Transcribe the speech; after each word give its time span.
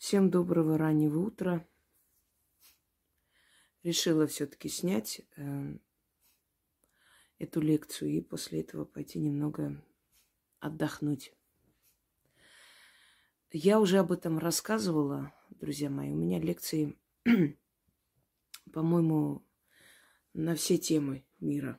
Всем 0.00 0.30
доброго 0.30 0.78
раннего 0.78 1.18
утра. 1.18 1.68
Решила 3.82 4.26
все-таки 4.26 4.70
снять 4.70 5.20
э, 5.36 5.76
эту 7.38 7.60
лекцию 7.60 8.12
и 8.12 8.22
после 8.22 8.62
этого 8.62 8.86
пойти 8.86 9.18
немного 9.18 9.78
отдохнуть. 10.58 11.34
Я 13.52 13.78
уже 13.78 13.98
об 13.98 14.10
этом 14.10 14.38
рассказывала, 14.38 15.34
друзья 15.50 15.90
мои. 15.90 16.10
У 16.12 16.16
меня 16.16 16.40
лекции, 16.40 16.98
по-моему, 18.72 19.46
на 20.32 20.54
все 20.54 20.78
темы 20.78 21.26
мира. 21.40 21.78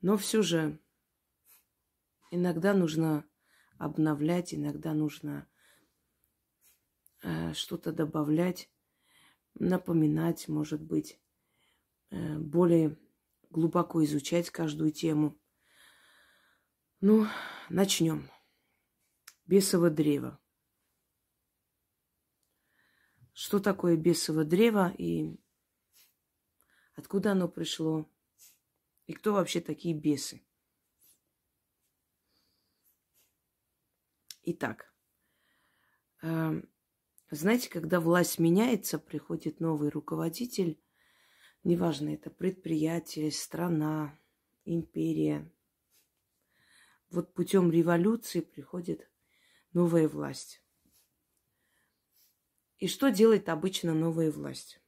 Но 0.00 0.16
все 0.16 0.40
же 0.40 0.80
иногда 2.30 2.72
нужно 2.72 3.26
обновлять, 3.76 4.54
иногда 4.54 4.94
нужно 4.94 5.46
что-то 7.54 7.92
добавлять, 7.92 8.68
напоминать, 9.54 10.48
может 10.48 10.82
быть, 10.82 11.20
э, 12.10 12.38
более 12.38 12.98
глубоко 13.50 14.04
изучать 14.04 14.50
каждую 14.50 14.90
тему. 14.90 15.38
Ну, 17.00 17.26
начнем. 17.68 18.30
Бесово 19.46 19.90
древо. 19.90 20.40
Что 23.32 23.58
такое 23.58 23.96
бесово 23.96 24.44
древо 24.44 24.92
и 24.96 25.36
откуда 26.94 27.32
оно 27.32 27.48
пришло? 27.48 28.08
И 29.06 29.12
кто 29.12 29.34
вообще 29.34 29.60
такие 29.60 29.94
бесы? 29.94 30.42
Итак, 34.42 34.94
эм, 36.22 36.68
знаете, 37.34 37.68
когда 37.68 38.00
власть 38.00 38.38
меняется, 38.38 38.98
приходит 38.98 39.60
новый 39.60 39.88
руководитель, 39.88 40.80
неважно, 41.62 42.10
это 42.10 42.30
предприятие, 42.30 43.30
страна, 43.30 44.18
империя. 44.64 45.50
Вот 47.10 47.32
путем 47.34 47.70
революции 47.70 48.40
приходит 48.40 49.08
новая 49.72 50.08
власть. 50.08 50.62
И 52.78 52.88
что 52.88 53.10
делает 53.10 53.48
обычно 53.48 53.94
новая 53.94 54.30
власть? 54.30 54.80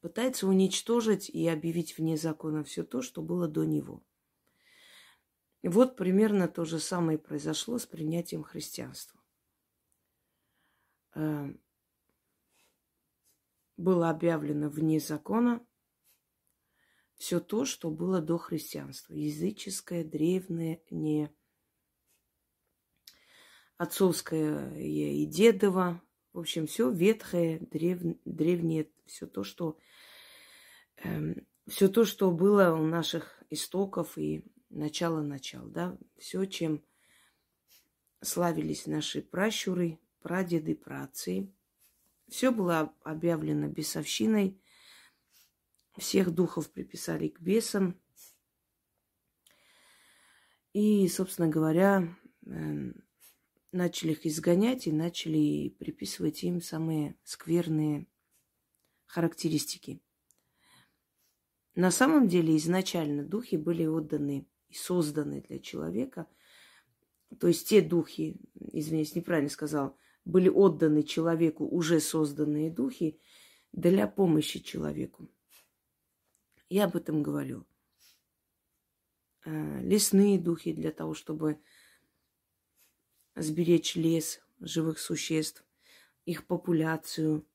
Пытается 0.00 0.46
уничтожить 0.46 1.28
и 1.28 1.46
объявить 1.46 1.96
вне 1.98 2.16
закона 2.16 2.64
все 2.64 2.84
то, 2.84 3.02
что 3.02 3.22
было 3.22 3.48
до 3.48 3.64
него– 3.64 4.02
вот 5.62 5.96
примерно 5.96 6.48
то 6.48 6.64
же 6.64 6.78
самое 6.78 7.18
произошло 7.18 7.78
с 7.78 7.84
принятием 7.84 8.42
христианства. 8.42 9.19
Э, 11.14 11.52
было 13.76 14.10
объявлено 14.10 14.68
вне 14.68 15.00
закона 15.00 15.64
все 17.16 17.38
то, 17.38 17.64
что 17.64 17.90
было 17.90 18.20
до 18.20 18.38
христианства. 18.38 19.12
Языческое, 19.14 20.04
древнее, 20.04 20.82
не 20.90 21.30
отцовское 23.76 24.74
и 24.78 25.26
дедово. 25.26 26.02
В 26.32 26.38
общем, 26.38 26.66
все 26.66 26.90
ветхое, 26.90 27.58
древ, 27.58 28.00
древнее, 28.24 28.90
все 29.06 29.26
то, 29.26 29.42
что 29.44 29.78
эм, 30.96 31.46
все 31.66 31.88
то, 31.88 32.04
что 32.04 32.30
было 32.30 32.74
у 32.74 32.84
наших 32.84 33.42
истоков 33.50 34.16
и 34.16 34.44
начало-начал, 34.70 35.66
да, 35.66 35.98
все, 36.18 36.44
чем 36.44 36.82
славились 38.22 38.86
наши 38.86 39.22
пращуры, 39.22 39.98
прадеды, 40.20 40.74
праотцы. 40.74 41.52
Все 42.28 42.52
было 42.52 42.94
объявлено 43.02 43.68
бесовщиной, 43.68 44.60
всех 45.98 46.30
духов 46.32 46.70
приписали 46.70 47.28
к 47.28 47.40
бесам. 47.40 48.00
И, 50.72 51.08
собственно 51.08 51.48
говоря, 51.48 52.16
эм, 52.46 53.02
начали 53.72 54.12
их 54.12 54.26
изгонять 54.26 54.86
и 54.86 54.92
начали 54.92 55.70
приписывать 55.70 56.42
им 56.44 56.60
самые 56.60 57.16
скверные 57.24 58.06
характеристики. 59.06 60.00
На 61.74 61.90
самом 61.90 62.28
деле 62.28 62.56
изначально 62.56 63.24
духи 63.24 63.56
были 63.56 63.86
отданы 63.86 64.46
и 64.68 64.74
созданы 64.74 65.40
для 65.42 65.58
человека. 65.58 66.26
То 67.38 67.48
есть 67.48 67.68
те 67.68 67.80
духи, 67.80 68.40
извиняюсь, 68.54 69.14
неправильно 69.14 69.50
сказал, 69.50 69.96
были 70.24 70.48
отданы 70.48 71.02
человеку 71.02 71.66
уже 71.66 72.00
созданные 72.00 72.70
духи 72.70 73.20
для 73.72 74.06
помощи 74.06 74.60
человеку. 74.60 75.28
Я 76.68 76.84
об 76.84 76.96
этом 76.96 77.22
говорю. 77.22 77.66
А, 79.44 79.80
лесные 79.80 80.38
духи 80.38 80.72
для 80.72 80.92
того, 80.92 81.14
чтобы 81.14 81.60
сберечь 83.34 83.96
лес 83.96 84.40
живых 84.60 84.98
существ, 84.98 85.64
их 86.26 86.46
популяцию, 86.46 87.46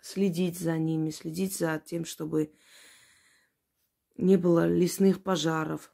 следить 0.00 0.58
за 0.58 0.78
ними, 0.78 1.10
следить 1.10 1.56
за 1.56 1.82
тем, 1.84 2.04
чтобы 2.04 2.52
не 4.16 4.36
было 4.36 4.68
лесных 4.68 5.22
пожаров, 5.22 5.92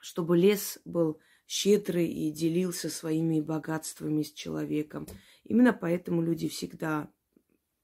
чтобы 0.00 0.36
лес 0.36 0.78
был 0.84 1.20
щедрый 1.46 2.08
и 2.08 2.30
делился 2.30 2.90
своими 2.90 3.40
богатствами 3.40 4.22
с 4.22 4.32
человеком. 4.32 5.06
Именно 5.44 5.72
поэтому 5.72 6.22
люди 6.22 6.48
всегда 6.48 7.08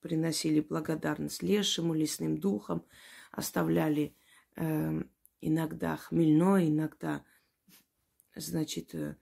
приносили 0.01 0.61
благодарность 0.61 1.43
лешему, 1.43 1.95
лесным 1.95 2.39
духам, 2.39 2.85
оставляли 3.31 4.15
э, 4.57 5.03
иногда 5.41 5.97
хмельной, 5.97 6.69
иногда, 6.69 7.25
значит, 8.35 8.95
э, 8.95 9.17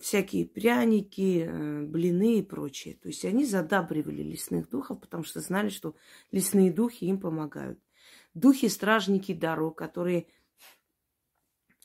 всякие 0.00 0.46
пряники, 0.46 1.46
э, 1.46 1.82
блины 1.82 2.38
и 2.38 2.42
прочее. 2.42 2.96
То 3.00 3.08
есть 3.08 3.24
они 3.24 3.44
задабривали 3.44 4.22
лесных 4.22 4.68
духов, 4.70 5.00
потому 5.00 5.22
что 5.22 5.40
знали, 5.40 5.68
что 5.68 5.94
лесные 6.32 6.72
духи 6.72 7.04
им 7.04 7.20
помогают. 7.20 7.78
Духи-стражники 8.34 9.34
дорог, 9.34 9.76
которые 9.76 10.26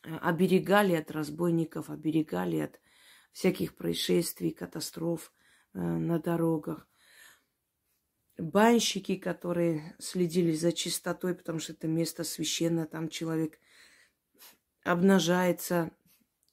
оберегали 0.04 0.94
от 0.94 1.12
разбойников, 1.12 1.90
оберегали 1.90 2.58
от 2.58 2.80
всяких 3.32 3.76
происшествий, 3.76 4.52
катастроф 4.52 5.34
э, 5.74 5.80
на 5.80 6.20
дорогах. 6.20 6.88
Банщики, 8.38 9.16
которые 9.16 9.96
следили 10.00 10.52
за 10.54 10.72
чистотой, 10.72 11.36
потому 11.36 11.60
что 11.60 11.74
это 11.74 11.88
место 11.88 12.24
священное, 12.24 12.86
там 12.86 13.10
человек 13.10 13.60
обнажается, 14.84 15.92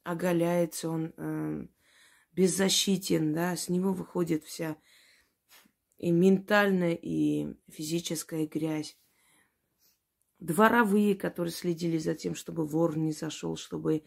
оголяется, 0.02 0.88
он 0.88 1.14
э, 1.16 1.66
беззащитен, 2.32 3.32
да, 3.32 3.56
с 3.56 3.68
него 3.68 3.92
выходит 3.92 4.44
вся 4.44 4.76
и 5.98 6.10
ментальная, 6.10 6.94
и 6.94 7.54
физическая 7.70 8.46
грязь. 8.46 8.98
Дворовые, 10.44 11.14
которые 11.14 11.52
следили 11.52 11.96
за 11.96 12.14
тем, 12.14 12.34
чтобы 12.34 12.66
вор 12.66 12.98
не 12.98 13.12
зашел, 13.12 13.56
чтобы 13.56 14.04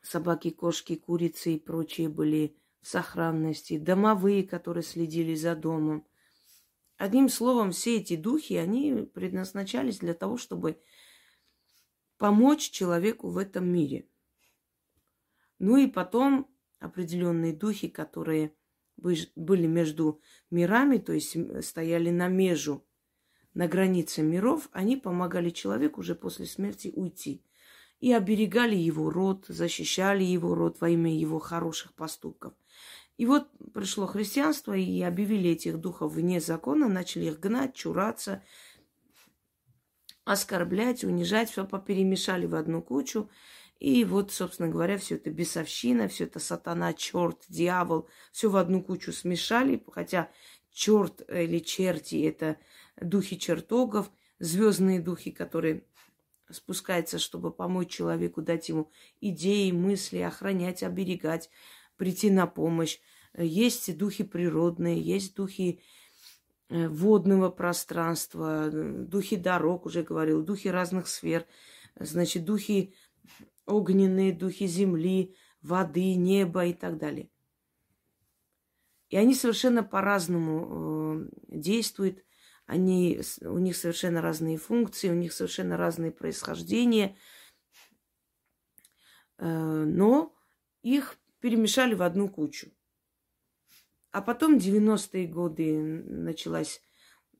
собаки, 0.00 0.48
кошки, 0.48 0.96
курицы 0.96 1.56
и 1.56 1.58
прочие 1.58 2.08
были 2.08 2.56
в 2.80 2.88
сохранности. 2.88 3.76
Домовые, 3.76 4.42
которые 4.42 4.82
следили 4.82 5.34
за 5.34 5.54
домом. 5.54 6.06
Одним 6.96 7.28
словом, 7.28 7.72
все 7.72 7.98
эти 7.98 8.16
духи, 8.16 8.54
они 8.54 9.06
предназначались 9.12 9.98
для 9.98 10.14
того, 10.14 10.38
чтобы 10.38 10.80
помочь 12.16 12.70
человеку 12.70 13.28
в 13.28 13.36
этом 13.36 13.70
мире. 13.70 14.08
Ну 15.58 15.76
и 15.76 15.88
потом 15.88 16.50
определенные 16.78 17.52
духи, 17.52 17.88
которые 17.88 18.54
были 18.96 19.66
между 19.66 20.22
мирами, 20.50 20.96
то 20.96 21.12
есть 21.12 21.36
стояли 21.66 22.08
на 22.08 22.28
межу, 22.28 22.86
на 23.54 23.66
границе 23.66 24.22
миров, 24.22 24.68
они 24.72 24.96
помогали 24.96 25.50
человеку 25.50 26.00
уже 26.00 26.14
после 26.14 26.46
смерти 26.46 26.92
уйти. 26.94 27.42
И 28.00 28.12
оберегали 28.12 28.76
его 28.76 29.10
род, 29.10 29.44
защищали 29.48 30.24
его 30.24 30.54
род 30.54 30.80
во 30.80 30.88
имя 30.88 31.14
его 31.14 31.38
хороших 31.38 31.92
поступков. 31.94 32.54
И 33.18 33.26
вот 33.26 33.48
пришло 33.74 34.06
христианство, 34.06 34.72
и 34.74 35.02
объявили 35.02 35.50
этих 35.50 35.78
духов 35.78 36.12
вне 36.12 36.40
закона, 36.40 36.88
начали 36.88 37.26
их 37.26 37.38
гнать, 37.38 37.74
чураться, 37.74 38.42
оскорблять, 40.24 41.04
унижать, 41.04 41.50
все 41.50 41.66
поперемешали 41.66 42.46
в 42.46 42.54
одну 42.54 42.80
кучу. 42.80 43.28
И 43.78 44.04
вот, 44.04 44.32
собственно 44.32 44.68
говоря, 44.70 44.96
все 44.96 45.16
это 45.16 45.30
бесовщина, 45.30 46.08
все 46.08 46.24
это 46.24 46.38
сатана, 46.38 46.94
черт, 46.94 47.44
дьявол, 47.48 48.08
все 48.32 48.48
в 48.48 48.56
одну 48.56 48.82
кучу 48.82 49.12
смешали, 49.12 49.82
хотя 49.92 50.30
черт 50.70 51.22
или 51.28 51.58
черти– 51.58 52.22
это 52.26 52.56
духи 53.00 53.38
чертогов, 53.38 54.10
звездные 54.38 55.00
духи, 55.00 55.30
которые 55.30 55.84
спускается, 56.50 57.18
чтобы 57.18 57.52
помочь 57.52 57.90
человеку, 57.90 58.42
дать 58.42 58.68
ему 58.68 58.90
идеи, 59.20 59.70
мысли, 59.70 60.18
охранять, 60.18 60.82
оберегать, 60.82 61.50
прийти 61.96 62.30
на 62.30 62.46
помощь. 62.46 62.98
Есть 63.36 63.96
духи 63.96 64.24
природные, 64.24 65.00
есть 65.00 65.36
духи 65.36 65.80
э, 66.68 66.88
водного 66.88 67.50
пространства, 67.50 68.70
духи 68.70 69.36
дорог, 69.36 69.86
уже 69.86 70.02
говорил, 70.02 70.42
духи 70.42 70.68
разных 70.68 71.06
сфер, 71.06 71.46
значит, 71.94 72.44
духи 72.44 72.94
огненные, 73.66 74.32
духи 74.32 74.66
земли, 74.66 75.36
воды, 75.62 76.14
неба 76.14 76.66
и 76.66 76.72
так 76.72 76.98
далее. 76.98 77.30
И 79.10 79.16
они 79.16 79.34
совершенно 79.34 79.82
по-разному 79.82 81.24
э, 81.24 81.28
действуют, 81.48 82.24
они, 82.70 83.20
у 83.40 83.58
них 83.58 83.74
совершенно 83.74 84.22
разные 84.22 84.56
функции, 84.56 85.08
у 85.08 85.14
них 85.14 85.32
совершенно 85.32 85.76
разные 85.76 86.12
происхождения, 86.12 87.16
э, 89.38 89.44
но 89.44 90.32
их 90.82 91.18
перемешали 91.40 91.94
в 91.94 92.02
одну 92.02 92.28
кучу. 92.28 92.70
А 94.12 94.22
потом 94.22 94.56
90-е 94.56 95.26
годы 95.26 95.80
началась 95.80 96.80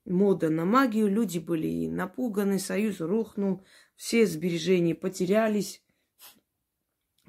мода 0.05 0.51
на 0.51 0.65
магию, 0.65 1.07
люди 1.07 1.39
были 1.39 1.87
напуганы, 1.87 2.59
союз 2.59 3.01
рухнул, 3.01 3.65
все 3.95 4.27
сбережения 4.27 4.97
потерялись, 4.97 5.85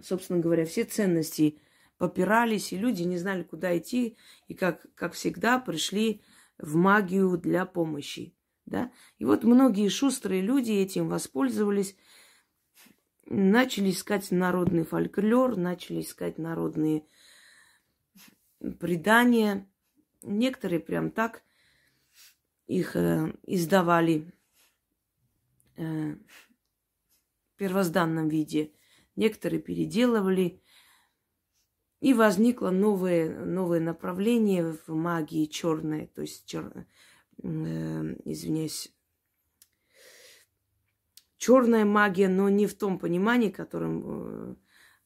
собственно 0.02 0.40
говоря, 0.40 0.66
все 0.66 0.86
ценности 0.86 1.60
попирались, 2.00 2.74
и 2.74 2.78
люди 2.78 3.04
не 3.04 3.20
знали, 3.20 3.44
куда 3.44 3.78
идти, 3.78 4.18
и 4.48 4.56
как, 4.56 4.88
как 4.96 5.14
всегда 5.14 5.60
пришли 5.60 6.24
в 6.62 6.76
магию 6.76 7.38
для 7.38 7.66
помощи. 7.66 8.36
Да? 8.66 8.92
И 9.18 9.26
вот 9.26 9.44
многие 9.44 9.90
шустрые 9.90 10.42
люди 10.42 10.72
этим 10.72 11.10
воспользовались, 11.10 11.96
начали 13.26 13.92
искать 13.92 14.32
народный 14.32 14.84
фольклор, 14.84 15.58
начали 15.58 16.02
искать 16.02 16.38
народные 16.38 17.06
предания. 18.80 19.68
Некоторые 20.22 20.80
прям 20.80 21.12
так 21.12 21.42
их 22.68 22.96
э, 22.96 23.34
издавали 23.44 24.32
э, 25.78 26.16
в 26.16 27.58
первозданном 27.58 28.30
виде. 28.30 28.72
Некоторые 29.16 29.62
переделывали. 29.62 30.62
И 32.02 32.16
возникло 32.16 32.72
новое, 32.72 33.46
новое 33.46 33.80
направление 33.80 34.76
в 34.88 34.90
магии 34.90 35.46
черной, 35.46 36.08
то 36.08 36.22
есть, 36.22 36.48
чер, 36.48 36.86
э, 37.44 38.16
извиняюсь, 38.26 38.92
черная 41.38 41.86
магия, 41.86 42.28
но 42.28 42.50
не 42.50 42.66
в 42.66 42.74
том 42.74 42.98
понимании, 42.98 43.50
которым 43.50 44.58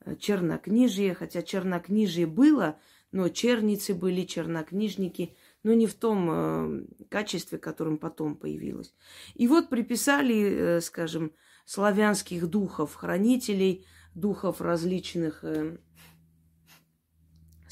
э, 0.05 0.15
чернокнижие, 0.19 1.13
хотя 1.15 1.41
чернокнижие 1.41 2.27
было, 2.27 2.79
но 3.11 3.27
черницы 3.27 3.93
были, 3.93 4.23
чернокнижники, 4.23 5.35
но 5.63 5.73
не 5.73 5.87
в 5.87 5.95
том 5.95 6.29
э, 6.31 6.85
качестве, 7.09 7.57
которым 7.57 7.97
потом 7.97 8.37
появилось. 8.37 8.93
И 9.33 9.49
вот 9.49 9.67
приписали, 9.67 10.77
э, 10.77 10.81
скажем, 10.81 11.33
славянских 11.65 12.47
духов, 12.49 12.95
хранителей, 12.95 13.85
духов 14.13 14.61
различных 14.61 15.43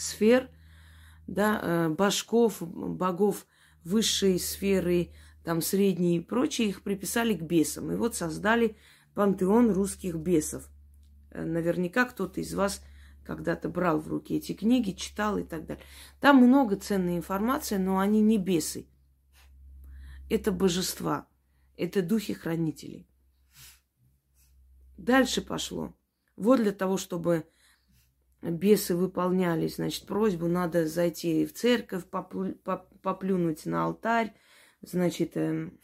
сфер, 0.03 0.49
да, 1.27 1.59
э, 1.61 1.89
башков, 1.89 2.61
богов 2.61 3.45
высшей 3.83 4.39
сферы, 4.39 5.09
там 5.43 5.61
средние 5.61 6.17
и 6.17 6.21
прочие, 6.21 6.69
их 6.69 6.83
приписали 6.83 7.33
к 7.33 7.41
бесам. 7.41 7.91
И 7.91 7.95
вот 7.95 8.15
создали 8.15 8.77
пантеон 9.13 9.71
русских 9.71 10.15
бесов. 10.15 10.69
Э, 11.31 11.43
наверняка 11.43 12.05
кто-то 12.05 12.41
из 12.41 12.53
вас 12.53 12.81
когда-то 13.25 13.69
брал 13.69 13.99
в 13.99 14.07
руки 14.07 14.35
эти 14.35 14.53
книги, 14.53 14.91
читал 14.91 15.37
и 15.37 15.43
так 15.43 15.65
далее. 15.65 15.83
Там 16.19 16.37
много 16.37 16.75
ценной 16.75 17.17
информации, 17.17 17.77
но 17.77 17.99
они 17.99 18.21
не 18.21 18.37
бесы. 18.37 18.85
Это 20.29 20.51
божества, 20.51 21.27
это 21.77 22.01
духи-хранители. 22.01 23.07
Дальше 24.97 25.41
пошло. 25.41 25.93
Вот 26.35 26.57
для 26.61 26.71
того, 26.71 26.97
чтобы 26.97 27.45
бесы 28.51 28.95
выполняли, 28.95 29.67
значит, 29.67 30.05
просьбу, 30.05 30.47
надо 30.47 30.87
зайти 30.87 31.45
в 31.45 31.53
церковь, 31.53 32.05
поплю, 32.05 32.55
поплюнуть 33.01 33.65
на 33.65 33.85
алтарь, 33.85 34.33
значит, 34.81 35.37
эм, 35.37 35.79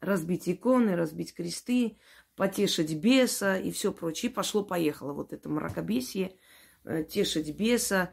разбить 0.00 0.48
иконы, 0.48 0.96
разбить 0.96 1.34
кресты, 1.34 1.98
потешить 2.34 2.94
беса 2.94 3.56
и 3.56 3.70
все 3.70 3.92
прочее. 3.92 4.30
Пошло-поехало 4.30 5.12
вот 5.12 5.32
это 5.32 5.48
мракобесие, 5.48 6.36
э, 6.84 7.04
тешить 7.04 7.56
беса, 7.56 8.12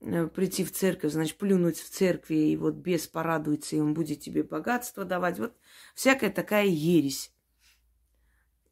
э, 0.00 0.26
прийти 0.28 0.64
в 0.64 0.72
церковь, 0.72 1.12
значит, 1.12 1.36
плюнуть 1.36 1.78
в 1.78 1.90
церкви, 1.90 2.36
и 2.36 2.56
вот 2.56 2.74
бес 2.74 3.06
порадуется, 3.06 3.76
и 3.76 3.80
он 3.80 3.94
будет 3.94 4.20
тебе 4.20 4.42
богатство 4.42 5.04
давать. 5.04 5.38
Вот 5.38 5.54
всякая 5.94 6.30
такая 6.30 6.66
ересь. 6.66 7.32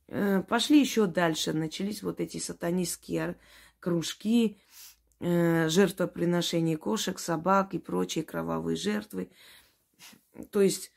Э, 0.08 0.42
пошли 0.42 0.80
еще 0.80 1.06
дальше, 1.06 1.52
начались 1.52 2.02
вот 2.02 2.20
эти 2.20 2.38
сатанистские 2.38 3.38
кружки, 3.82 4.58
э, 5.20 5.68
кошек, 6.76 7.18
собак 7.18 7.74
и 7.74 7.78
прочие 7.78 8.24
кровавые 8.24 8.76
жертвы. 8.76 9.30
То 10.50 10.62
есть 10.62 10.92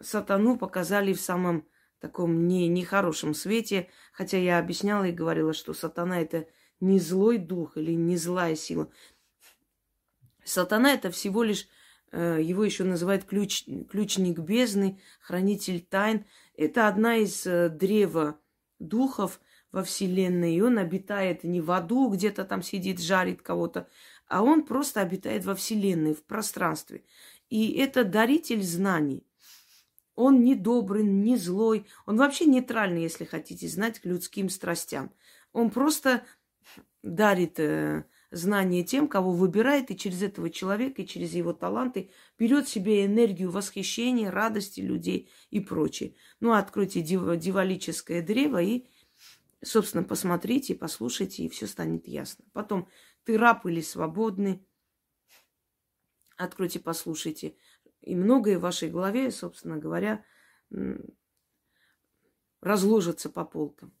сатану 0.00 0.56
показали 0.56 1.12
в 1.12 1.20
самом 1.20 1.66
таком 2.00 2.46
не, 2.46 2.68
нехорошем 2.68 3.34
свете, 3.34 3.88
хотя 4.12 4.38
я 4.38 4.58
объясняла 4.58 5.04
и 5.04 5.12
говорила, 5.12 5.52
что 5.52 5.74
сатана 5.74 6.20
это 6.20 6.46
не 6.80 7.00
злой 7.00 7.38
дух 7.38 7.76
или 7.76 7.92
не 7.92 8.16
злая 8.16 8.54
сила. 8.54 8.88
Сатана 10.44 10.94
это 10.94 11.10
всего 11.10 11.42
лишь, 11.42 11.68
э, 12.12 12.38
его 12.40 12.64
еще 12.64 12.84
называют 12.84 13.24
ключ, 13.24 13.64
ключник 13.90 14.38
бездны, 14.38 15.00
хранитель 15.20 15.80
тайн. 15.80 16.24
Это 16.56 16.86
одна 16.86 17.16
из 17.16 17.44
э, 17.44 17.68
древа 17.68 18.38
духов, 18.78 19.40
во 19.72 19.82
Вселенной, 19.82 20.54
и 20.54 20.60
он 20.60 20.78
обитает 20.78 21.44
не 21.44 21.60
в 21.60 21.70
аду, 21.70 22.08
где-то 22.08 22.44
там 22.44 22.62
сидит, 22.62 23.00
жарит 23.00 23.42
кого-то, 23.42 23.88
а 24.26 24.42
он 24.42 24.64
просто 24.64 25.00
обитает 25.00 25.44
во 25.44 25.54
Вселенной, 25.54 26.14
в 26.14 26.24
пространстве. 26.24 27.04
И 27.48 27.72
это 27.72 28.04
даритель 28.04 28.62
знаний. 28.62 29.26
Он 30.14 30.42
не 30.42 30.54
добрый, 30.54 31.04
не 31.04 31.36
злой, 31.36 31.86
он 32.04 32.16
вообще 32.16 32.46
нейтральный, 32.46 33.02
если 33.02 33.24
хотите 33.24 33.68
знать, 33.68 34.00
к 34.00 34.04
людским 34.04 34.48
страстям. 34.48 35.12
Он 35.52 35.70
просто 35.70 36.24
дарит 37.02 37.60
э, 37.60 38.04
знания 38.30 38.82
тем, 38.82 39.08
кого 39.08 39.32
выбирает, 39.32 39.90
и 39.90 39.96
через 39.96 40.22
этого 40.22 40.50
человека, 40.50 41.02
и 41.02 41.06
через 41.06 41.32
его 41.34 41.52
таланты 41.52 42.10
берет 42.38 42.68
себе 42.68 43.06
энергию 43.06 43.50
восхищения, 43.50 44.30
радости 44.30 44.80
людей 44.80 45.30
и 45.50 45.60
прочее. 45.60 46.14
Ну, 46.40 46.52
откройте 46.52 47.00
див- 47.00 47.36
дивалическое 47.36 48.22
древо 48.22 48.60
и 48.62 48.86
Собственно, 49.62 50.04
посмотрите, 50.04 50.74
послушайте, 50.74 51.44
и 51.44 51.48
все 51.48 51.66
станет 51.66 52.06
ясно. 52.06 52.44
Потом, 52.52 52.88
ты 53.24 53.36
раб 53.36 53.66
или 53.66 53.80
свободный. 53.80 54.64
Откройте, 56.36 56.78
послушайте. 56.78 57.56
И 58.00 58.14
многое 58.14 58.58
в 58.58 58.62
вашей 58.62 58.88
голове, 58.88 59.30
собственно 59.32 59.76
говоря, 59.76 60.24
разложится 62.60 63.28
по 63.30 63.44
полкам. 63.44 63.92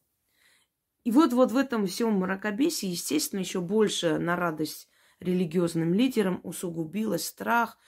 И 1.04 1.10
вот, 1.10 1.32
вот 1.32 1.52
в 1.52 1.56
этом 1.56 1.86
всем 1.86 2.14
мракобесии, 2.14 2.88
естественно, 2.88 3.40
еще 3.40 3.60
больше 3.60 4.18
на 4.18 4.36
радость 4.36 4.88
религиозным 5.20 5.92
лидерам 5.94 6.40
усугубилось 6.44 7.26
страх 7.26 7.78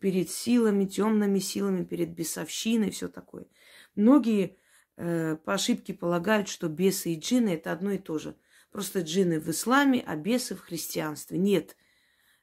перед 0.00 0.30
силами, 0.30 0.86
темными 0.86 1.38
силами, 1.38 1.84
перед 1.84 2.14
бесовщиной, 2.14 2.90
все 2.90 3.08
такое. 3.08 3.46
Многие 3.94 4.58
э, 4.96 5.36
по 5.36 5.54
ошибке 5.54 5.94
полагают, 5.94 6.48
что 6.48 6.68
бесы 6.68 7.14
и 7.14 7.18
джины 7.18 7.50
это 7.50 7.72
одно 7.72 7.92
и 7.92 7.98
то 7.98 8.18
же. 8.18 8.36
Просто 8.70 9.00
джины 9.00 9.40
в 9.40 9.48
исламе, 9.50 10.02
а 10.06 10.16
бесы 10.16 10.54
в 10.54 10.60
христианстве. 10.60 11.38
Нет. 11.38 11.76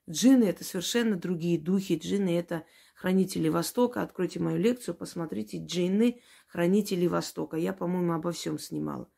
Джины 0.09 0.45
это 0.45 0.63
совершенно 0.63 1.15
другие 1.15 1.59
духи. 1.59 1.97
Джины 1.97 2.37
это 2.37 2.65
хранители 2.95 3.49
Востока. 3.49 4.01
Откройте 4.01 4.39
мою 4.39 4.57
лекцию, 4.57 4.95
посмотрите. 4.95 5.57
Джинны– 5.57 6.21
хранители 6.47 7.07
Востока. 7.07 7.57
Я, 7.57 7.73
по-моему, 7.73 8.13
обо 8.13 8.31
всем 8.31 8.59
снимала. 8.59 9.09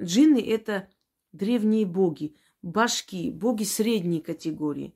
Джинны– 0.00 0.38
это 0.48 0.88
древние 1.32 1.84
боги, 1.84 2.36
башки, 2.62 3.30
боги 3.30 3.64
средней 3.64 4.20
категории, 4.20 4.94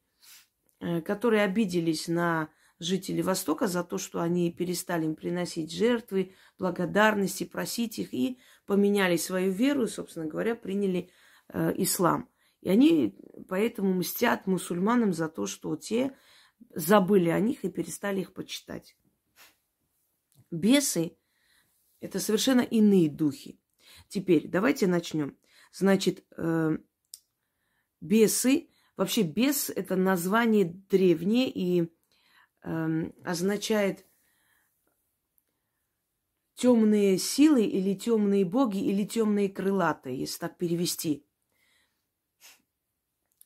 э, 0.81 1.01
которые 1.01 1.43
обиделись 1.43 2.09
на 2.09 2.49
жителей 2.83 3.23
Востока 3.23 3.67
за 3.67 3.85
то, 3.85 3.99
что 3.99 4.21
они 4.21 4.51
перестали 4.53 5.05
им 5.05 5.15
приносить 5.15 5.73
жертвы, 5.73 6.35
благодарности, 6.59 7.45
просить 7.45 7.99
их 7.99 8.13
и 8.13 8.39
поменяли 8.67 9.17
свою 9.17 9.53
веру 9.53 9.85
и, 9.85 9.89
собственно 9.89 10.27
говоря, 10.27 10.55
приняли 10.55 11.11
э, 11.49 11.73
ислам. 11.77 12.29
И 12.61 12.69
они 12.69 13.19
поэтому 13.49 13.93
мстят 13.95 14.47
мусульманам 14.47 15.13
за 15.13 15.29
то, 15.29 15.47
что 15.47 15.75
те 15.77 16.17
забыли 16.75 17.29
о 17.29 17.41
них 17.41 17.65
и 17.65 17.71
перестали 17.71 18.21
их 18.21 18.33
почитать. 18.33 18.97
Бесы 20.51 21.17
Это 22.01 22.21
совершенно 22.21 22.61
иные 22.61 23.09
духи. 23.09 23.59
Теперь 24.09 24.49
давайте 24.49 24.87
начнем. 24.87 25.37
Значит, 25.73 26.25
э, 26.37 26.77
бесы, 28.01 28.69
вообще 28.97 29.23
бес 29.23 29.71
это 29.71 29.97
название 29.97 30.65
древнее 30.65 31.51
и 31.51 31.93
э, 32.63 33.11
означает 33.25 34.05
темные 36.55 37.19
силы 37.19 37.65
или 37.65 37.95
темные 37.95 38.45
боги 38.45 38.79
или 38.79 39.05
темные 39.05 39.49
крылатые, 39.49 40.19
если 40.19 40.39
так 40.39 40.59
перевести. 40.59 41.27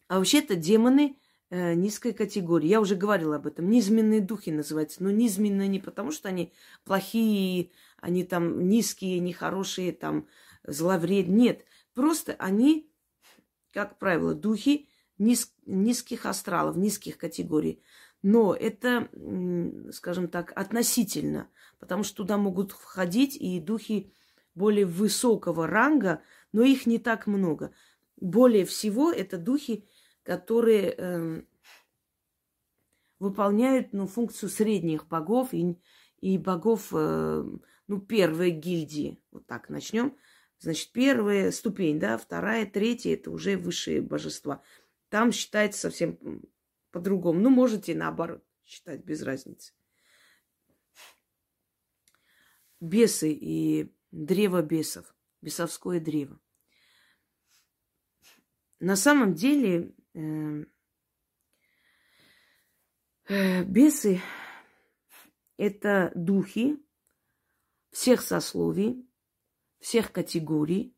А 0.09 0.19
вообще-то 0.19 0.55
демоны 0.55 1.19
э, 1.51 1.75
низкой 1.75 2.13
категории. 2.13 2.69
Я 2.69 2.81
уже 2.81 2.95
говорила 2.95 3.37
об 3.37 3.47
этом. 3.47 3.69
Низменные 3.71 4.21
духи 4.21 4.51
называются. 4.51 5.03
Но 5.03 5.11
низменные 5.11 5.69
не 5.69 5.81
потому, 5.81 6.13
что 6.13 6.29
они 6.29 6.53
плохие, 6.85 7.71
они 7.99 8.25
там 8.25 8.69
низкие, 8.69 9.19
нехорошие, 9.19 9.93
там 9.93 10.29
зловред. 10.65 11.29
Нет. 11.29 11.65
Просто 11.95 12.35
они, 12.39 12.93
как 13.73 13.99
правило, 13.99 14.35
духи 14.35 14.89
низ, 15.19 15.53
низких 15.65 16.27
астралов, 16.27 16.77
низких 16.77 17.19
категорий. 17.19 17.83
Но 18.23 18.55
это, 18.55 19.09
скажем 19.93 20.29
так, 20.29 20.53
относительно, 20.57 21.49
потому 21.79 22.03
что 22.03 22.19
туда 22.19 22.37
могут 22.39 22.73
входить 22.73 23.37
и 23.37 23.61
духи 23.61 24.13
более 24.55 24.87
высокого 24.87 25.67
ранга, 25.67 26.23
но 26.53 26.63
их 26.63 26.87
не 26.87 26.99
так 26.99 27.27
много. 27.27 27.73
Более 28.17 28.65
всего 28.65 29.13
это 29.13 29.37
духи, 29.39 29.87
которые 30.23 30.95
э, 30.97 31.43
выполняют 33.19 33.93
ну, 33.93 34.07
функцию 34.07 34.49
средних 34.49 35.07
богов 35.07 35.53
и, 35.53 35.79
и 36.21 36.39
богов, 36.39 36.89
э, 36.93 37.45
ну, 37.87 38.01
первой 38.01 38.51
гильдии. 38.51 39.21
Вот 39.31 39.47
так 39.47 39.69
начнем. 39.69 40.17
Значит, 40.59 40.91
первая 40.93 41.51
ступень, 41.53 42.01
да, 42.01 42.17
вторая, 42.17 42.65
третья 42.67 43.15
это 43.15 43.31
уже 43.31 43.57
высшие 43.59 44.01
божества. 44.01 44.63
Там 45.11 45.31
считается 45.31 45.83
совсем 45.83 46.19
по-другому. 46.97 47.39
Ну, 47.41 47.51
можете 47.51 47.95
наоборот 47.95 48.43
считать, 48.65 49.05
без 49.05 49.21
разницы. 49.21 49.75
Бесы 52.81 53.33
и 53.33 53.95
древо 54.11 54.63
бесов, 54.63 55.15
бесовское 55.43 56.01
древо. 56.01 56.41
На 58.81 58.97
самом 58.97 59.35
деле 59.35 59.95
э, 60.15 60.65
э, 63.29 63.65
бесы 63.65 64.23
это 65.59 66.13
духи 66.15 66.83
всех 67.91 68.23
сословий, 68.23 69.07
всех 69.81 70.13
категорий, 70.13 70.97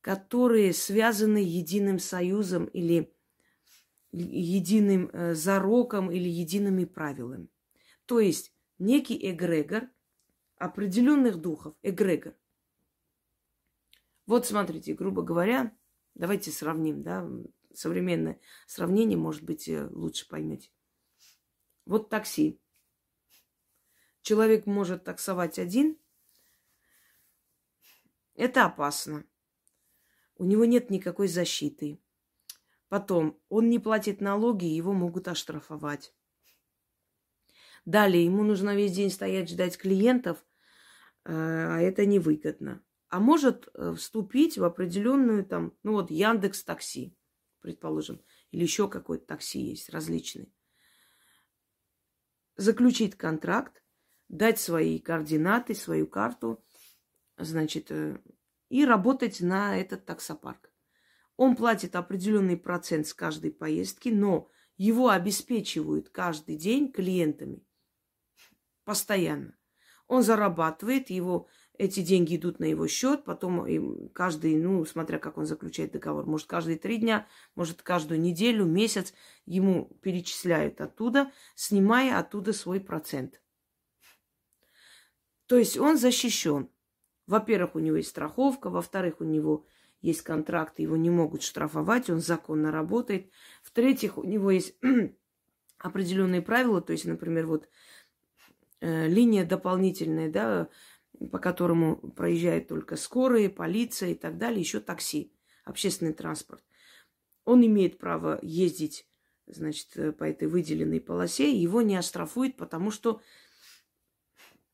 которые 0.00 0.72
связаны 0.72 1.38
единым 1.38 1.98
союзом 1.98 2.66
или 2.66 3.12
единым 4.12 5.10
э, 5.12 5.34
зароком 5.34 6.10
или 6.10 6.28
едиными 6.28 6.84
правилами. 6.84 7.48
То 8.06 8.20
есть 8.20 8.52
некий 8.78 9.18
эгрегор 9.30 9.88
определенных 10.56 11.36
духов, 11.36 11.74
эгрегор. 11.82 12.34
Вот 14.26 14.46
смотрите, 14.46 14.94
грубо 14.94 15.22
говоря, 15.22 15.76
давайте 16.14 16.50
сравним, 16.50 17.02
да, 17.02 17.28
современное 17.74 18.40
сравнение, 18.66 19.16
может 19.16 19.42
быть, 19.42 19.68
э, 19.68 19.88
лучше 19.90 20.28
поймете. 20.28 20.70
Вот 21.86 22.08
такси. 22.08 22.60
Человек 24.22 24.66
может 24.66 25.04
таксовать 25.04 25.58
один. 25.58 25.98
Это 28.34 28.66
опасно. 28.66 29.24
У 30.36 30.44
него 30.44 30.64
нет 30.64 30.90
никакой 30.90 31.28
защиты. 31.28 31.98
Потом, 32.90 33.40
он 33.48 33.70
не 33.70 33.78
платит 33.78 34.20
налоги, 34.20 34.64
его 34.64 34.92
могут 34.92 35.28
оштрафовать. 35.28 36.12
Далее, 37.84 38.24
ему 38.24 38.42
нужно 38.42 38.74
весь 38.74 38.92
день 38.92 39.10
стоять, 39.10 39.48
ждать 39.48 39.78
клиентов, 39.78 40.44
э, 41.24 41.32
а 41.32 41.78
это 41.78 42.04
невыгодно. 42.04 42.82
А 43.08 43.20
может 43.20 43.68
э, 43.74 43.94
вступить 43.96 44.58
в 44.58 44.64
определенную 44.64 45.44
там, 45.44 45.72
ну 45.84 45.92
вот 45.92 46.10
Яндекс 46.10 46.64
Такси, 46.64 47.16
предположим, 47.60 48.20
или 48.50 48.62
еще 48.62 48.88
какой-то 48.88 49.24
такси 49.24 49.60
есть 49.60 49.90
различный. 49.90 50.52
Заключить 52.56 53.14
контракт, 53.14 53.84
дать 54.28 54.58
свои 54.58 54.98
координаты, 54.98 55.76
свою 55.76 56.08
карту, 56.08 56.64
значит, 57.38 57.92
э, 57.92 58.18
и 58.68 58.84
работать 58.84 59.40
на 59.40 59.78
этот 59.78 60.06
таксопарк. 60.06 60.69
Он 61.40 61.56
платит 61.56 61.96
определенный 61.96 62.58
процент 62.58 63.06
с 63.06 63.14
каждой 63.14 63.50
поездки, 63.50 64.10
но 64.10 64.50
его 64.76 65.08
обеспечивают 65.08 66.10
каждый 66.10 66.56
день 66.56 66.92
клиентами. 66.92 67.64
Постоянно. 68.84 69.56
Он 70.06 70.22
зарабатывает, 70.22 71.08
его, 71.08 71.48
эти 71.78 72.00
деньги 72.02 72.36
идут 72.36 72.58
на 72.58 72.64
его 72.64 72.86
счет, 72.88 73.24
потом 73.24 74.10
каждый, 74.10 74.56
ну, 74.56 74.84
смотря 74.84 75.18
как 75.18 75.38
он 75.38 75.46
заключает 75.46 75.92
договор, 75.92 76.26
может, 76.26 76.46
каждые 76.46 76.76
три 76.76 76.98
дня, 76.98 77.26
может, 77.54 77.80
каждую 77.80 78.20
неделю, 78.20 78.66
месяц 78.66 79.14
ему 79.46 79.86
перечисляют 80.02 80.82
оттуда, 80.82 81.32
снимая 81.54 82.18
оттуда 82.18 82.52
свой 82.52 82.80
процент. 82.80 83.40
То 85.46 85.56
есть 85.56 85.78
он 85.78 85.96
защищен. 85.96 86.68
Во-первых, 87.26 87.76
у 87.76 87.78
него 87.78 87.96
есть 87.96 88.10
страховка, 88.10 88.68
во-вторых, 88.68 89.22
у 89.22 89.24
него 89.24 89.64
есть 90.00 90.22
контракт, 90.22 90.78
его 90.78 90.96
не 90.96 91.10
могут 91.10 91.42
штрафовать, 91.42 92.08
он 92.08 92.20
законно 92.20 92.70
работает. 92.70 93.30
В-третьих, 93.62 94.16
у 94.18 94.24
него 94.24 94.50
есть 94.50 94.74
определенные 95.78 96.42
правила, 96.42 96.80
то 96.80 96.92
есть, 96.92 97.04
например, 97.04 97.46
вот 97.46 97.68
э, 98.80 99.08
линия 99.08 99.44
дополнительная, 99.44 100.30
да, 100.30 100.68
по 101.30 101.38
которому 101.38 101.96
проезжает 101.96 102.68
только 102.68 102.96
скорые, 102.96 103.50
полиция 103.50 104.10
и 104.10 104.14
так 104.14 104.38
далее, 104.38 104.60
еще 104.60 104.80
такси, 104.80 105.32
общественный 105.64 106.14
транспорт. 106.14 106.64
Он 107.44 107.64
имеет 107.64 107.98
право 107.98 108.38
ездить, 108.42 109.06
значит, 109.46 109.96
э, 109.96 110.12
по 110.12 110.24
этой 110.24 110.48
выделенной 110.48 111.00
полосе, 111.00 111.54
его 111.54 111.82
не 111.82 111.96
оштрафуют, 111.96 112.56
потому 112.56 112.90
что 112.90 113.20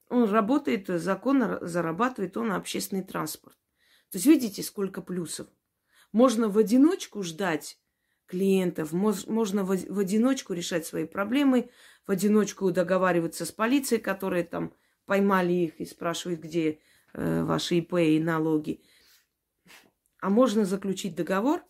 он 0.08 0.30
работает 0.30 0.86
законно, 0.86 1.58
зарабатывает 1.66 2.36
он 2.36 2.52
общественный 2.52 3.02
транспорт. 3.02 3.56
То 4.10 4.18
есть 4.18 4.26
видите, 4.26 4.62
сколько 4.62 5.02
плюсов. 5.02 5.48
Можно 6.12 6.48
в 6.48 6.58
одиночку 6.58 7.22
ждать 7.22 7.78
клиентов, 8.26 8.92
можно 8.92 9.64
в 9.64 9.98
одиночку 9.98 10.52
решать 10.52 10.86
свои 10.86 11.04
проблемы, 11.04 11.70
в 12.06 12.10
одиночку 12.10 12.70
договариваться 12.70 13.44
с 13.44 13.52
полицией, 13.52 14.00
которые 14.00 14.44
там 14.44 14.72
поймали 15.06 15.52
их 15.52 15.80
и 15.80 15.84
спрашивают, 15.84 16.40
где 16.40 16.80
э, 17.12 17.42
ваши 17.44 17.76
ИП 17.78 17.94
и 17.94 18.20
налоги. 18.20 18.82
А 20.20 20.30
можно 20.30 20.64
заключить 20.64 21.14
договор 21.14 21.62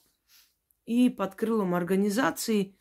и 0.87 1.11
под 1.11 1.35
крылом 1.35 1.75
организации, 1.75 2.77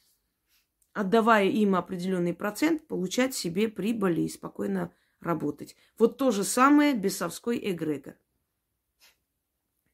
отдавая 0.93 1.47
им 1.47 1.75
определенный 1.75 2.33
процент, 2.33 2.87
получать 2.87 3.35
себе 3.35 3.67
прибыль 3.67 4.21
и 4.21 4.29
спокойно 4.29 4.93
работать. 5.19 5.75
Вот 5.97 6.17
то 6.17 6.31
же 6.31 6.43
самое 6.43 6.93
бесовской 6.93 7.59
эгрегор 7.61 8.15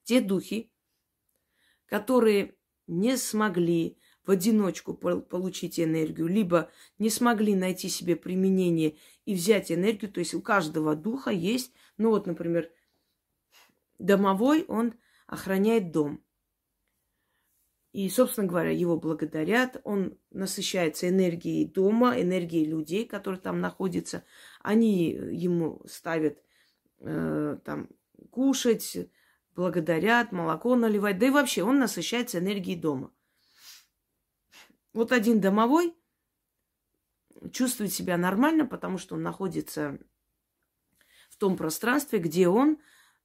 те 0.03 0.22
духи, 0.22 0.72
которые 1.86 2.55
не 2.88 3.17
смогли 3.17 3.98
в 4.25 4.31
одиночку 4.31 4.93
получить 4.93 5.79
энергию, 5.79 6.27
либо 6.27 6.70
не 7.00 7.10
смогли 7.10 7.55
найти 7.55 7.89
себе 7.89 8.15
применение 8.15 8.98
и 9.25 9.34
взять 9.34 9.72
энергию. 9.72 10.12
То 10.12 10.20
есть 10.20 10.34
у 10.34 10.41
каждого 10.41 10.96
духа 10.96 11.31
есть, 11.31 11.74
ну 11.98 12.10
вот, 12.10 12.27
например, 12.27 12.72
домовой, 13.98 14.63
он 14.67 14.93
охраняет 15.27 15.91
дом. 15.91 16.24
И, 17.93 18.08
собственно 18.10 18.48
говоря, 18.48 18.70
его 18.70 18.98
благодарят, 18.98 19.81
он 19.84 20.17
насыщается 20.29 21.10
энергией 21.10 21.65
дома, 21.65 22.22
энергией 22.22 22.65
людей, 22.65 23.05
которые 23.05 23.41
там 23.41 23.60
находятся. 23.60 24.24
Они 24.62 25.10
ему 25.10 25.81
ставят 25.88 26.41
э, 27.00 27.58
там 27.65 27.89
кушать, 28.29 29.10
благодарят, 29.62 30.32
молоко 30.32 30.75
наливают. 30.75 31.20
Да 31.20 31.27
и 31.27 31.30
вообще 31.30 31.62
он 31.62 31.77
насыщается 31.77 32.39
энергией 32.39 32.75
дома. 32.75 33.12
Вот 34.91 35.12
один 35.12 35.39
домовой 35.39 35.96
чувствует 37.51 37.94
себя 37.94 38.18
нормально, 38.18 38.65
потому 38.65 38.98
что 38.98 39.13
он 39.15 39.22
находится 39.22 40.00
в 41.30 41.38
том 41.38 41.58
пространстве, 41.58 42.18
где 42.18 42.48
он 42.48 42.80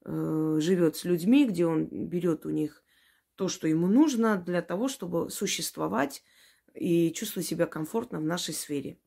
э, 0.04 0.58
живет 0.60 0.96
с 0.96 1.04
людьми, 1.04 1.46
где 1.46 1.64
он 1.64 1.86
берет 1.86 2.44
у 2.44 2.50
них 2.50 2.84
то, 3.34 3.48
что 3.48 3.66
ему 3.66 3.86
нужно 3.86 4.36
для 4.36 4.60
того, 4.60 4.88
чтобы 4.88 5.30
существовать 5.30 6.22
и 6.74 7.12
чувствовать 7.12 7.48
себя 7.48 7.66
комфортно 7.66 8.20
в 8.20 8.24
нашей 8.24 8.52
сфере. 8.52 8.98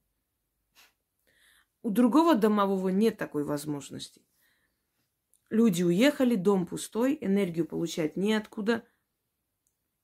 У 1.84 1.92
другого 1.92 2.34
домового 2.34 2.90
нет 2.90 3.18
такой 3.18 3.44
возможности. 3.44 4.24
Люди 5.50 5.82
уехали, 5.84 6.36
дом 6.36 6.68
пустой, 6.68 7.18
энергию 7.22 7.66
получать 7.66 8.16
неоткуда. 8.16 8.86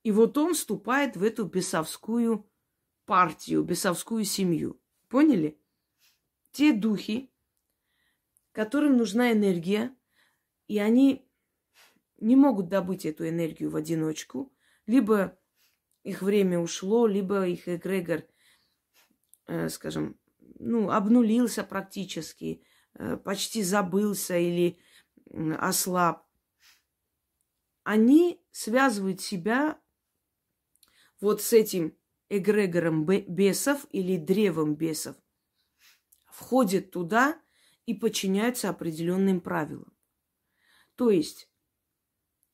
И 0.03 0.11
вот 0.11 0.37
он 0.37 0.53
вступает 0.53 1.15
в 1.15 1.23
эту 1.23 1.45
бесовскую 1.45 2.49
партию, 3.05 3.63
бесовскую 3.63 4.23
семью. 4.23 4.81
Поняли? 5.07 5.59
Те 6.51 6.73
духи, 6.73 7.31
которым 8.51 8.97
нужна 8.97 9.31
энергия, 9.31 9.95
и 10.67 10.79
они 10.79 11.29
не 12.19 12.35
могут 12.35 12.69
добыть 12.69 13.05
эту 13.05 13.27
энергию 13.27 13.69
в 13.69 13.75
одиночку, 13.75 14.51
либо 14.87 15.37
их 16.03 16.21
время 16.21 16.59
ушло, 16.59 17.05
либо 17.07 17.47
их 17.47 17.67
эгрегор, 17.67 18.23
э, 19.47 19.69
скажем, 19.69 20.19
ну, 20.57 20.89
обнулился 20.89 21.63
практически, 21.63 22.63
э, 22.93 23.17
почти 23.17 23.61
забылся 23.63 24.37
или 24.37 24.79
ослаб. 25.59 26.25
Они 27.83 28.41
связывают 28.51 29.21
себя 29.21 29.79
вот 31.19 31.41
с 31.41 31.53
этим 31.53 31.97
эгрегором 32.29 33.05
бесов 33.05 33.85
или 33.91 34.17
древом 34.17 34.75
бесов, 34.75 35.15
входят 36.25 36.91
туда 36.91 37.39
и 37.85 37.93
подчиняются 37.93 38.69
определенным 38.69 39.41
правилам. 39.41 39.95
То 40.95 41.09
есть 41.09 41.49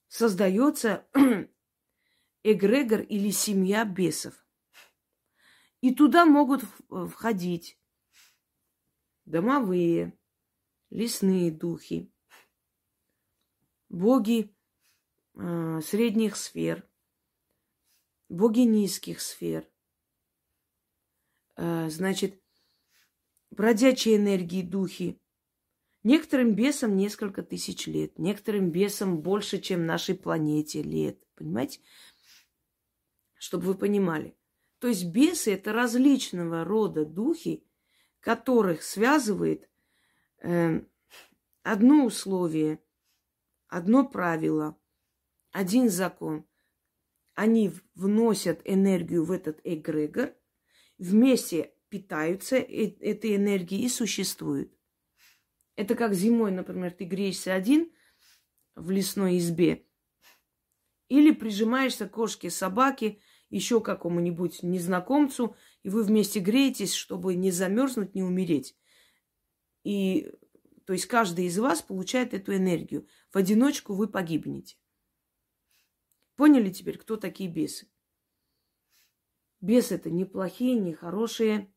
создается 0.08 1.08
эгрегор 2.44 3.02
или 3.02 3.30
семья 3.32 3.86
бесов. 3.86 4.46
И 5.80 5.96
туда 5.96 6.26
могут 6.26 6.64
входить 7.10 7.80
домовые, 9.26 10.18
лесные 10.90 11.52
духи, 11.52 12.11
боги 13.92 14.56
э, 15.36 15.82
средних 15.84 16.38
сфер, 16.38 16.88
боги 18.30 18.62
низких 18.62 19.22
сфер. 19.22 19.68
Э, 21.58 21.90
значит, 21.90 22.42
бродячие 23.52 24.16
энергии, 24.16 24.62
духи. 24.62 25.22
Некоторым 26.04 26.56
бесам 26.56 26.96
несколько 26.96 27.44
тысяч 27.44 27.86
лет, 27.86 28.18
некоторым 28.18 28.72
бесам 28.72 29.22
больше, 29.22 29.60
чем 29.60 29.86
нашей 29.86 30.16
планете 30.16 30.82
лет. 30.82 31.24
Понимаете? 31.36 31.82
Чтобы 33.36 33.66
вы 33.68 33.76
понимали. 33.76 34.36
То 34.80 34.88
есть 34.88 35.06
бесы 35.06 35.54
это 35.54 35.74
различного 35.74 36.64
рода 36.64 37.06
духи, 37.06 37.64
которых 38.20 38.82
связывает 38.82 39.70
э, 40.42 40.82
одно 41.62 42.06
условие, 42.06 42.80
одно 43.72 44.06
правило, 44.06 44.78
один 45.52 45.90
закон. 45.90 46.46
Они 47.34 47.72
вносят 47.96 48.62
энергию 48.66 49.24
в 49.24 49.32
этот 49.32 49.60
эгрегор, 49.64 50.36
вместе 50.98 51.74
питаются 51.90 52.58
э 52.58 52.88
этой 53.00 53.38
энергией 53.38 53.86
и 53.86 53.90
существуют. 53.90 54.78
Это 55.76 55.96
как 55.96 56.14
зимой, 56.14 56.52
например, 56.52 56.92
ты 56.92 57.06
греешься 57.06 57.56
один 57.56 57.92
в 58.76 58.92
лесной 58.92 59.38
избе, 59.38 59.88
или 61.08 61.32
прижимаешься 61.32 62.08
к 62.08 62.12
кошке, 62.12 62.50
собаке, 62.50 63.20
еще 63.50 63.82
какому-нибудь 63.82 64.64
незнакомцу, 64.64 65.56
и 65.84 65.90
вы 65.90 66.04
вместе 66.04 66.40
греетесь, 66.40 66.94
чтобы 66.94 67.36
не 67.36 67.52
замерзнуть, 67.52 68.16
не 68.16 68.24
умереть. 68.24 68.78
И 69.84 70.32
то 70.92 70.94
есть 70.94 71.06
каждый 71.06 71.46
из 71.46 71.58
вас 71.58 71.82
получает 71.82 72.34
эту 72.34 72.54
энергию. 72.54 73.08
В 73.32 73.38
одиночку 73.38 73.94
вы 73.94 74.10
погибнете. 74.10 74.76
Поняли 76.36 76.70
теперь, 76.70 76.98
кто 76.98 77.16
такие 77.16 77.50
бесы? 77.50 77.90
Бес 79.62 79.94
это 79.94 80.10
не 80.10 80.26
плохие, 80.26 80.78
не 80.78 80.94
хорошие. 80.94 81.74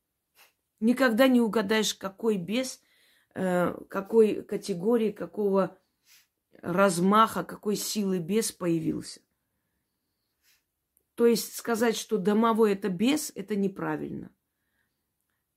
Никогда 0.80 1.28
не 1.28 1.40
угадаешь, 1.40 1.94
какой 1.94 2.38
бес, 2.38 2.82
э, 3.36 3.76
какой 3.88 4.42
категории, 4.42 5.12
какого 5.12 5.78
размаха, 6.60 7.44
какой 7.44 7.76
силы 7.76 8.18
бес 8.18 8.50
появился. 8.50 9.20
То 11.14 11.26
есть 11.26 11.54
сказать, 11.54 11.96
что 11.96 12.18
домовой 12.18 12.72
это 12.72 12.88
бес, 12.88 13.30
это 13.36 13.54
неправильно. 13.54 14.34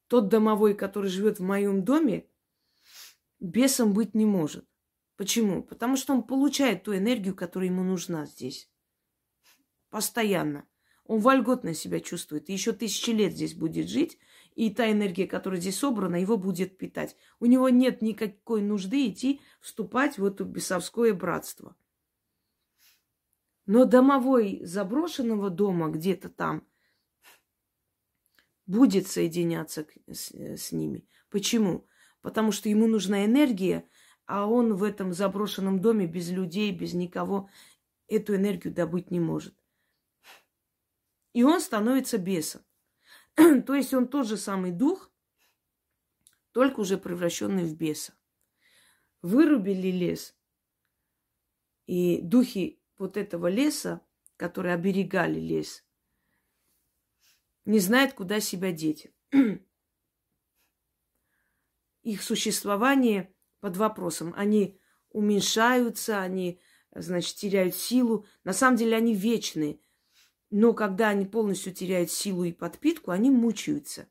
Тот 0.05 0.27
домовой, 0.27 0.75
который 0.75 1.09
живет 1.09 1.39
в 1.39 1.43
моем 1.43 1.83
доме, 1.83 2.29
бесом 3.39 3.93
быть 3.93 4.13
не 4.13 4.25
может. 4.25 4.67
Почему? 5.15 5.63
Потому 5.63 5.97
что 5.97 6.13
он 6.13 6.23
получает 6.23 6.83
ту 6.83 6.95
энергию, 6.95 7.35
которая 7.35 7.69
ему 7.69 7.83
нужна 7.83 8.25
здесь. 8.25 8.69
Постоянно. 9.89 10.67
Он 11.05 11.19
вольготно 11.19 11.73
себя 11.73 11.99
чувствует. 11.99 12.49
И 12.49 12.53
еще 12.53 12.73
тысячи 12.73 13.11
лет 13.11 13.33
здесь 13.33 13.55
будет 13.55 13.87
жить, 13.89 14.19
и 14.55 14.69
та 14.69 14.91
энергия, 14.91 15.25
которая 15.25 15.59
здесь 15.59 15.79
собрана, 15.79 16.17
его 16.17 16.37
будет 16.37 16.77
питать. 16.77 17.15
У 17.39 17.45
него 17.45 17.69
нет 17.69 18.01
никакой 18.01 18.61
нужды 18.61 19.07
идти 19.07 19.39
вступать 19.61 20.17
в 20.17 20.25
это 20.25 20.43
бесовское 20.43 21.13
братство. 21.13 21.75
Но 23.65 23.85
домовой 23.85 24.59
заброшенного 24.63 25.49
дома 25.49 25.89
где-то 25.89 26.29
там 26.29 26.67
будет 28.65 29.07
соединяться 29.07 29.87
с, 30.11 30.31
с 30.31 30.71
ними. 30.71 31.07
Почему? 31.29 31.87
Потому 32.21 32.51
что 32.51 32.69
ему 32.69 32.87
нужна 32.87 33.25
энергия, 33.25 33.87
а 34.25 34.47
он 34.47 34.73
в 34.73 34.83
этом 34.83 35.13
заброшенном 35.13 35.79
доме 35.79 36.05
без 36.07 36.29
людей, 36.29 36.71
без 36.71 36.93
никого 36.93 37.49
эту 38.07 38.35
энергию 38.35 38.73
добыть 38.73 39.11
не 39.11 39.19
может. 39.19 39.55
И 41.33 41.43
он 41.43 41.61
становится 41.61 42.17
бесом. 42.17 42.61
То 43.35 43.75
есть 43.75 43.93
он 43.93 44.07
тот 44.07 44.27
же 44.27 44.37
самый 44.37 44.71
дух, 44.71 45.11
только 46.51 46.79
уже 46.79 46.97
превращенный 46.97 47.65
в 47.65 47.75
беса. 47.75 48.13
Вырубили 49.21 49.89
лес, 49.89 50.35
и 51.85 52.21
духи 52.21 52.81
вот 52.97 53.17
этого 53.17 53.47
леса, 53.47 54.01
которые 54.35 54.73
оберегали 54.73 55.39
лес, 55.39 55.85
не 57.65 57.79
знает, 57.79 58.13
куда 58.13 58.39
себя 58.39 58.71
деть. 58.71 59.11
Их 62.07 62.23
существование 62.23 63.35
под 63.59 63.75
вопросом. 63.75 64.33
Они 64.37 64.79
уменьшаются, 65.09 66.21
они, 66.21 66.61
значит, 66.95 67.35
теряют 67.35 67.75
силу. 67.75 68.25
На 68.45 68.53
самом 68.53 68.77
деле 68.77 68.95
они 68.95 69.13
вечные. 69.13 69.81
Но 70.49 70.71
когда 70.71 71.09
они 71.09 71.25
полностью 71.25 71.73
теряют 71.73 72.09
силу 72.09 72.45
и 72.45 72.53
подпитку, 72.53 73.11
они 73.11 73.29
мучаются. 73.29 74.07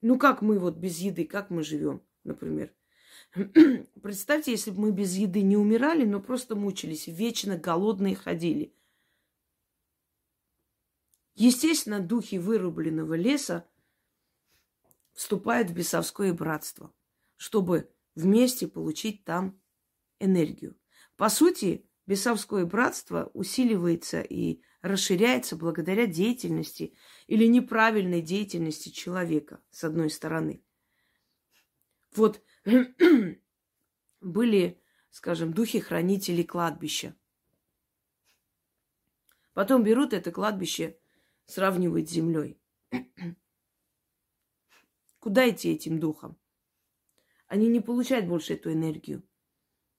Ну 0.00 0.18
как 0.18 0.42
мы 0.42 0.58
вот 0.58 0.74
без 0.74 0.98
еды, 0.98 1.24
как 1.24 1.50
мы 1.50 1.62
живем, 1.62 2.02
например. 2.24 2.74
Представьте, 4.02 4.50
если 4.50 4.72
бы 4.72 4.80
мы 4.80 4.90
без 4.90 5.14
еды 5.14 5.42
не 5.42 5.56
умирали, 5.56 6.04
но 6.04 6.20
просто 6.20 6.56
мучились, 6.56 7.06
вечно 7.06 7.56
голодные 7.56 8.16
ходили. 8.16 8.74
Естественно, 11.36 12.00
духи 12.00 12.38
вырубленного 12.38 13.14
леса 13.14 13.68
вступают 15.14 15.70
в 15.70 15.74
бесовское 15.74 16.34
братство, 16.34 16.92
чтобы 17.36 17.90
вместе 18.14 18.68
получить 18.68 19.24
там 19.24 19.60
энергию. 20.20 20.76
По 21.16 21.28
сути, 21.28 21.88
бесовское 22.06 22.64
братство 22.64 23.30
усиливается 23.34 24.20
и 24.20 24.62
расширяется 24.82 25.56
благодаря 25.56 26.06
деятельности 26.06 26.94
или 27.26 27.46
неправильной 27.46 28.20
деятельности 28.20 28.90
человека, 28.90 29.62
с 29.70 29.84
одной 29.84 30.10
стороны. 30.10 30.62
Вот 32.14 32.42
были, 34.20 34.82
скажем, 35.10 35.52
духи-хранители 35.52 36.42
кладбища. 36.42 37.16
Потом 39.54 39.84
берут 39.84 40.12
это 40.12 40.32
кладбище, 40.32 40.98
сравнивают 41.46 42.08
с 42.08 42.12
землей. 42.12 42.60
Куда 45.18 45.48
идти 45.48 45.72
этим 45.72 45.98
духам? 45.98 46.36
Они 47.54 47.68
не 47.68 47.78
получают 47.78 48.26
больше 48.26 48.54
эту 48.54 48.72
энергию, 48.72 49.22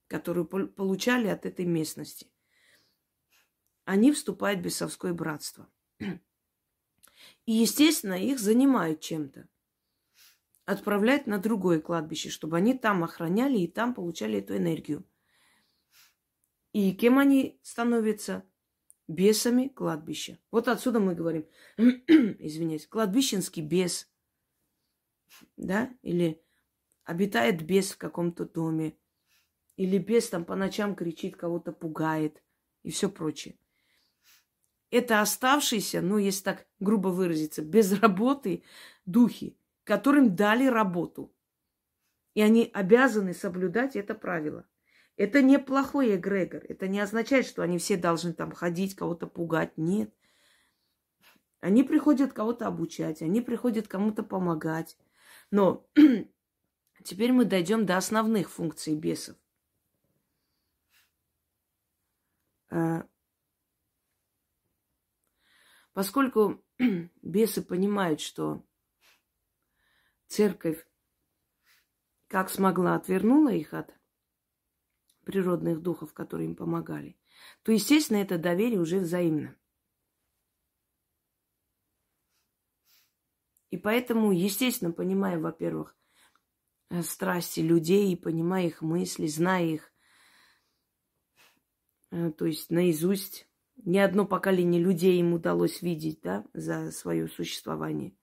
которую 0.07 0.45
получали 0.45 1.27
от 1.27 1.45
этой 1.45 1.63
местности. 1.63 2.29
Они 3.85 4.11
вступают 4.11 4.59
в 4.59 4.63
бесовское 4.63 5.13
братство. 5.13 5.71
И, 7.45 7.53
естественно, 7.53 8.21
их 8.21 8.39
занимают 8.39 8.99
чем-то 8.99 9.47
отправлять 10.65 11.27
на 11.27 11.37
другое 11.37 11.79
кладбище, 11.79 12.29
чтобы 12.29 12.57
они 12.57 12.77
там 12.77 13.05
охраняли 13.05 13.59
и 13.59 13.71
там 13.71 13.93
получали 13.93 14.39
эту 14.39 14.57
энергию. 14.57 15.09
И 16.73 16.93
кем 16.93 17.17
они 17.17 17.57
становятся? 17.63 18.43
Бесами 19.07 19.69
кладбища. 19.69 20.39
Вот 20.51 20.67
отсюда 20.67 20.99
мы 20.99 21.15
говорим, 21.15 21.47
извиняюсь, 21.77 22.85
кладбищенский 22.85 23.63
бес, 23.63 24.11
да, 25.55 25.95
или 26.01 26.44
обитает 27.05 27.63
бес 27.63 27.91
в 27.91 27.97
каком-то 27.97 28.45
доме, 28.45 28.97
Или 29.77 29.97
бес 29.97 30.29
там 30.29 30.45
по 30.45 30.55
ночам 30.55 30.95
кричит, 30.95 31.35
кого-то 31.35 31.73
пугает 31.73 32.41
и 32.83 32.91
все 32.91 33.09
прочее. 33.09 33.57
Это 34.89 35.19
оставшиеся, 35.19 36.01
ну, 36.01 36.17
если 36.17 36.43
так 36.43 36.67
грубо 36.79 37.09
выразиться, 37.09 37.61
без 37.61 37.91
работы 37.99 38.63
духи, 39.05 39.57
которым 39.83 40.35
дали 40.35 40.65
работу. 40.67 41.33
И 42.35 42.41
они 42.41 42.69
обязаны 42.73 43.33
соблюдать 43.33 43.95
это 43.95 44.15
правило. 44.15 44.65
Это 45.17 45.41
не 45.41 45.59
плохой 45.59 46.15
эгрегор. 46.15 46.63
Это 46.67 46.87
не 46.87 46.99
означает, 46.99 47.45
что 47.45 47.61
они 47.61 47.77
все 47.77 47.97
должны 47.97 48.33
там 48.33 48.51
ходить, 48.51 48.95
кого-то 48.95 49.27
пугать. 49.27 49.77
Нет. 49.77 50.13
Они 51.61 51.83
приходят 51.83 52.33
кого-то 52.33 52.67
обучать, 52.67 53.21
они 53.21 53.41
приходят 53.41 53.87
кому-то 53.87 54.23
помогать. 54.23 54.97
Но 55.51 55.87
теперь 57.05 57.31
мы 57.31 57.45
дойдем 57.45 57.85
до 57.85 57.97
основных 57.97 58.49
функций 58.49 58.95
бесов. 58.95 59.37
А, 62.69 63.07
поскольку 65.93 66.63
бесы 67.21 67.61
понимают, 67.61 68.19
что 68.19 68.65
церковь 70.27 70.85
как 72.27 72.49
смогла 72.49 72.95
отвернула 72.95 73.53
их 73.53 73.73
от 73.73 73.95
природных 75.23 75.81
духов, 75.81 76.13
которые 76.13 76.49
им 76.49 76.55
помогали, 76.55 77.17
то, 77.61 77.71
естественно, 77.71 78.17
это 78.17 78.39
доверие 78.39 78.79
уже 78.79 78.99
взаимно. 78.99 79.55
И 83.69 83.77
поэтому, 83.77 84.31
естественно, 84.31 84.91
понимая, 84.91 85.37
во-первых, 85.37 85.95
страсти 87.03 87.59
людей, 87.61 88.11
и 88.11 88.15
понимая 88.15 88.67
их 88.67 88.81
мысли, 88.81 89.27
зная 89.27 89.65
их, 89.65 89.93
э, 92.11 92.31
то 92.31 92.45
есть 92.45 92.69
наизусть, 92.69 93.47
ни 93.77 93.97
одно 93.97 94.25
поколение 94.25 94.81
людей 94.81 95.19
им 95.19 95.33
удалось 95.33 95.81
видеть, 95.81 96.21
да, 96.21 96.45
за 96.53 96.91
свое 96.91 97.27
существование. 97.27 98.15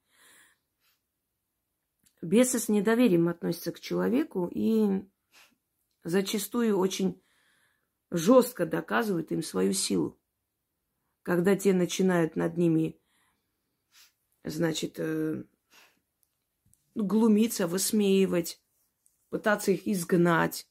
Бесы 2.23 2.59
с 2.59 2.69
недоверием 2.69 3.29
относятся 3.29 3.73
к 3.73 3.81
человеку 3.81 4.49
и 4.53 5.03
зачастую 6.05 6.79
очень 6.79 7.21
жестко 8.11 8.65
доказывают 8.65 9.33
им 9.33 9.43
свою 9.43 9.73
силу. 9.73 10.21
Когда 11.23 11.57
те 11.57 11.73
начинают 11.73 12.37
над 12.37 12.57
ними, 12.57 13.01
значит, 14.45 14.99
э, 14.99 15.45
глумиться, 16.95 17.67
высмеивать, 17.67 18.61
пытаться 19.31 19.73
их 19.73 19.87
изгнать. 19.87 20.69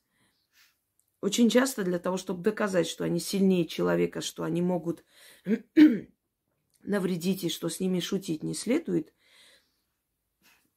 Очень 1.21 1.49
часто 1.49 1.83
для 1.83 1.99
того, 1.99 2.17
чтобы 2.17 2.43
доказать, 2.43 2.87
что 2.87 3.03
они 3.03 3.19
сильнее 3.19 3.65
человека, 3.65 4.21
что 4.21 4.43
они 4.43 4.61
могут 4.61 5.03
навредить 6.83 7.43
и 7.43 7.49
что 7.49 7.69
с 7.69 7.79
ними 7.79 7.99
шутить 7.99 8.43
не 8.43 8.53
следует, 8.53 9.13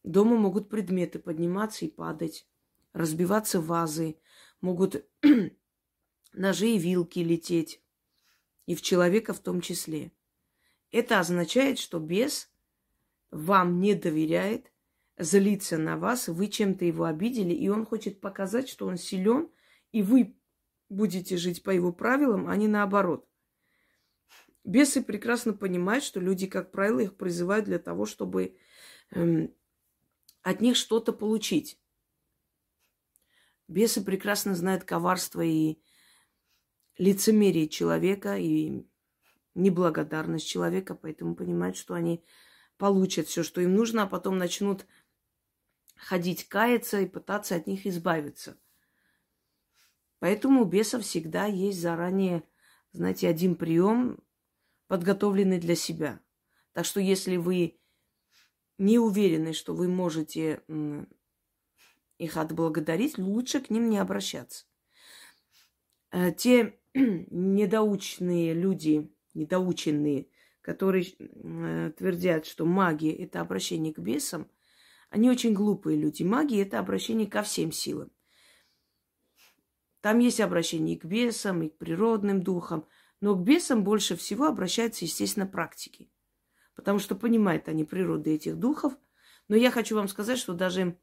дома 0.02 0.36
могут 0.36 0.68
предметы 0.68 1.18
подниматься 1.18 1.86
и 1.86 1.90
падать, 1.90 2.46
разбиваться 2.92 3.60
вазы, 3.60 4.18
могут 4.60 5.06
ножи 6.34 6.68
и 6.68 6.78
вилки 6.78 7.20
лететь, 7.20 7.82
и 8.66 8.74
в 8.74 8.82
человека 8.82 9.32
в 9.32 9.40
том 9.40 9.60
числе. 9.62 10.12
Это 10.90 11.20
означает, 11.20 11.78
что 11.78 11.98
бес 11.98 12.50
вам 13.30 13.80
не 13.80 13.94
доверяет, 13.94 14.73
злится 15.16 15.78
на 15.78 15.96
вас, 15.96 16.28
вы 16.28 16.48
чем-то 16.48 16.84
его 16.84 17.04
обидели, 17.04 17.52
и 17.52 17.68
он 17.68 17.86
хочет 17.86 18.20
показать, 18.20 18.68
что 18.68 18.86
он 18.86 18.96
силен, 18.96 19.50
и 19.92 20.02
вы 20.02 20.36
будете 20.88 21.36
жить 21.36 21.62
по 21.62 21.70
его 21.70 21.92
правилам, 21.92 22.48
а 22.48 22.56
не 22.56 22.68
наоборот. 22.68 23.28
Бесы 24.64 25.02
прекрасно 25.02 25.52
понимают, 25.52 26.04
что 26.04 26.20
люди, 26.20 26.46
как 26.46 26.70
правило, 26.70 27.00
их 27.00 27.16
призывают 27.16 27.66
для 27.66 27.78
того, 27.78 28.06
чтобы 28.06 28.56
эм, 29.10 29.54
от 30.42 30.60
них 30.60 30.76
что-то 30.76 31.12
получить. 31.12 31.78
Бесы 33.68 34.02
прекрасно 34.02 34.54
знают 34.54 34.84
коварство 34.84 35.42
и 35.42 35.78
лицемерие 36.96 37.68
человека, 37.68 38.36
и 38.36 38.86
неблагодарность 39.54 40.46
человека, 40.46 40.94
поэтому 40.94 41.34
понимают, 41.34 41.76
что 41.76 41.94
они 41.94 42.24
получат 42.76 43.26
все, 43.28 43.42
что 43.42 43.60
им 43.60 43.74
нужно, 43.74 44.02
а 44.02 44.06
потом 44.06 44.38
начнут 44.38 44.86
ходить 46.04 46.48
каяться 46.48 47.00
и 47.00 47.06
пытаться 47.06 47.56
от 47.56 47.66
них 47.66 47.86
избавиться. 47.86 48.58
Поэтому 50.18 50.62
у 50.62 50.64
бесов 50.64 51.02
всегда 51.02 51.46
есть 51.46 51.80
заранее, 51.80 52.44
знаете, 52.92 53.28
один 53.28 53.56
прием, 53.56 54.22
подготовленный 54.86 55.58
для 55.58 55.74
себя. 55.74 56.20
Так 56.72 56.84
что 56.84 57.00
если 57.00 57.36
вы 57.36 57.78
не 58.78 58.98
уверены, 58.98 59.52
что 59.52 59.74
вы 59.74 59.88
можете 59.88 60.62
их 62.18 62.36
отблагодарить, 62.36 63.18
лучше 63.18 63.60
к 63.60 63.70
ним 63.70 63.88
не 63.90 63.98
обращаться. 63.98 64.66
Э, 66.10 66.32
те 66.32 66.78
недоученные 66.94 68.54
люди, 68.54 69.12
недоученные, 69.34 70.28
которые 70.60 71.04
э, 71.04 71.92
твердят, 71.96 72.46
что 72.46 72.64
магия– 72.64 73.12
это 73.24 73.40
обращение 73.40 73.92
к 73.92 73.98
бесам, 73.98 74.48
они 75.10 75.30
очень 75.30 75.52
глупые 75.52 75.98
люди. 75.98 76.22
Магия– 76.22 76.62
это 76.62 76.78
обращение 76.78 77.26
ко 77.26 77.42
всем 77.42 77.72
силам. 77.72 78.10
Там 80.00 80.18
есть 80.18 80.40
обращение 80.40 80.96
и 80.96 80.98
к 80.98 81.04
бесам, 81.04 81.62
и 81.62 81.68
к 81.68 81.78
природным 81.78 82.42
духам, 82.42 82.86
но 83.20 83.34
к 83.34 83.42
бесам 83.42 83.84
больше 83.84 84.16
всего 84.16 84.46
обращаются, 84.46 85.04
естественно, 85.04 85.46
практики. 85.46 86.10
Потому 86.74 86.98
что 86.98 87.14
понимают 87.14 87.68
они 87.68 87.84
природу 87.84 88.28
этих 88.28 88.58
духов. 88.58 88.92
Но 89.48 89.56
я 89.56 89.70
хочу 89.70 89.96
вам 89.96 90.08
сказать, 90.08 90.38
что 90.38 90.52
даже 90.52 90.98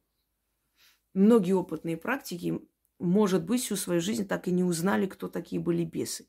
многие 1.13 1.53
опытные 1.53 1.97
практики, 1.97 2.61
может 2.99 3.43
быть, 3.43 3.63
всю 3.63 3.75
свою 3.75 4.01
жизнь 4.01 4.27
так 4.27 4.47
и 4.47 4.51
не 4.51 4.63
узнали, 4.63 5.07
кто 5.07 5.27
такие 5.27 5.61
были 5.61 5.83
бесы. 5.83 6.27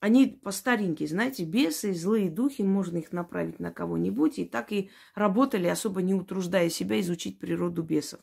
Они 0.00 0.26
по 0.26 0.50
старинке, 0.50 1.06
знаете, 1.06 1.44
бесы, 1.44 1.92
злые 1.92 2.30
духи, 2.30 2.62
можно 2.62 2.96
их 2.96 3.12
направить 3.12 3.60
на 3.60 3.70
кого-нибудь, 3.70 4.38
и 4.38 4.46
так 4.46 4.72
и 4.72 4.90
работали, 5.14 5.66
особо 5.66 6.00
не 6.00 6.14
утруждая 6.14 6.70
себя 6.70 6.98
изучить 7.00 7.38
природу 7.38 7.82
бесов. 7.82 8.20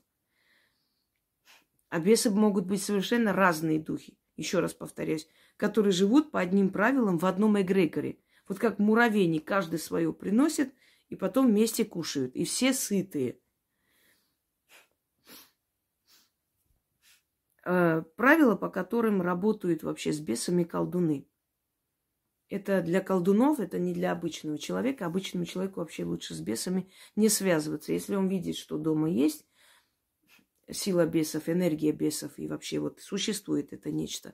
А 1.90 2.00
бесы 2.00 2.32
могут 2.32 2.66
быть 2.66 2.82
совершенно 2.82 3.32
разные 3.32 3.80
духи, 3.80 4.18
еще 4.36 4.60
раз 4.60 4.74
повторяюсь, 4.74 5.30
которые 5.56 5.92
живут 5.92 6.32
по 6.32 6.40
одним 6.40 6.72
правилам 6.72 7.20
в 7.20 7.26
одном 7.26 7.62
эгрегоре. 7.62 8.18
Вот 8.48 8.58
как 8.58 8.80
муравейник, 8.80 9.46
каждый 9.46 9.78
свое 9.78 10.12
приносит, 10.12 10.74
и 11.10 11.16
потом 11.16 11.48
вместе 11.48 11.86
кушают, 11.86 12.36
и 12.36 12.44
все 12.44 12.74
сытые– 12.74 13.40
э, 17.68 18.02
правила, 18.16 18.56
по 18.56 18.70
которым 18.70 19.22
работают 19.22 19.84
вообще 19.84 20.13
с 20.13 20.20
бесами 20.20 20.63
колдуны. 20.63 21.28
Это 22.50 22.82
для 22.82 23.02
колдунов, 23.02 23.60
это 23.60 23.78
не 23.78 23.94
для 23.94 24.12
обычного 24.12 24.58
человека. 24.58 25.06
Обычному 25.06 25.46
человеку 25.46 25.82
вообще 25.82 26.06
лучше 26.06 26.34
с 26.34 26.40
бесами 26.40 26.90
не 27.16 27.28
связываться. 27.30 27.92
Если 27.92 28.16
он 28.16 28.30
видит, 28.30 28.56
что 28.56 28.78
дома 28.78 29.10
есть 29.10 29.46
сила 30.70 31.06
бесов, 31.06 31.50
энергия 31.50 31.92
бесов, 31.92 32.38
и 32.38 32.48
вообще 32.48 32.80
вот 32.80 33.02
существует 33.02 33.74
это 33.74 33.92
нечто 33.92 34.34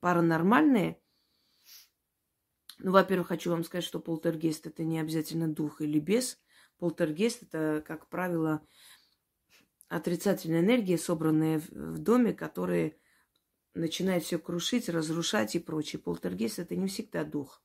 паранормальное, 0.00 0.98
ну, 2.78 2.92
во-первых, 2.92 3.28
хочу 3.28 3.50
вам 3.50 3.64
сказать, 3.64 3.84
что 3.84 4.00
полтергейст 4.00 4.66
это 4.66 4.82
не 4.82 4.98
обязательно 4.98 5.46
дух 5.46 5.80
или 5.80 6.00
бес. 6.00 6.40
Полтергейст 6.78 7.44
это, 7.44 7.84
как 7.86 8.08
правило, 8.08 8.66
отрицательная 9.88 10.60
энергия, 10.60 10.98
собранная 10.98 11.60
в 11.70 11.98
доме, 11.98 12.32
которая 12.32 12.96
начинает 13.74 14.24
все 14.24 14.38
крушить, 14.38 14.88
разрушать 14.88 15.54
и 15.54 15.58
прочее. 15.58 16.00
Полтергейст 16.00 16.58
это 16.58 16.76
не 16.76 16.88
всегда 16.88 17.24
дух. 17.24 17.62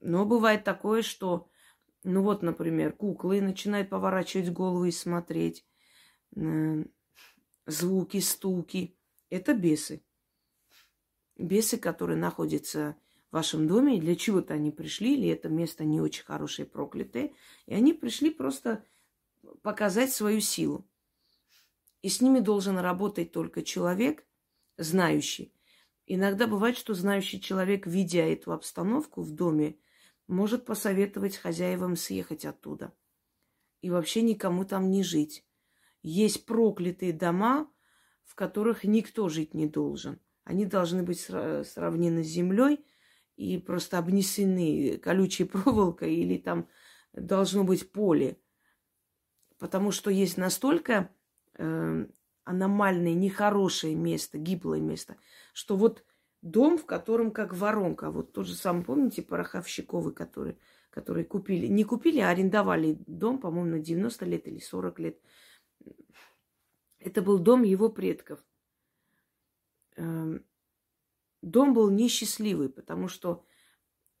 Но 0.00 0.24
бывает 0.24 0.64
такое, 0.64 1.02
что, 1.02 1.48
ну 2.04 2.22
вот, 2.22 2.42
например, 2.42 2.92
куклы 2.92 3.40
начинают 3.40 3.88
поворачивать 3.88 4.52
голову 4.52 4.84
и 4.84 4.90
смотреть. 4.90 5.66
Э, 6.36 6.84
звуки, 7.66 8.20
стуки. 8.20 8.96
Это 9.30 9.54
бесы. 9.54 10.02
Бесы, 11.36 11.78
которые 11.78 12.18
находятся 12.18 12.96
в 13.30 13.34
вашем 13.34 13.66
доме, 13.66 14.00
для 14.00 14.16
чего-то 14.16 14.54
они 14.54 14.70
пришли, 14.70 15.14
или 15.14 15.28
это 15.28 15.48
место 15.48 15.84
не 15.84 16.00
очень 16.00 16.24
хорошее, 16.24 16.66
проклятое, 16.66 17.32
и 17.66 17.74
они 17.74 17.92
пришли 17.92 18.30
просто 18.30 18.84
показать 19.62 20.12
свою 20.12 20.40
силу. 20.40 20.86
И 22.02 22.08
с 22.08 22.20
ними 22.20 22.40
должен 22.40 22.78
работать 22.78 23.30
только 23.32 23.62
человек, 23.62 24.24
знающий. 24.82 25.54
Иногда 26.06 26.46
бывает, 26.46 26.76
что 26.76 26.94
знающий 26.94 27.40
человек, 27.40 27.86
видя 27.86 28.22
эту 28.22 28.52
обстановку 28.52 29.22
в 29.22 29.30
доме, 29.32 29.78
может 30.26 30.64
посоветовать 30.64 31.36
хозяевам 31.36 31.96
съехать 31.96 32.44
оттуда. 32.44 32.92
И 33.80 33.90
вообще 33.90 34.22
никому 34.22 34.64
там 34.64 34.90
не 34.90 35.02
жить. 35.02 35.46
Есть 36.02 36.46
проклятые 36.46 37.12
дома, 37.12 37.70
в 38.24 38.34
которых 38.34 38.84
никто 38.84 39.28
жить 39.28 39.54
не 39.54 39.66
должен. 39.66 40.20
Они 40.44 40.66
должны 40.66 41.02
быть 41.02 41.20
сравнены 41.20 42.24
с 42.24 42.28
землей 42.28 42.84
и 43.36 43.58
просто 43.58 43.98
обнесены 43.98 44.98
колючей 44.98 45.44
проволокой 45.44 46.14
или 46.14 46.38
там 46.38 46.68
должно 47.12 47.64
быть 47.64 47.92
поле. 47.92 48.40
Потому 49.58 49.90
что 49.90 50.10
есть 50.10 50.38
настолько 50.38 51.10
э, 51.54 52.06
аномальное, 52.44 53.14
нехорошее 53.14 53.94
место, 53.94 54.38
гиблое 54.38 54.80
место, 54.80 55.16
что 55.52 55.76
вот 55.76 56.04
дом, 56.42 56.78
в 56.78 56.86
котором 56.86 57.30
как 57.30 57.54
воронка. 57.54 58.10
Вот 58.10 58.32
тот 58.32 58.46
же 58.46 58.54
самый, 58.54 58.84
помните, 58.84 59.22
Пороховщиковы, 59.22 60.12
которые, 60.12 60.58
которые 60.90 61.24
купили, 61.24 61.66
не 61.66 61.84
купили, 61.84 62.20
а 62.20 62.30
арендовали 62.30 62.98
дом, 63.06 63.38
по-моему, 63.38 63.76
на 63.76 63.78
90 63.78 64.24
лет 64.24 64.46
или 64.46 64.58
40 64.58 64.98
лет. 64.98 65.18
Это 66.98 67.22
был 67.22 67.38
дом 67.38 67.62
его 67.62 67.88
предков. 67.88 68.44
Эм, 69.96 70.44
дом 71.42 71.74
был 71.74 71.90
несчастливый, 71.90 72.68
потому 72.68 73.08
что, 73.08 73.44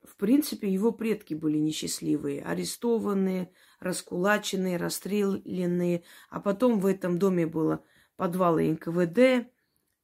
в 0.02 0.16
принципе, 0.16 0.72
его 0.72 0.92
предки 0.92 1.34
были 1.34 1.58
несчастливые, 1.58 2.42
арестованные, 2.42 3.52
раскулаченные, 3.80 4.78
расстрелянные. 4.78 6.04
А 6.30 6.40
потом 6.40 6.80
в 6.80 6.86
этом 6.86 7.18
доме 7.18 7.46
было 7.46 7.84
подвалы 8.20 8.70
НКВД, 8.72 9.50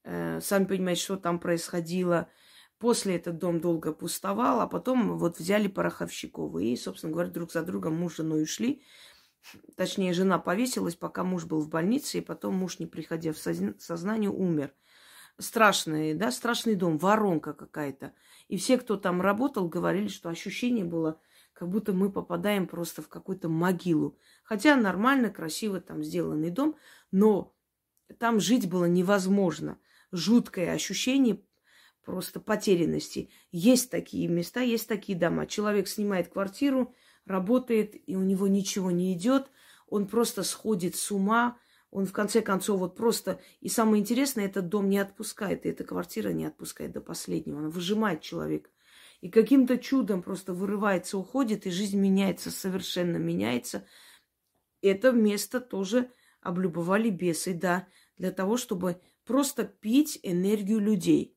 Э, 0.06 0.40
сами 0.40 0.64
понимаете, 0.66 1.02
что 1.02 1.16
там 1.16 1.40
происходило. 1.40 2.28
После 2.78 3.16
этот 3.16 3.38
дом 3.38 3.60
долго 3.60 3.92
пустовал, 3.92 4.60
а 4.60 4.68
потом 4.68 5.18
вот 5.18 5.38
взяли 5.38 5.66
пороховщиков. 5.66 6.56
И, 6.60 6.76
собственно 6.76 7.12
говоря, 7.12 7.30
друг 7.30 7.52
за 7.52 7.62
другом 7.62 7.96
муж 7.96 8.14
с 8.14 8.16
женой 8.18 8.44
ушли. 8.44 8.82
Точнее, 9.76 10.12
жена 10.12 10.38
повесилась, 10.38 10.94
пока 10.94 11.24
муж 11.24 11.44
был 11.44 11.60
в 11.60 11.68
больнице, 11.68 12.18
и 12.18 12.20
потом 12.20 12.54
муж, 12.54 12.78
не 12.78 12.86
приходя 12.86 13.32
в 13.32 13.38
сознание, 13.38 14.30
умер. 14.30 14.72
Страшный, 15.38 16.14
да, 16.14 16.30
страшный 16.30 16.76
дом, 16.76 16.98
воронка 16.98 17.52
какая-то. 17.52 18.12
И 18.48 18.56
все, 18.58 18.78
кто 18.78 18.96
там 18.96 19.20
работал, 19.20 19.68
говорили, 19.68 20.08
что 20.08 20.28
ощущение 20.28 20.84
было, 20.84 21.20
как 21.52 21.68
будто 21.68 21.92
мы 21.92 22.12
попадаем 22.12 22.68
просто 22.68 23.02
в 23.02 23.08
какую-то 23.08 23.48
могилу. 23.48 24.18
Хотя 24.44 24.76
нормально, 24.76 25.30
красиво 25.30 25.80
там 25.80 26.02
сделанный 26.04 26.50
дом, 26.50 26.76
но 27.10 27.55
там 28.18 28.40
жить 28.40 28.68
было 28.68 28.84
невозможно 28.86 29.78
жуткое 30.12 30.72
ощущение 30.72 31.42
просто 32.04 32.40
потерянности. 32.40 33.30
Есть 33.50 33.90
такие 33.90 34.28
места, 34.28 34.60
есть 34.60 34.88
такие 34.88 35.18
дома. 35.18 35.46
Человек 35.46 35.88
снимает 35.88 36.28
квартиру, 36.28 36.94
работает, 37.24 37.94
и 38.08 38.16
у 38.16 38.22
него 38.22 38.46
ничего 38.46 38.90
не 38.90 39.12
идет, 39.12 39.50
он 39.88 40.06
просто 40.06 40.42
сходит 40.42 40.96
с 40.96 41.10
ума, 41.10 41.58
он 41.90 42.06
в 42.06 42.12
конце 42.12 42.42
концов 42.42 42.80
вот 42.80 42.96
просто... 42.96 43.40
И 43.60 43.68
самое 43.68 44.00
интересное, 44.00 44.46
этот 44.46 44.68
дом 44.68 44.88
не 44.88 44.98
отпускает, 44.98 45.64
и 45.64 45.68
эта 45.68 45.84
квартира 45.84 46.30
не 46.30 46.44
отпускает 46.44 46.92
до 46.92 47.00
последнего. 47.00 47.58
Она 47.58 47.70
выжимает 47.70 48.20
человека. 48.20 48.70
И 49.20 49.30
каким-то 49.30 49.78
чудом 49.78 50.22
просто 50.22 50.52
вырывается, 50.52 51.16
уходит, 51.16 51.66
и 51.66 51.70
жизнь 51.70 51.98
меняется, 51.98 52.50
совершенно 52.50 53.16
меняется. 53.16 53.86
Это 54.82 55.10
место 55.12 55.60
тоже 55.60 56.10
облюбовали 56.46 57.10
бесы, 57.10 57.54
да, 57.54 57.88
для 58.16 58.30
того, 58.30 58.56
чтобы 58.56 59.00
просто 59.24 59.64
пить 59.64 60.18
энергию 60.22 60.78
людей. 60.78 61.36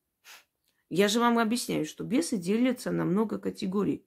Я 0.90 1.08
же 1.08 1.20
вам 1.20 1.40
объясняю, 1.40 1.86
что 1.86 2.04
бесы 2.04 2.38
делятся 2.38 2.92
на 2.92 3.06
много 3.06 3.38
категорий. 3.40 4.06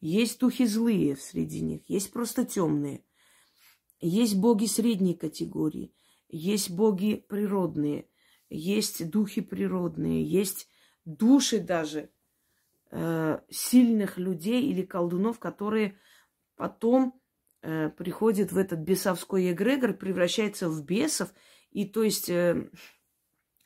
Есть 0.00 0.38
духи 0.38 0.66
злые 0.66 1.16
среди 1.16 1.60
них, 1.62 1.88
есть 1.88 2.12
просто 2.12 2.44
темные. 2.44 3.02
Есть 4.00 4.36
боги 4.36 4.66
средней 4.66 5.14
категории, 5.14 5.94
есть 6.28 6.70
боги 6.70 7.24
природные, 7.28 8.06
есть 8.50 9.08
духи 9.10 9.40
природные, 9.40 10.22
есть 10.22 10.68
души 11.06 11.60
даже 11.60 12.10
э, 12.90 13.40
сильных 13.48 14.18
людей 14.18 14.64
или 14.64 14.82
колдунов, 14.82 15.38
которые 15.38 15.98
потом 16.56 17.18
э, 17.66 17.90
приходят 17.90 18.52
в 18.52 18.58
этот 18.58 18.80
бесовской 18.80 19.50
эгрегор, 19.50 19.92
превращаются 19.92 20.68
в 20.68 20.84
бесов. 20.84 21.32
И 21.72 21.84
то 21.84 22.02
есть 22.02 22.30
э, 22.30 22.70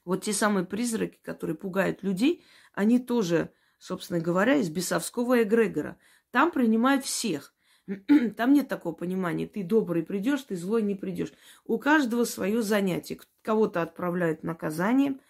вот 0.04 0.24
те 0.24 0.32
самые 0.32 0.64
призраки, 0.64 1.18
которые 1.22 1.56
пугают 1.56 2.02
людей, 2.02 2.44
они 2.72 2.98
тоже, 2.98 3.52
собственно 3.78 4.20
говоря, 4.20 4.56
из 4.56 4.70
бесовского 4.70 5.42
эгрегора. 5.42 5.98
Там 6.30 6.50
принимают 6.50 7.04
всех. 7.04 7.54
Там 8.36 8.52
нет 8.52 8.68
такого 8.68 8.94
понимания. 8.94 9.46
Ты 9.46 9.62
добрый 9.62 10.02
придешь, 10.02 10.42
ты 10.42 10.56
злой 10.56 10.82
не 10.82 10.94
придешь. 10.94 11.32
У 11.64 11.78
каждого 11.78 12.24
свое 12.24 12.62
занятие. 12.62 13.20
Кого-то 13.42 13.82
отправляют 13.82 14.42
наказанием, 14.42 15.20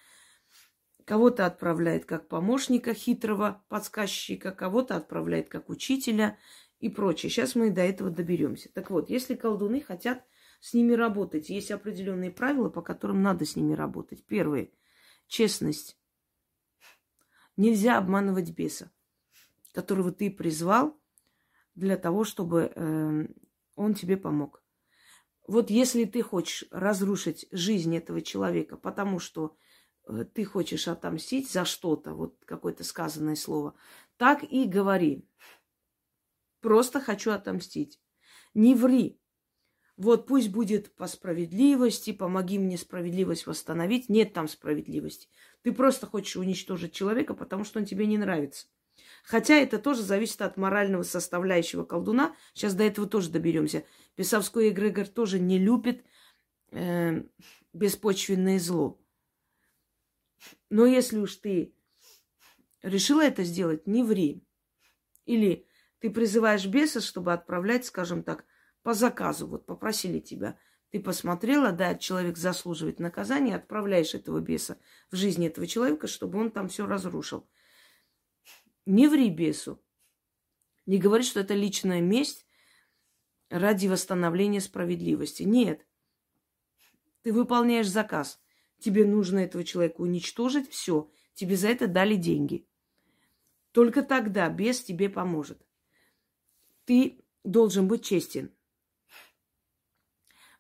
кого-то 1.04 1.46
отправляет 1.46 2.04
как 2.04 2.28
помощника 2.28 2.94
хитрого 2.94 3.64
подсказчика, 3.68 4.52
кого-то 4.52 4.96
отправляет 4.96 5.48
как 5.48 5.68
учителя 5.68 6.38
и 6.80 6.88
прочее. 6.88 7.30
Сейчас 7.30 7.54
мы 7.54 7.70
до 7.70 7.82
этого 7.82 8.10
доберемся. 8.10 8.68
Так 8.72 8.90
вот, 8.90 9.10
если 9.10 9.34
колдуны 9.34 9.80
хотят 9.80 10.24
с 10.60 10.74
ними 10.74 10.92
работать. 10.92 11.48
Есть 11.48 11.70
определенные 11.70 12.30
правила, 12.30 12.68
по 12.68 12.82
которым 12.82 13.22
надо 13.22 13.44
с 13.44 13.56
ними 13.56 13.72
работать. 13.72 14.24
Первое. 14.26 14.70
Честность. 15.26 15.98
Нельзя 17.56 17.98
обманывать 17.98 18.50
беса, 18.50 18.90
которого 19.72 20.12
ты 20.12 20.30
призвал 20.30 20.98
для 21.74 21.96
того, 21.96 22.24
чтобы 22.24 22.72
э, 22.74 23.26
он 23.74 23.94
тебе 23.94 24.16
помог. 24.16 24.62
Вот 25.46 25.70
если 25.70 26.04
ты 26.04 26.22
хочешь 26.22 26.64
разрушить 26.70 27.46
жизнь 27.50 27.96
этого 27.96 28.22
человека, 28.22 28.76
потому 28.76 29.18
что 29.18 29.56
э, 30.06 30.24
ты 30.24 30.44
хочешь 30.44 30.88
отомстить 30.88 31.50
за 31.50 31.64
что-то, 31.64 32.14
вот 32.14 32.36
какое-то 32.44 32.84
сказанное 32.84 33.36
слово, 33.36 33.74
так 34.16 34.42
и 34.42 34.64
говори. 34.64 35.26
Просто 36.60 37.00
хочу 37.00 37.30
отомстить. 37.30 38.00
Не 38.54 38.74
ври. 38.74 39.18
Вот 39.96 40.26
пусть 40.26 40.48
будет 40.48 40.94
по 40.94 41.06
справедливости, 41.06 42.12
помоги 42.12 42.58
мне 42.58 42.78
справедливость 42.78 43.46
восстановить. 43.46 44.08
Нет 44.08 44.32
там 44.32 44.48
справедливости. 44.48 45.28
Ты 45.62 45.72
просто 45.72 46.06
хочешь 46.06 46.36
уничтожить 46.36 46.94
человека, 46.94 47.34
потому 47.34 47.64
что 47.64 47.80
он 47.80 47.84
тебе 47.84 48.06
не 48.06 48.16
нравится. 48.16 48.66
Хотя 49.24 49.56
это 49.56 49.78
тоже 49.78 50.02
зависит 50.02 50.40
от 50.42 50.56
морального 50.56 51.02
составляющего 51.02 51.84
колдуна. 51.84 52.34
Сейчас 52.54 52.74
до 52.74 52.84
этого 52.84 53.06
тоже 53.06 53.30
доберемся. 53.30 53.84
Песовской 54.14 54.70
эгрегор 54.70 55.06
тоже 55.06 55.38
не 55.38 55.58
любит 55.58 56.04
э, 56.70 57.22
беспочвенное 57.72 58.58
зло. 58.58 59.00
Но 60.70 60.86
если 60.86 61.18
уж 61.18 61.36
ты 61.36 61.74
решила 62.82 63.22
это 63.22 63.44
сделать, 63.44 63.86
не 63.86 64.02
ври. 64.02 64.42
Или 65.26 65.66
ты 66.00 66.10
призываешь 66.10 66.66
беса, 66.66 67.00
чтобы 67.00 67.32
отправлять, 67.32 67.84
скажем 67.84 68.22
так, 68.22 68.44
по 68.82 68.94
заказу. 68.94 69.46
Вот 69.46 69.66
попросили 69.66 70.18
тебя. 70.18 70.58
Ты 70.90 70.98
посмотрела, 70.98 71.72
да, 71.72 71.94
человек 71.94 72.36
заслуживает 72.36 72.98
наказания, 72.98 73.54
отправляешь 73.54 74.14
этого 74.14 74.40
беса 74.40 74.78
в 75.10 75.16
жизнь 75.16 75.46
этого 75.46 75.66
человека, 75.66 76.08
чтобы 76.08 76.40
он 76.40 76.50
там 76.50 76.68
все 76.68 76.86
разрушил. 76.86 77.48
Не 78.86 79.08
ври 79.08 79.30
бесу. 79.30 79.80
Не 80.86 80.98
говори, 80.98 81.22
что 81.22 81.40
это 81.40 81.54
личная 81.54 82.00
месть 82.00 82.46
ради 83.50 83.86
восстановления 83.86 84.60
справедливости. 84.60 85.44
Нет. 85.44 85.86
Ты 87.22 87.32
выполняешь 87.32 87.88
заказ. 87.88 88.40
Тебе 88.78 89.04
нужно 89.04 89.40
этого 89.40 89.62
человека 89.62 90.00
уничтожить. 90.00 90.68
Все. 90.70 91.10
Тебе 91.34 91.56
за 91.56 91.68
это 91.68 91.86
дали 91.86 92.16
деньги. 92.16 92.66
Только 93.72 94.02
тогда 94.02 94.48
бес 94.48 94.82
тебе 94.82 95.08
поможет. 95.08 95.64
Ты 96.90 97.24
должен 97.44 97.86
быть 97.86 98.04
честен 98.04 98.50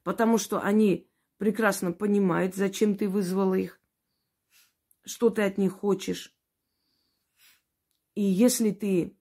потому 0.02 0.38
что 0.38 0.60
они 0.60 1.10
прекрасно 1.38 1.92
понимают, 1.92 2.54
зачем 2.54 2.96
ты 2.96 3.08
вызвала 3.08 3.54
их, 3.54 3.80
что 5.04 5.30
ты 5.30 5.42
от 5.42 5.58
них 5.58 5.72
хочешь. 5.72 6.34
И 8.14 8.22
если 8.22 8.70
ты 8.70 9.16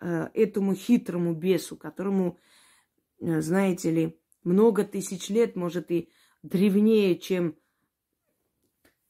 э, 0.00 0.28
этому 0.34 0.74
хитрому 0.74 1.34
бесу, 1.34 1.76
которому, 1.76 2.38
э, 3.20 3.40
знаете 3.40 3.90
ли, 3.90 4.20
много 4.42 4.84
тысяч 4.84 5.28
лет, 5.28 5.54
может 5.54 5.90
и 5.90 6.10
древнее, 6.42 7.18
чем 7.18 7.56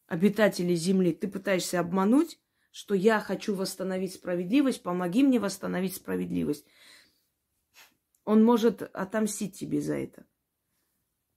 обитатели 0.07 0.75
Земли, 0.75 1.12
ты 1.12 1.29
пытаешься 1.29 1.79
обмануть, 1.79 2.40
что 2.73 2.94
я 2.94 3.20
хочу 3.20 3.55
восстановить 3.55 4.14
справедливость, 4.14 4.83
помоги 4.83 5.23
мне 5.23 5.38
восстановить 5.38 5.96
справедливость. 5.96 6.66
Он 8.31 8.45
может 8.45 8.83
отомстить 8.83 9.59
тебе 9.59 9.81
за 9.81 9.97
это. 9.97 10.25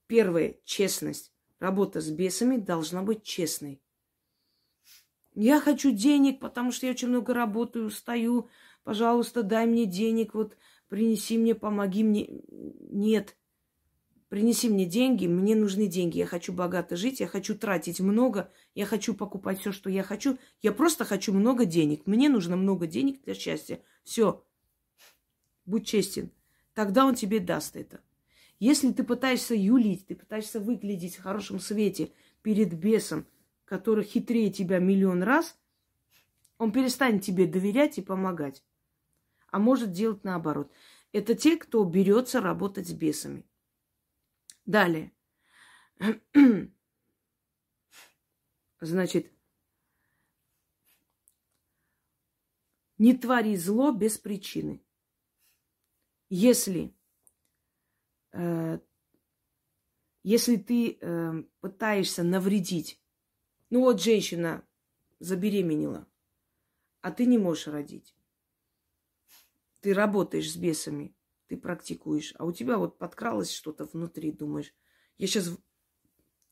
Первое– 0.06 0.60
честность. 0.64 1.34
Работа 1.58 2.02
с 2.02 2.12
бесами 2.12 2.58
должна 2.58 3.02
быть 3.02 3.24
честной. 3.24 3.82
Я 5.34 5.60
хочу 5.60 5.90
денег, 5.90 6.40
потому 6.40 6.72
что 6.72 6.86
я 6.86 6.92
очень 6.92 7.08
много 7.08 7.34
работаю, 7.34 7.88
устаю. 7.88 8.48
Пожалуйста, 8.84 9.42
дай 9.42 9.66
мне 9.66 9.88
денег, 9.88 10.36
вот 10.36 10.56
принеси 10.88 11.40
мне, 11.40 11.56
помоги 11.56 12.04
мне. 12.04 12.28
Нет. 12.48 13.38
принеси 14.30 14.70
мне 14.70 14.86
деньги, 14.86 15.26
мне 15.26 15.56
нужны 15.56 15.88
деньги, 15.88 16.20
я 16.20 16.28
хочу 16.28 16.54
богато 16.54 16.96
жить, 16.96 17.22
я 17.22 17.28
хочу 17.28 17.58
тратить 17.58 18.02
много, 18.02 18.52
я 18.76 18.86
хочу 18.86 19.16
покупать 19.16 19.60
все, 19.60 19.72
что 19.72 19.90
я 19.90 20.04
хочу, 20.04 20.38
я 20.62 20.72
просто 20.72 21.06
хочу 21.06 21.34
много 21.34 21.66
денег, 21.66 22.06
мне 22.06 22.30
нужно 22.30 22.56
много 22.56 22.86
денег 22.86 23.24
для 23.24 23.34
счастья. 23.34 23.82
Все, 24.04 24.46
будь 25.66 25.88
честен, 25.88 26.32
тогда 26.74 27.06
он 27.06 27.16
тебе 27.16 27.40
даст 27.40 27.76
это. 27.76 28.02
Если 28.60 28.92
ты 28.92 29.04
пытаешься 29.04 29.56
юлить, 29.56 30.08
ты 30.08 30.16
пытаешься 30.16 30.60
выглядеть 30.60 31.16
в 31.18 31.22
хорошем 31.22 31.60
свете 31.60 32.12
перед 32.42 32.74
бесом, 32.74 33.26
который 33.66 34.04
хитрее 34.04 34.52
тебя 34.52 34.80
миллион 34.80 35.24
раз, 35.24 35.58
он 36.58 36.72
перестанет 36.72 37.24
тебе 37.24 37.46
доверять 37.48 37.98
и 37.98 38.02
помогать. 38.02 38.64
А 39.48 39.60
может 39.60 39.92
делать 39.92 40.24
наоборот. 40.24 40.72
Это 41.12 41.36
те, 41.36 41.58
кто 41.58 41.84
берется 41.84 42.42
работать 42.42 42.88
с 42.88 42.94
бесами. 42.94 43.46
Далее. 44.66 45.12
Значит, 48.80 49.32
не 52.98 53.16
твори 53.16 53.56
зло 53.56 53.92
без 53.92 54.18
причины. 54.18 54.83
Если, 56.36 56.98
э, 58.32 58.80
если 60.24 60.56
ты 60.56 60.98
э, 61.00 61.44
пытаешься 61.60 62.24
навредить, 62.24 63.00
ну 63.70 63.82
вот 63.82 64.02
женщина 64.02 64.68
забеременела, 65.20 66.10
а 67.02 67.12
ты 67.12 67.28
не 67.28 67.38
можешь 67.38 67.68
родить. 67.68 68.16
Ты 69.82 69.94
работаешь 69.94 70.52
с 70.52 70.56
бесами, 70.56 71.16
ты 71.46 71.56
практикуешь, 71.56 72.34
а 72.40 72.46
у 72.46 72.52
тебя 72.52 72.80
вот 72.80 72.98
подкралось 72.98 73.52
что-то 73.52 73.86
внутри, 73.86 74.32
думаешь, 74.32 74.74
я 75.20 75.28
сейчас 75.28 75.56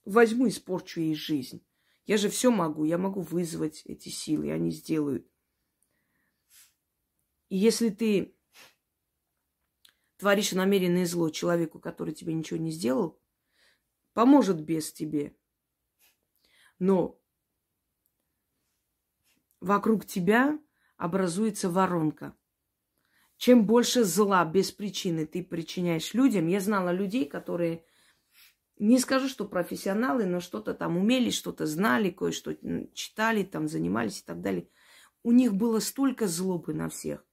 возьму 0.05 0.45
и 0.45 0.49
испорчу 0.49 1.01
ей 1.01 1.15
жизнь. 1.15 1.65
Я 2.05 2.17
же 2.17 2.29
все 2.29 2.51
могу, 2.51 2.83
я 2.83 2.99
могу 2.99 3.21
вызвать 3.21 3.81
эти 3.85 4.09
силы, 4.09 4.51
они 4.51 4.69
сделают. 4.69 5.27
И 7.49 7.57
если 7.57 7.89
ты 7.89 8.35
творишь 10.21 10.51
намеренное 10.51 11.07
зло 11.07 11.31
человеку, 11.31 11.79
который 11.79 12.13
тебе 12.13 12.35
ничего 12.35 12.59
не 12.59 12.69
сделал, 12.69 13.19
поможет 14.13 14.61
без 14.61 14.93
тебе. 14.93 15.35
Но 16.77 17.19
вокруг 19.59 20.05
тебя 20.05 20.59
образуется 20.95 21.71
воронка. 21.71 22.37
Чем 23.37 23.65
больше 23.65 24.03
зла 24.03 24.45
без 24.45 24.71
причины 24.71 25.25
ты 25.25 25.43
причиняешь 25.43 26.13
людям, 26.13 26.45
я 26.45 26.59
знала 26.59 26.91
людей, 26.91 27.25
которые, 27.25 27.83
не 28.77 28.99
скажу, 28.99 29.27
что 29.27 29.45
профессионалы, 29.45 30.27
но 30.27 30.39
что-то 30.39 30.75
там 30.75 30.97
умели, 30.97 31.31
что-то 31.31 31.65
знали, 31.65 32.11
кое-что 32.11 32.55
читали, 32.93 33.41
там 33.41 33.67
занимались 33.67 34.19
и 34.19 34.23
так 34.23 34.39
далее. 34.41 34.69
У 35.23 35.31
них 35.31 35.55
было 35.55 35.79
столько 35.79 36.27
злобы 36.27 36.75
на 36.75 36.89
всех. 36.89 37.25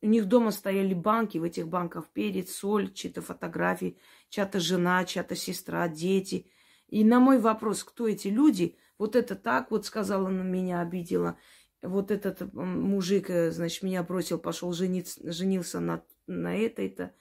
У 0.00 0.06
них 0.06 0.26
дома 0.26 0.52
стояли 0.52 0.94
банки, 0.94 1.38
в 1.38 1.44
этих 1.44 1.68
банках 1.68 2.08
перец, 2.08 2.54
соль, 2.54 2.92
чьи-то 2.92 3.20
фотографии, 3.20 3.98
чья-то 4.28 4.60
жена, 4.60 5.04
чья-то 5.04 5.34
сестра, 5.34 5.88
дети. 5.88 6.50
И 6.88 7.04
на 7.04 7.18
мой 7.18 7.38
вопрос, 7.38 7.82
кто 7.82 8.06
эти 8.06 8.28
люди, 8.28 8.76
вот 8.96 9.16
это 9.16 9.34
так 9.34 9.70
вот 9.70 9.86
сказала 9.86 10.28
на 10.28 10.42
меня, 10.42 10.80
обидела 10.80 11.36
вот 11.82 12.10
этот 12.10 12.52
мужик, 12.54 13.30
э, 13.30 13.50
значит, 13.50 13.82
меня 13.82 14.02
бросил, 14.02 14.38
пошел 14.38 14.72
жениться, 14.72 15.32
женился 15.32 15.80
на, 15.80 16.04
на 16.26 16.56
этой-то. 16.56 17.14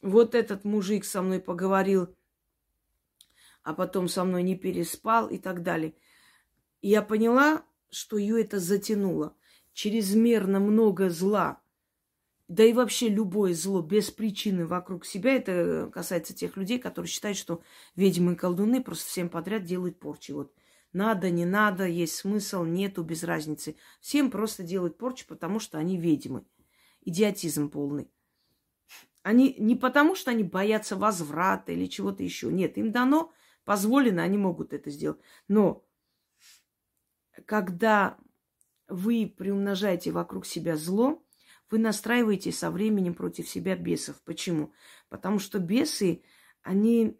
Вот 0.00 0.34
этот 0.34 0.64
мужик 0.64 1.04
со 1.04 1.22
мной 1.22 1.40
поговорил, 1.40 2.14
а 3.62 3.74
потом 3.74 4.08
со 4.08 4.24
мной 4.24 4.42
не 4.42 4.56
переспал 4.56 5.28
и 5.28 5.38
так 5.38 5.62
далее. 5.62 5.94
Я 6.80 7.02
поняла, 7.02 7.64
что 7.90 8.18
ее 8.18 8.40
это 8.40 8.58
затянуло. 8.58 9.36
Чрезмерно 9.72 10.58
много 10.58 11.08
зла. 11.08 11.61
Да 12.52 12.64
и 12.64 12.74
вообще 12.74 13.08
любое 13.08 13.54
зло 13.54 13.80
без 13.80 14.10
причины 14.10 14.66
вокруг 14.66 15.06
себя. 15.06 15.36
Это 15.36 15.90
касается 15.90 16.34
тех 16.34 16.58
людей, 16.58 16.78
которые 16.78 17.08
считают, 17.08 17.38
что 17.38 17.62
ведьмы 17.96 18.34
и 18.34 18.36
колдуны 18.36 18.82
просто 18.82 19.08
всем 19.08 19.30
подряд 19.30 19.64
делают 19.64 19.98
порчи. 19.98 20.32
Вот 20.32 20.52
надо, 20.92 21.30
не 21.30 21.46
надо, 21.46 21.86
есть 21.86 22.14
смысл, 22.14 22.64
нету, 22.64 23.04
без 23.04 23.24
разницы. 23.24 23.76
Всем 24.02 24.30
просто 24.30 24.64
делают 24.64 24.98
порчу, 24.98 25.24
потому 25.26 25.60
что 25.60 25.78
они 25.78 25.96
ведьмы. 25.96 26.44
Идиотизм 27.00 27.70
полный. 27.70 28.10
Они 29.22 29.56
не 29.58 29.74
потому, 29.74 30.14
что 30.14 30.30
они 30.30 30.44
боятся 30.44 30.94
возврата 30.94 31.72
или 31.72 31.86
чего-то 31.86 32.22
еще. 32.22 32.52
Нет, 32.52 32.76
им 32.76 32.92
дано, 32.92 33.32
позволено, 33.64 34.22
они 34.22 34.36
могут 34.36 34.74
это 34.74 34.90
сделать. 34.90 35.20
Но 35.48 35.86
когда 37.46 38.18
вы 38.88 39.34
приумножаете 39.38 40.10
вокруг 40.10 40.44
себя 40.44 40.76
зло, 40.76 41.24
вы 41.72 41.78
настраиваете 41.78 42.52
со 42.52 42.70
временем 42.70 43.14
против 43.14 43.48
себя 43.48 43.74
бесов. 43.74 44.20
Почему? 44.22 44.72
Потому 45.08 45.40
что 45.40 45.58
бесы, 45.58 46.22
они 46.62 47.18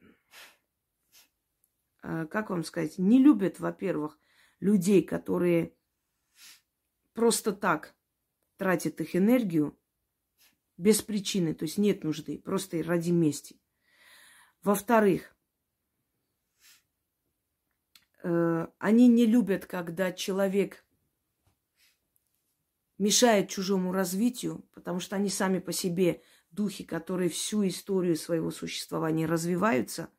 Э, 2.03 2.27
как 2.27 2.51
вам 2.51 2.65
сказать, 2.65 2.99
не 2.99 3.19
любят, 3.19 3.61
во-первых, 3.61 4.19
людей, 4.61 5.03
которые 5.03 5.75
просто 7.15 7.53
так 7.53 7.95
тратят 8.57 9.01
их 9.01 9.15
энергию 9.17 9.79
без 10.77 11.03
причины, 11.03 11.55
то 11.55 11.65
есть 11.65 11.79
нет 11.79 12.03
нужды, 12.03 12.39
просто 12.39 12.83
ради 12.83 13.11
мести. 13.11 13.61
Во-вторых, 14.63 15.37
э, 18.23 18.67
они 18.79 19.09
не 19.09 19.27
любят, 19.27 19.67
когда 19.67 20.13
человек 20.13 20.85
мешает 23.03 23.49
чужому 23.49 23.93
развитию, 23.93 24.65
потому 24.75 25.01
что 25.01 25.17
они 25.17 25.29
сами 25.29 25.59
по 25.59 25.73
себе 25.73 26.23
духи, 26.51 26.85
которые 26.85 27.29
всю 27.29 27.67
историю 27.67 28.17
своего 28.17 28.51
существования 28.51 29.27
развиваются– 29.27 30.09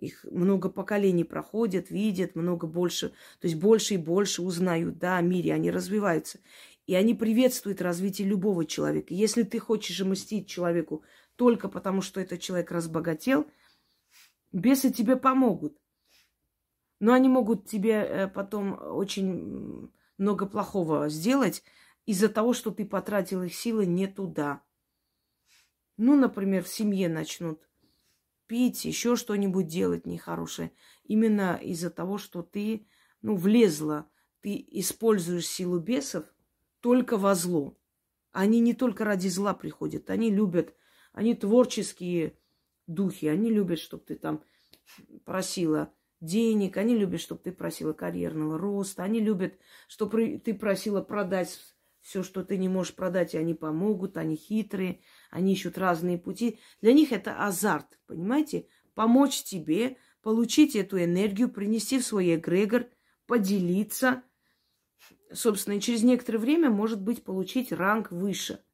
их 0.00 0.24
много 0.30 0.70
поколений 0.70 1.24
проходят, 1.24 1.90
видят, 1.90 2.34
много 2.34 2.66
больше, 2.66 3.10
то 3.38 3.46
есть 3.46 3.56
больше 3.56 3.94
и 3.94 3.98
больше 3.98 4.40
узнают, 4.40 4.98
да, 4.98 5.18
о 5.18 5.20
мире, 5.20 5.52
они 5.52 5.70
развиваются. 5.70 6.40
И 6.86 6.94
они 6.94 7.14
приветствуют 7.14 7.82
развитие 7.82 8.26
любого 8.26 8.64
человека. 8.64 9.12
Если 9.12 9.42
ты 9.42 9.58
хочешь 9.58 10.00
мстить 10.00 10.48
человеку 10.48 11.04
только 11.36 11.68
потому, 11.68 12.00
что 12.00 12.18
этот 12.18 12.40
человек 12.40 12.72
разбогател, 12.72 13.46
бесы 14.52 14.90
тебе 14.90 15.16
помогут. 15.16 15.76
Но 16.98 17.12
они 17.12 17.28
могут 17.28 17.66
тебе 17.68 17.92
э, 17.92 18.28
потом 18.28 18.78
очень 18.82 19.90
много 20.16 20.46
плохого 20.46 21.10
сделать 21.10 21.62
из-за 22.10 22.28
того, 22.28 22.54
что 22.54 22.72
ты 22.72 22.84
потратил 22.84 23.44
их 23.44 23.54
силы 23.54 23.86
не 23.86 24.08
туда. 24.08 24.64
Ну, 25.96 26.16
например, 26.16 26.64
в 26.64 26.68
семье 26.68 27.08
начнут 27.08 27.68
пить, 28.48 28.84
еще 28.84 29.14
что-нибудь 29.14 29.68
делать 29.68 30.06
нехорошее. 30.06 30.72
Именно 31.04 31.54
из-за 31.62 31.88
того, 31.88 32.18
что 32.18 32.42
ты, 32.42 32.88
ну, 33.22 33.36
влезла, 33.36 34.10
ты 34.40 34.56
используешь 34.72 35.46
силу 35.46 35.78
бесов 35.78 36.24
только 36.80 37.16
во 37.16 37.36
зло. 37.36 37.78
Они 38.32 38.58
не 38.58 38.74
только 38.74 39.04
ради 39.04 39.28
зла 39.28 39.54
приходят, 39.54 40.10
они 40.10 40.30
любят, 40.30 40.74
они 41.12 41.34
творческие 41.34 42.36
духи, 42.88 43.26
они 43.26 43.52
любят, 43.52 43.78
чтобы 43.78 44.02
ты 44.02 44.16
там 44.16 44.42
просила 45.24 45.92
денег, 46.20 46.76
они 46.76 46.96
любят, 46.96 47.20
чтобы 47.20 47.40
ты 47.42 47.52
просила 47.52 47.92
карьерного 47.92 48.58
роста, 48.58 49.04
они 49.04 49.20
любят, 49.20 49.54
чтобы 49.86 50.40
ты 50.44 50.54
просила 50.54 51.02
продать 51.02 51.69
все, 52.00 52.22
что 52.22 52.44
ты 52.44 52.56
не 52.56 52.68
можешь 52.68 52.94
продать, 52.94 53.34
и 53.34 53.38
они 53.38 53.54
помогут, 53.54 54.16
они 54.16 54.36
хитрые, 54.36 55.00
они 55.30 55.52
ищут 55.52 55.78
разные 55.78 56.18
пути. 56.18 56.58
Для 56.80 56.92
них 56.92 57.12
это 57.12 57.44
азарт, 57.44 57.98
понимаете? 58.06 58.66
Помочь 58.94 59.42
тебе, 59.42 59.96
получить 60.22 60.76
эту 60.76 61.02
энергию, 61.02 61.50
принести 61.50 61.98
в 61.98 62.04
свой 62.04 62.34
эгрегор, 62.34 62.86
поделиться. 63.26 64.22
Собственно, 65.32 65.74
и 65.74 65.80
через 65.80 66.02
некоторое 66.02 66.38
время, 66.38 66.70
может 66.70 67.00
быть, 67.00 67.22
получить 67.22 67.72
ранг 67.72 68.10
выше. 68.10 68.64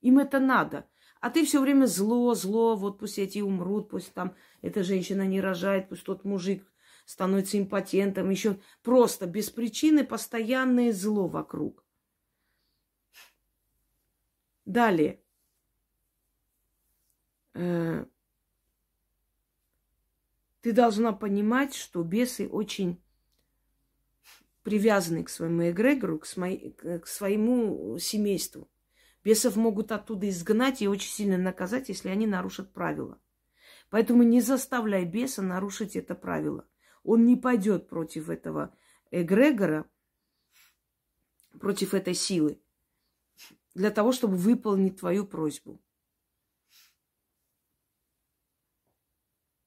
Им 0.00 0.18
это 0.18 0.40
надо. 0.40 0.88
А 1.20 1.28
ты 1.28 1.44
все 1.44 1.60
время 1.60 1.86
зло, 1.86 2.34
зло, 2.34 2.76
вот 2.76 2.98
пусть 2.98 3.18
эти 3.18 3.40
умрут, 3.40 3.90
пусть 3.90 4.12
там 4.14 4.34
эта 4.62 4.82
женщина 4.82 5.26
не 5.26 5.40
рожает, 5.40 5.90
пусть 5.90 6.04
тот 6.04 6.24
мужик 6.24 6.66
становится 7.04 7.58
импотентом, 7.58 8.30
еще 8.30 8.58
просто 8.82 9.26
без 9.26 9.50
причины 9.50 10.04
постоянное 10.04 10.92
зло 10.92 11.26
вокруг. 11.26 11.84
Далее. 14.70 15.20
Ты 17.54 18.06
должна 20.62 21.12
понимать, 21.12 21.74
что 21.74 22.04
бесы 22.04 22.48
очень 22.48 23.02
привязаны 24.62 25.24
к 25.24 25.28
своему 25.28 25.70
эгрегору, 25.70 26.20
к, 26.20 26.26
своей, 26.26 26.70
к 26.70 27.08
своему 27.08 27.98
семейству. 27.98 28.70
Бесов 29.24 29.56
могут 29.56 29.90
оттуда 29.90 30.28
изгнать 30.28 30.82
и 30.82 30.88
очень 30.88 31.10
сильно 31.10 31.36
наказать, 31.36 31.88
если 31.88 32.08
они 32.08 32.28
нарушат 32.28 32.72
правила. 32.72 33.20
Поэтому 33.88 34.22
не 34.22 34.40
заставляй 34.40 35.04
беса 35.04 35.42
нарушить 35.42 35.96
это 35.96 36.14
правило. 36.14 36.68
Он 37.02 37.24
не 37.24 37.34
пойдет 37.34 37.88
против 37.88 38.28
этого 38.28 38.72
эгрегора, 39.10 39.90
против 41.58 41.92
этой 41.92 42.14
силы, 42.14 42.60
для 43.74 43.90
того, 43.90 44.12
чтобы 44.12 44.36
выполнить 44.36 44.98
твою 44.98 45.26
просьбу. 45.26 45.80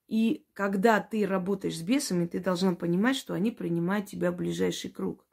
И 0.08 0.46
когда 0.54 1.00
ты 1.00 1.26
работаешь 1.26 1.78
с 1.80 1.82
бесами, 1.82 2.28
ты 2.28 2.40
должна 2.40 2.76
понимать, 2.76 3.16
что 3.16 3.34
они 3.34 3.52
принимают 3.52 4.08
тебя 4.08 4.32
в 4.32 4.36
ближайший 4.36 4.92
круг. 4.92 5.26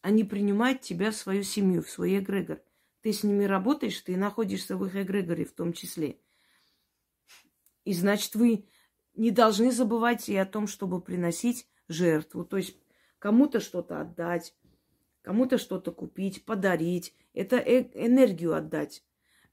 Они 0.00 0.24
принимают 0.24 0.80
тебя 0.80 1.10
в 1.10 1.16
свою 1.16 1.42
семью, 1.42 1.82
в 1.82 1.90
свой 1.90 2.18
эгрегор. 2.18 2.62
Ты 3.02 3.12
с 3.12 3.22
ними 3.22 3.44
работаешь, 3.44 4.00
ты 4.00 4.16
находишься 4.16 4.76
в 4.76 4.86
их 4.86 4.96
эгрегоре 4.96 5.44
в 5.44 5.52
том 5.52 5.72
числе. 5.72 6.18
И 7.84 7.92
значит, 7.92 8.34
вы 8.34 8.66
не 9.14 9.30
должны 9.30 9.72
забывать 9.72 10.28
и 10.28 10.36
о 10.36 10.46
том, 10.46 10.66
чтобы 10.66 11.00
приносить 11.00 11.68
жертву. 11.88 12.44
То 12.44 12.56
есть 12.56 12.76
кому-то 13.18 13.60
что-то 13.60 14.00
отдать, 14.00 14.54
кому-то 15.22 15.58
что-то 15.58 15.92
купить, 15.92 16.44
подарить. 16.44 17.14
Это 17.34 17.56
э- 17.56 17.90
энергию 17.94 18.54
отдать. 18.54 19.04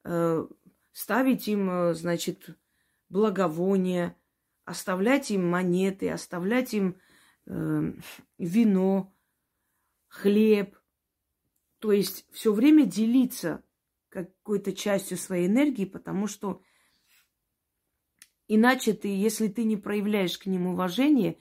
Э- 0.03 0.47
ставить 0.91 1.47
им, 1.47 1.69
э, 1.69 1.93
значит, 1.93 2.57
благовония, 3.09 4.17
оставлять 4.65 5.31
им 5.31 5.47
монеты, 5.47 6.09
оставлять 6.09 6.73
им 6.73 6.97
э, 7.45 7.93
вино, 8.37 9.15
хлеб. 10.07 10.77
То 11.79 11.91
есть 11.91 12.25
все 12.31 12.51
время 12.51 12.85
делиться 12.85 13.63
какой-то 14.09 14.73
частью 14.73 15.17
своей 15.17 15.47
энергии, 15.47 15.85
потому 15.85 16.27
что 16.27 16.61
иначе 18.47 18.93
ты, 18.93 19.07
если 19.07 19.47
ты 19.47 19.63
не 19.63 19.77
проявляешь 19.77 20.37
к 20.37 20.47
ним 20.47 20.67
уважение, 20.67 21.37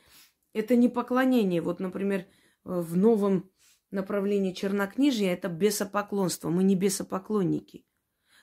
это 0.52 0.76
не 0.76 0.88
поклонение. 0.88 1.62
Вот, 1.62 1.80
например, 1.80 2.26
в 2.62 2.96
новом 2.96 3.50
направлении 3.96 4.52
чернокнижия 4.52 5.32
это 5.32 5.48
бесопоклонство. 5.48 6.50
Мы 6.50 6.62
не 6.62 6.76
бесопоклонники. 6.76 7.84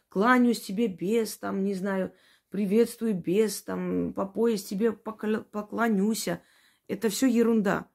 Кланяюсь 0.10 0.62
тебе 0.62 0.88
без, 0.88 1.38
там, 1.38 1.64
не 1.64 1.74
знаю, 1.74 2.14
приветствую 2.50 3.16
без, 3.16 3.64
там, 3.64 4.14
по 4.14 4.26
пояс 4.26 4.64
тебе 4.64 4.92
поклонюся. 4.92 6.42
Это 6.88 7.10
все 7.10 7.28
ерунда. 7.28 7.88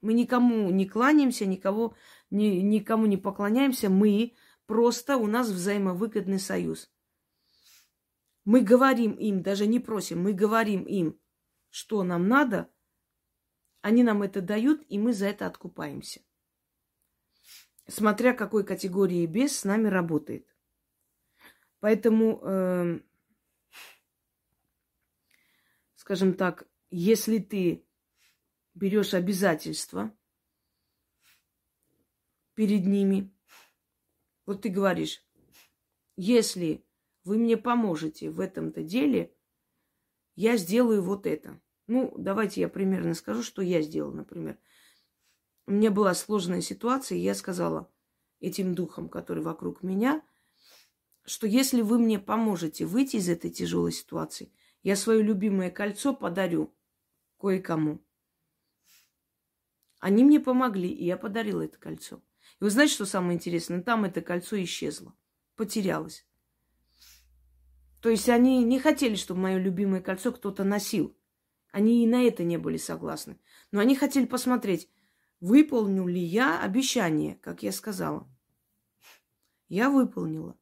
Мы 0.00 0.14
никому 0.14 0.70
не 0.70 0.86
кланяемся, 0.86 1.46
никого, 1.46 1.94
ни, 2.30 2.46
никому 2.60 3.06
не 3.06 3.16
поклоняемся. 3.16 3.88
Мы 3.88 4.34
просто, 4.66 5.16
у 5.16 5.26
нас 5.26 5.48
взаимовыгодный 5.48 6.38
союз. 6.38 6.90
Мы 8.44 8.60
говорим 8.60 9.12
им, 9.12 9.42
даже 9.42 9.66
не 9.66 9.78
просим, 9.78 10.22
мы 10.22 10.32
говорим 10.32 10.82
им, 10.84 11.20
что 11.70 12.02
нам 12.02 12.28
надо, 12.28 12.70
они 13.82 14.02
нам 14.02 14.22
это 14.22 14.40
дают, 14.40 14.84
и 14.88 14.98
мы 14.98 15.12
за 15.12 15.26
это 15.26 15.46
откупаемся. 15.46 16.20
Смотря 17.88 18.34
какой 18.34 18.64
категории 18.64 19.26
без 19.26 19.58
с 19.58 19.64
нами 19.64 19.88
работает. 19.88 20.46
Поэтому 21.80 22.40
э, 22.42 23.00
скажем 26.08 26.32
так, 26.32 26.66
если 26.90 27.38
ты 27.38 27.86
берешь 28.74 29.12
обязательства 29.12 30.16
перед 32.54 32.86
ними, 32.86 33.30
вот 34.46 34.62
ты 34.62 34.70
говоришь, 34.70 35.22
если 36.16 36.82
вы 37.24 37.36
мне 37.36 37.58
поможете 37.58 38.30
в 38.30 38.40
этом-то 38.40 38.82
деле, 38.82 39.34
я 40.34 40.56
сделаю 40.56 41.02
вот 41.02 41.26
это. 41.26 41.60
Ну, 41.86 42.14
давайте 42.16 42.62
я 42.62 42.70
примерно 42.70 43.12
скажу, 43.12 43.42
что 43.42 43.60
я 43.60 43.82
сделала, 43.82 44.14
например. 44.14 44.58
Меня 45.68 45.90
была 45.90 46.14
сложная 46.14 46.62
ситуация, 46.62 47.18
и 47.18 47.20
я 47.20 47.34
сказала 47.34 47.92
этим 48.40 48.74
духам, 48.74 49.10
которые 49.10 49.44
вокруг 49.44 49.82
меня, 49.82 50.22
что 51.26 51.46
если 51.46 51.82
вы 51.82 51.98
мне 51.98 52.18
поможете 52.18 52.86
выйти 52.86 53.16
из 53.16 53.28
этой 53.28 53.50
тяжелой 53.50 53.92
ситуации, 53.92 54.50
я 54.82 54.96
свое 54.96 55.22
любимое 55.22 55.70
кольцо 55.70 56.14
подарю 56.14 56.74
кое-кому. 57.38 58.02
Они 60.00 60.24
мне 60.24 60.40
помогли, 60.40 60.88
и 60.88 61.04
я 61.04 61.18
подарила 61.18 61.60
это 61.60 61.76
кольцо. 61.76 62.22
И 62.60 62.64
вы 62.64 62.70
знаете, 62.70 62.94
что 62.94 63.04
самое 63.04 63.34
интересное? 63.34 63.82
Там 63.82 64.06
это 64.06 64.22
кольцо 64.22 64.56
исчезло, 64.62 65.14
потерялось. 65.54 66.26
То 68.00 68.08
есть 68.08 68.30
они 68.30 68.64
не 68.64 68.78
хотели, 68.78 69.16
чтобы 69.16 69.40
мое 69.40 69.58
любимое 69.58 70.00
кольцо 70.00 70.32
кто-то 70.32 70.64
носил. 70.64 71.14
Они 71.72 72.04
и 72.04 72.06
на 72.06 72.22
это 72.22 72.42
не 72.42 72.56
были 72.56 72.78
согласны. 72.78 73.38
Но 73.70 73.80
они 73.80 73.96
хотели 73.96 74.24
посмотреть, 74.24 74.88
выполню 75.40 76.06
ли 76.06 76.20
я 76.20 76.62
обещание, 76.62 77.36
как 77.36 77.62
я 77.62 77.72
сказала. 77.72 78.28
Я 79.68 79.90
выполнила. 79.90 80.58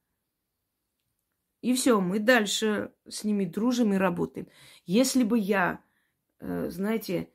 И 1.61 1.75
все, 1.75 2.01
мы 2.01 2.19
дальше 2.19 2.95
с 3.09 3.25
ними 3.25 3.45
дружим 3.45 3.93
и 3.93 3.97
работаем. 3.97 4.49
Если 4.85 5.25
бы 5.25 5.39
я, 5.39 5.83
э, 6.39 6.71
знаете, 6.71 7.33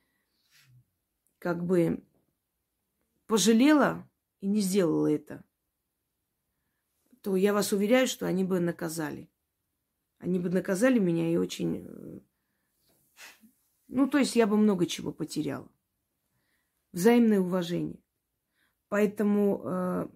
как 1.40 1.66
бы 1.66 2.04
пожалела 3.26 4.08
и 4.40 4.48
не 4.48 4.62
сделала 4.62 5.12
это, 5.12 5.44
то 7.22 7.36
я 7.36 7.54
вас 7.54 7.74
уверяю, 7.74 8.08
что 8.08 8.26
они 8.26 8.44
бы 8.44 8.60
наказали. 8.60 9.30
Они 10.20 10.40
бы 10.40 10.50
наказали 10.50 11.00
меня 11.00 11.30
и 11.32 11.38
очень... 11.38 11.86
Э, 11.88 12.20
ну, 13.88 14.08
то 14.08 14.18
есть 14.18 14.36
я 14.36 14.48
бы 14.48 14.56
много 14.56 14.86
чего 14.86 15.12
потеряла. 15.12 15.70
Взаимное 16.92 17.40
уважение. 17.40 18.02
Поэтому 18.90 19.62
э, 19.64 20.08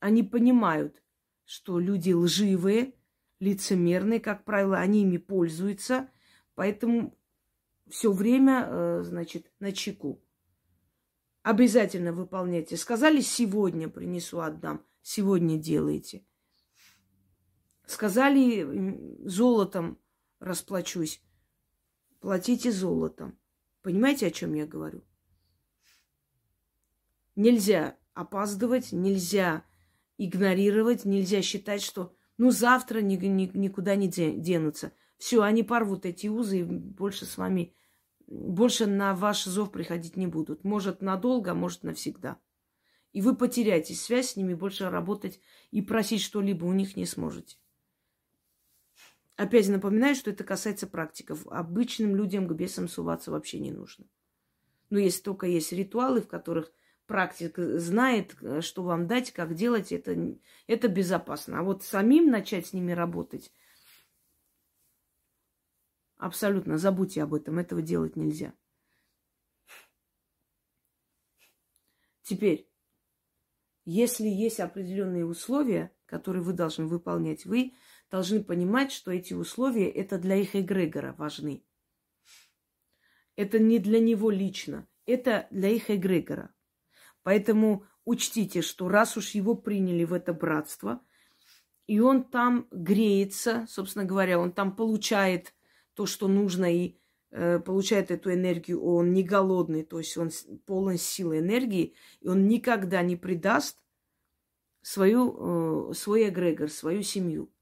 они 0.00 0.22
понимают, 0.22 1.02
что 1.44 1.78
люди 1.78 2.12
лживые, 2.12 2.94
лицемерные, 3.38 4.20
как 4.20 4.44
правило, 4.44 4.78
они 4.78 5.02
ими 5.02 5.16
пользуются, 5.16 6.10
поэтому 6.54 7.18
все 7.88 8.12
время, 8.12 8.66
э, 8.68 9.02
значит, 9.02 9.50
на 9.58 9.72
чеку. 9.72 10.22
Обязательно 11.42 12.12
выполняйте. 12.12 12.76
Сказали, 12.76 13.20
сегодня 13.20 13.88
принесу, 13.88 14.40
отдам. 14.40 14.84
Сегодня 15.02 15.58
делайте. 15.58 16.26
Сказали, 17.86 19.26
золотом 19.26 19.98
расплачусь. 20.38 21.22
Платите 22.20 22.70
золотом. 22.70 23.38
Понимаете, 23.82 24.26
о 24.26 24.30
чем 24.30 24.54
я 24.54 24.66
говорю? 24.66 25.02
Нельзя 27.40 27.96
опаздывать, 28.12 28.92
нельзя 28.92 29.64
игнорировать, 30.18 31.06
нельзя 31.06 31.40
считать, 31.40 31.80
что 31.80 32.14
ну, 32.36 32.50
завтра 32.50 33.00
ни, 33.00 33.16
ни, 33.16 33.50
никуда 33.56 33.96
не 33.96 34.08
денутся. 34.08 34.92
Все, 35.16 35.40
они 35.40 35.62
порвут 35.62 36.04
эти 36.04 36.26
узы 36.26 36.60
и 36.60 36.64
больше 36.64 37.24
с 37.24 37.38
вами, 37.38 37.74
больше 38.26 38.84
на 38.84 39.14
ваш 39.14 39.44
зов 39.44 39.72
приходить 39.72 40.18
не 40.18 40.26
будут. 40.26 40.64
Может, 40.64 41.00
надолго, 41.00 41.52
а 41.52 41.54
может, 41.54 41.82
навсегда. 41.82 42.38
И 43.14 43.22
вы 43.22 43.34
потеряете 43.34 43.94
связь 43.94 44.32
с 44.32 44.36
ними, 44.36 44.52
больше 44.52 44.90
работать 44.90 45.40
и 45.70 45.80
просить 45.80 46.20
что-либо 46.20 46.66
у 46.66 46.74
них 46.74 46.94
не 46.94 47.06
сможете. 47.06 47.56
Опять 49.36 49.70
напоминаю, 49.70 50.14
что 50.14 50.30
это 50.30 50.44
касается 50.44 50.86
практиков. 50.86 51.46
Обычным 51.46 52.16
людям 52.16 52.46
к 52.46 52.52
бесам 52.52 52.86
суваться 52.86 53.30
вообще 53.30 53.60
не 53.60 53.72
нужно. 53.72 54.04
Но 54.90 54.98
если 54.98 55.22
только 55.22 55.46
есть 55.46 55.72
ритуалы, 55.72 56.20
в 56.20 56.28
которых 56.28 56.70
практик 57.10 57.58
знает, 57.58 58.36
э, 58.40 58.60
что 58.60 58.84
вам 58.84 59.08
дать, 59.08 59.32
как 59.32 59.56
делать, 59.56 59.90
это, 59.90 60.16
это 60.68 60.86
безопасно. 60.86 61.58
А 61.58 61.62
вот 61.64 61.82
самим 61.82 62.30
начать 62.30 62.68
с 62.68 62.72
ними 62.72 62.92
работать, 62.92 63.52
абсолютно 66.18 66.78
забудьте 66.78 67.24
об 67.24 67.34
этом, 67.34 67.58
этого 67.58 67.82
делать 67.82 68.14
нельзя. 68.14 68.54
Теперь, 72.22 72.70
если 73.84 74.28
есть 74.28 74.60
определенные 74.60 75.26
условия, 75.26 75.92
которые 76.06 76.44
вы 76.44 76.52
должны 76.52 76.86
выполнять, 76.86 77.44
вы 77.44 77.74
должны 78.08 78.44
понимать, 78.44 78.92
что 78.92 79.10
эти 79.10 79.34
условия 79.34 79.90
это 79.90 80.16
для 80.16 80.36
их 80.36 80.54
эгрегора 80.54 81.12
важны. 81.14 81.64
Это 83.34 83.58
не 83.58 83.80
для 83.80 83.98
него 83.98 84.30
лично, 84.30 84.86
это 85.06 85.48
для 85.50 85.70
их 85.70 85.90
эгрегора. 85.90 86.54
Поэтому 87.22 87.84
учтите, 88.04 88.62
что 88.62 88.88
раз 88.88 89.16
уж 89.16 89.30
его 89.30 89.54
приняли 89.54 90.04
в 90.04 90.12
это 90.12 90.32
братство, 90.32 91.00
и 91.86 92.00
он 92.00 92.24
там 92.24 92.68
греется, 92.70 93.66
собственно 93.68 94.04
говоря, 94.04 94.38
он 94.38 94.52
там 94.52 94.74
получает 94.74 95.54
то, 95.94 96.06
что 96.06 96.28
нужно, 96.28 96.72
и 96.72 96.96
э, 97.30 97.58
получает 97.58 98.10
эту 98.10 98.32
энергию, 98.32 98.82
он 98.82 99.12
не 99.12 99.22
голодный, 99.22 99.82
то 99.82 99.98
есть 99.98 100.16
он 100.16 100.30
полон 100.66 100.96
силы 100.96 101.38
энергии, 101.38 101.94
и 102.20 102.28
он 102.28 102.46
никогда 102.46 103.02
не 103.02 103.16
предаст 103.16 103.78
свою, 104.82 105.90
э, 105.90 105.94
свой 105.94 106.28
эгрегор, 106.28 106.70
свою 106.70 107.02
семью. 107.02 107.52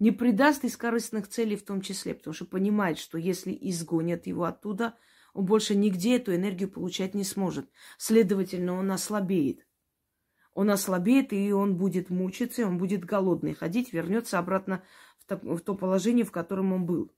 Не 0.00 0.10
придаст 0.10 0.64
из 0.64 0.76
корыстных 0.76 1.28
целей 1.28 1.56
в 1.56 1.64
том 1.64 1.80
числе, 1.80 2.14
потому 2.14 2.34
что 2.34 2.44
понимает, 2.46 2.98
что 2.98 3.16
если 3.16 3.56
изгонят 3.58 4.26
его 4.26 4.44
оттуда, 4.44 4.96
он 5.34 5.44
больше 5.44 5.74
нигде 5.74 6.16
эту 6.16 6.34
энергию 6.34 6.70
получать 6.70 7.14
не 7.14 7.24
сможет. 7.24 7.68
Следовательно, 7.98 8.74
он 8.74 8.90
ослабеет. 8.90 9.66
Он 10.54 10.70
ослабеет, 10.70 11.32
и 11.32 11.52
он 11.52 11.76
будет 11.76 12.08
мучиться, 12.08 12.62
и 12.62 12.64
он 12.64 12.78
будет 12.78 13.04
голодный 13.04 13.54
ходить, 13.54 13.92
вернется 13.92 14.38
обратно 14.38 14.84
в 15.28 15.58
то, 15.58 15.74
положение, 15.74 16.24
в 16.24 16.30
котором 16.30 16.72
он 16.72 16.86
был. 16.86 17.12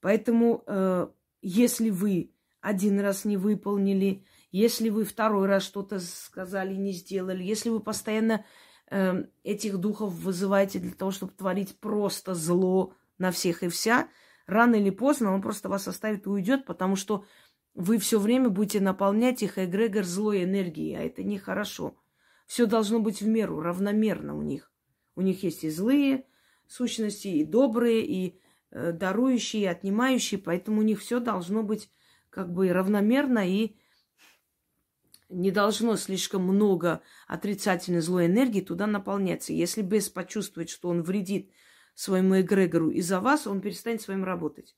Поэтому, 0.00 0.64
э, 0.66 1.06
если 1.42 1.90
вы 1.90 2.34
один 2.60 2.98
раз 2.98 3.24
не 3.24 3.36
выполнили, 3.36 4.26
если 4.50 4.88
вы 4.88 5.04
второй 5.04 5.46
раз 5.46 5.62
что-то 5.62 6.00
сказали, 6.00 6.74
не 6.74 6.92
сделали, 6.92 7.44
если 7.44 7.70
вы 7.70 7.78
постоянно 7.78 8.44
э, 8.90 9.26
этих 9.44 9.78
духов 9.78 10.12
вызываете 10.12 10.80
для 10.80 10.92
того, 10.92 11.12
чтобы 11.12 11.32
творить 11.32 11.78
просто 11.78 12.34
зло 12.34 12.94
на 13.18 13.30
всех 13.30 13.62
и 13.62 13.68
вся, 13.68 14.08
рано 14.46 14.76
или 14.76 14.90
поздно 14.90 15.32
он 15.32 15.42
просто 15.42 15.68
вас 15.68 15.88
оставит 15.88 16.26
и 16.26 16.30
уйдет, 16.30 16.64
потому 16.66 16.96
что 16.96 17.24
вы 17.74 17.98
все 17.98 18.18
время 18.18 18.48
будете 18.50 18.80
наполнять 18.80 19.42
их 19.42 19.58
эгрегор 19.58 20.04
злой 20.04 20.44
энергией, 20.44 20.94
а 20.94 21.02
это 21.02 21.22
нехорошо. 21.22 21.96
Все 22.46 22.66
должно 22.66 23.00
быть 23.00 23.22
в 23.22 23.26
меру, 23.26 23.60
равномерно 23.60 24.36
у 24.36 24.42
них. 24.42 24.70
У 25.14 25.22
них 25.22 25.42
есть 25.42 25.64
и 25.64 25.70
злые 25.70 26.26
сущности, 26.66 27.28
и 27.28 27.44
добрые, 27.44 28.04
и 28.04 28.40
э, 28.70 28.92
дарующие, 28.92 29.62
и 29.62 29.66
отнимающие, 29.66 30.40
поэтому 30.40 30.80
у 30.80 30.84
них 30.84 31.00
все 31.00 31.20
должно 31.20 31.62
быть 31.62 31.90
как 32.30 32.52
бы 32.52 32.72
равномерно 32.72 33.46
и 33.46 33.76
не 35.28 35.50
должно 35.50 35.96
слишком 35.96 36.42
много 36.42 37.02
отрицательной 37.26 38.00
злой 38.00 38.26
энергии 38.26 38.60
туда 38.60 38.86
наполняться. 38.86 39.52
Если 39.52 39.82
бес 39.82 40.08
почувствует, 40.08 40.68
что 40.68 40.88
он 40.88 41.02
вредит 41.02 41.50
своему 41.94 42.40
эгрегору 42.40 42.90
из-за 42.90 43.20
вас, 43.20 43.46
он 43.46 43.60
перестанет 43.60 44.02
с 44.02 44.08
вами 44.08 44.24
работать. 44.24 44.76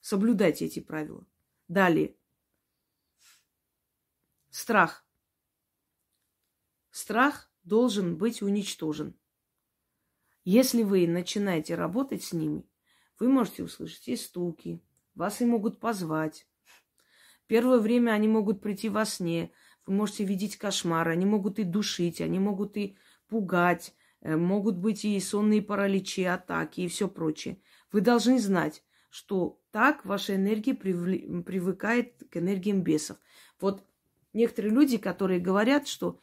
Соблюдайте 0.00 0.66
эти 0.66 0.80
правила. 0.80 1.26
Далее. 1.68 2.16
Страх. 4.50 5.04
Страх 6.90 7.50
должен 7.64 8.16
быть 8.16 8.42
уничтожен. 8.42 9.18
Если 10.44 10.82
вы 10.82 11.08
начинаете 11.08 11.74
работать 11.74 12.22
с 12.22 12.32
ними, 12.32 12.68
вы 13.18 13.28
можете 13.28 13.64
услышать 13.64 14.06
и 14.08 14.16
стуки, 14.16 14.82
вас 15.14 15.40
и 15.40 15.46
могут 15.46 15.80
позвать. 15.80 16.46
Первое 17.46 17.78
время 17.78 18.12
они 18.12 18.28
могут 18.28 18.60
прийти 18.60 18.88
во 18.88 19.04
сне, 19.04 19.50
вы 19.86 19.94
можете 19.94 20.24
видеть 20.24 20.56
кошмары, 20.56 21.12
они 21.12 21.26
могут 21.26 21.58
и 21.58 21.64
душить, 21.64 22.20
они 22.20 22.38
могут 22.38 22.76
и 22.76 22.96
пугать, 23.28 23.94
могут 24.24 24.76
быть 24.76 25.04
и 25.04 25.20
сонные 25.20 25.62
параличи, 25.62 26.24
атаки 26.24 26.80
и 26.80 26.88
все 26.88 27.08
прочее. 27.08 27.60
Вы 27.92 28.00
должны 28.00 28.40
знать, 28.40 28.82
что 29.10 29.60
так 29.70 30.04
ваша 30.04 30.34
энергия 30.34 30.74
привыкает 30.74 32.22
к 32.30 32.36
энергиям 32.36 32.82
бесов. 32.82 33.18
Вот 33.60 33.84
некоторые 34.32 34.74
люди, 34.74 34.96
которые 34.96 35.38
говорят, 35.38 35.86
что 35.86 36.20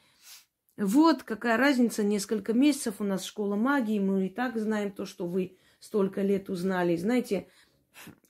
вот 0.78 1.24
какая 1.24 1.58
разница, 1.58 2.04
несколько 2.04 2.54
месяцев 2.54 2.96
у 3.00 3.04
нас 3.04 3.24
школа 3.24 3.56
магии, 3.56 4.00
мы 4.00 4.28
и 4.28 4.30
так 4.30 4.58
знаем 4.58 4.92
то, 4.92 5.06
что 5.06 5.28
вы 5.28 5.58
столько 5.80 6.22
лет 6.22 6.50
узнали. 6.50 6.96
Знаете, 6.96 7.48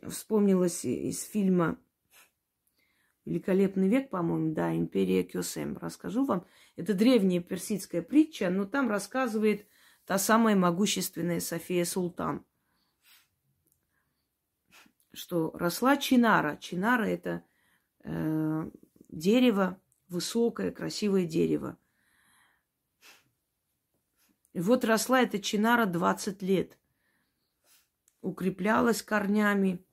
вспомнилось 0.05 0.83
из 0.83 1.23
фильма 1.23 1.79
«Великолепный 3.25 3.87
век», 3.87 4.09
по-моему, 4.09 4.53
да, 4.53 4.75
«Империя 4.75 5.23
Кёсем». 5.23 5.77
Расскажу 5.77 6.25
вам. 6.25 6.45
Это 6.75 6.93
древняя 6.93 7.41
персидская 7.41 8.01
притча, 8.01 8.49
но 8.49 8.65
там 8.65 8.89
рассказывает 8.89 9.67
та 10.05 10.17
самая 10.17 10.55
могущественная 10.55 11.39
София 11.39 11.85
Султан, 11.85 12.45
что 15.13 15.51
росла 15.51 15.97
чинара. 15.97 16.57
Чинара– 16.57 17.03
это 17.05 17.43
э, 18.03 18.71
дерево, 19.09 19.79
высокое, 20.07 20.71
красивое 20.71 21.25
дерево. 21.25 21.77
И 24.53 24.59
вот 24.59 24.83
росла 24.83 25.21
эта 25.21 25.39
чинара 25.39 25.85
20 25.85 26.41
лет. 26.41 26.77
Укреплялась 28.21 29.01
корнями 29.01 29.83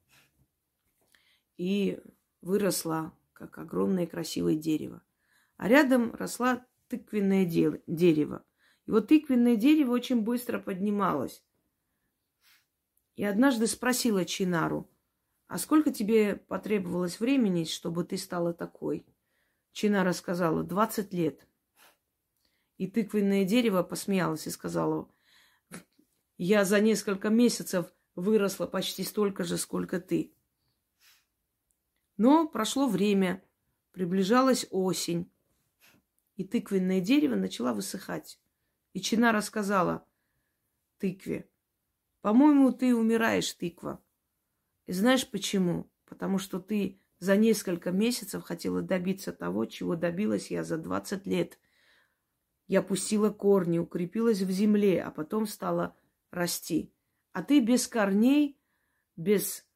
и 1.57 2.01
выросла, 2.41 3.13
как 3.33 3.59
огромное 3.59 4.07
красивое 4.07 4.57
дерево. 4.57 5.03
А 5.59 5.67
рядом 5.69 6.15
росла 6.15 6.65
тыквенное 6.87 7.45
дерево. 7.45 8.45
И 8.87 8.91
вот 8.93 9.09
тыквенное 9.09 9.57
дерево 9.57 9.91
очень 9.91 10.23
быстро 10.23 10.61
поднималось. 10.61 11.43
И 13.17 13.25
однажды 13.25 13.67
спросила 13.67 14.25
Чинару, 14.25 14.89
а 15.49 15.59
сколько 15.59 15.93
тебе 15.93 16.37
потребовалось 16.37 17.19
времени, 17.19 17.65
чтобы 17.65 18.05
ты 18.05 18.17
стала 18.17 18.55
такой? 18.55 19.05
Чина 19.73 20.05
рассказала, 20.05 20.63
20 20.63 21.13
лет. 21.13 21.45
И 22.77 22.87
тыквенное 22.87 23.45
дерево 23.45 23.83
посмеялось 23.83 24.47
и 24.47 24.51
сказала, 24.51 25.11
я 26.37 26.65
за 26.65 26.81
несколько 26.81 27.31
месяцев 27.31 27.93
выросла 28.15 28.67
почти 28.67 29.03
столько 29.03 29.43
же, 29.43 29.57
сколько 29.57 30.01
ты. 30.01 30.33
Но 32.17 32.47
прошло 32.47 32.87
время, 32.87 33.43
приближалась 33.91 34.69
осень, 34.71 35.29
и 36.39 36.45
тыквенное 36.45 37.01
дерево 37.01 37.35
начало 37.35 37.75
высыхать. 37.75 38.41
И 38.93 39.01
Чина 39.01 39.33
рассказала 39.33 40.07
тыкве, 40.99 41.51
по-моему, 42.21 42.73
ты 42.73 42.95
умираешь, 42.95 43.53
тыква. 43.53 44.03
И 44.87 44.93
знаешь 44.93 45.29
почему? 45.29 45.91
Потому 46.05 46.39
что 46.39 46.61
ты 46.61 47.01
за 47.19 47.37
несколько 47.37 47.91
месяцев 47.91 48.45
хотела 48.45 48.83
добиться 48.83 49.33
того, 49.33 49.67
чего 49.67 49.97
добилась 49.97 50.51
я 50.53 50.63
за 50.63 50.79
20 50.79 51.27
лет. 51.27 51.59
Я 52.69 52.83
пустила 52.83 53.31
корни, 53.31 53.79
укрепилась 53.79 54.41
в 54.41 54.51
земле, 54.51 55.03
а 55.03 55.11
потом 55.11 55.47
стала 55.47 55.97
расти. 56.31 56.95
А 57.33 57.43
ты 57.43 57.61
без 57.61 57.89
корней, 57.89 58.61
без 59.17 59.67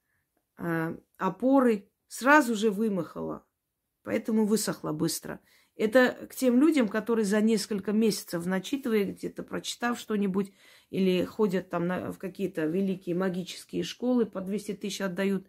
э, 0.59 0.97
опоры 1.17 1.91
сразу 2.07 2.55
же 2.55 2.71
вымахала. 2.71 3.45
Поэтому 4.05 4.47
высохла 4.47 4.93
быстро. 4.93 5.41
Это 5.77 6.27
к 6.29 6.35
тем 6.35 6.61
людям, 6.61 6.89
которые 6.89 7.25
за 7.25 7.41
несколько 7.41 7.93
месяцев, 7.93 8.45
начитывая 8.45 9.05
где-то, 9.05 9.43
прочитав 9.43 9.99
что-нибудь, 9.99 10.53
или 10.91 11.25
ходят 11.25 11.71
там 11.71 11.87
на, 11.87 12.13
в 12.13 12.19
какие-то 12.19 12.67
великие 12.67 13.17
магические 13.17 13.83
школы, 13.83 14.27
по 14.27 14.41
200 14.41 14.75
тысяч 14.75 15.01
отдают, 15.01 15.49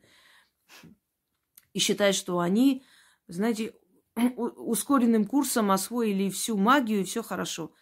и 1.73 1.79
считают, 1.79 2.15
что 2.15 2.39
они, 2.39 2.83
знаете, 3.27 3.73
ускоренным 4.37 5.25
курсом 5.25 5.71
освоили 5.71 6.29
всю 6.29 6.57
магию, 6.57 7.01
и 7.01 7.03
все 7.03 7.21
хорошо. 7.21 7.73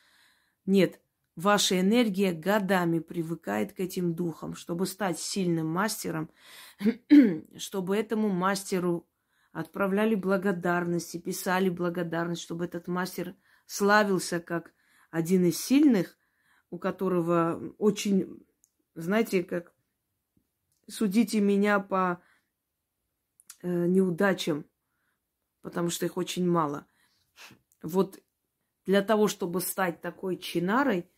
Нет, 0.65 0.99
ваша 1.35 1.79
энергия 1.79 2.31
годами 2.31 2.99
привыкает 2.99 3.73
к 3.73 3.79
этим 3.79 4.15
духам, 4.15 4.55
чтобы 4.55 4.87
стать 4.87 5.19
сильным 5.19 5.67
мастером, 5.67 6.31
чтобы 7.57 7.97
этому 7.97 8.29
мастеру 8.29 9.07
отправляли 9.51 10.15
благодарности, 10.15 11.17
писали 11.17 11.69
благодарность, 11.69 12.41
чтобы 12.41 12.65
этот 12.65 12.87
мастер 12.87 13.35
славился 13.65 14.39
как 14.39 14.73
один 15.09 15.45
из 15.45 15.59
сильных, 15.59 16.17
у 16.69 16.79
которого 16.79 17.73
очень, 17.77 18.45
знаете, 18.95 19.43
как 19.43 19.73
судите 20.87 21.41
меня 21.41 21.79
по 21.79 22.21
э, 23.61 23.67
неудачам, 23.67 24.65
потому 25.61 25.89
что 25.89 26.05
их 26.05 26.17
очень 26.17 26.49
мало. 26.49 26.87
Вот 27.81 28.19
для 28.85 29.01
того, 29.01 29.27
чтобы 29.27 29.61
стать 29.61 30.01
такой 30.01 30.37
чинарой, 30.37 31.09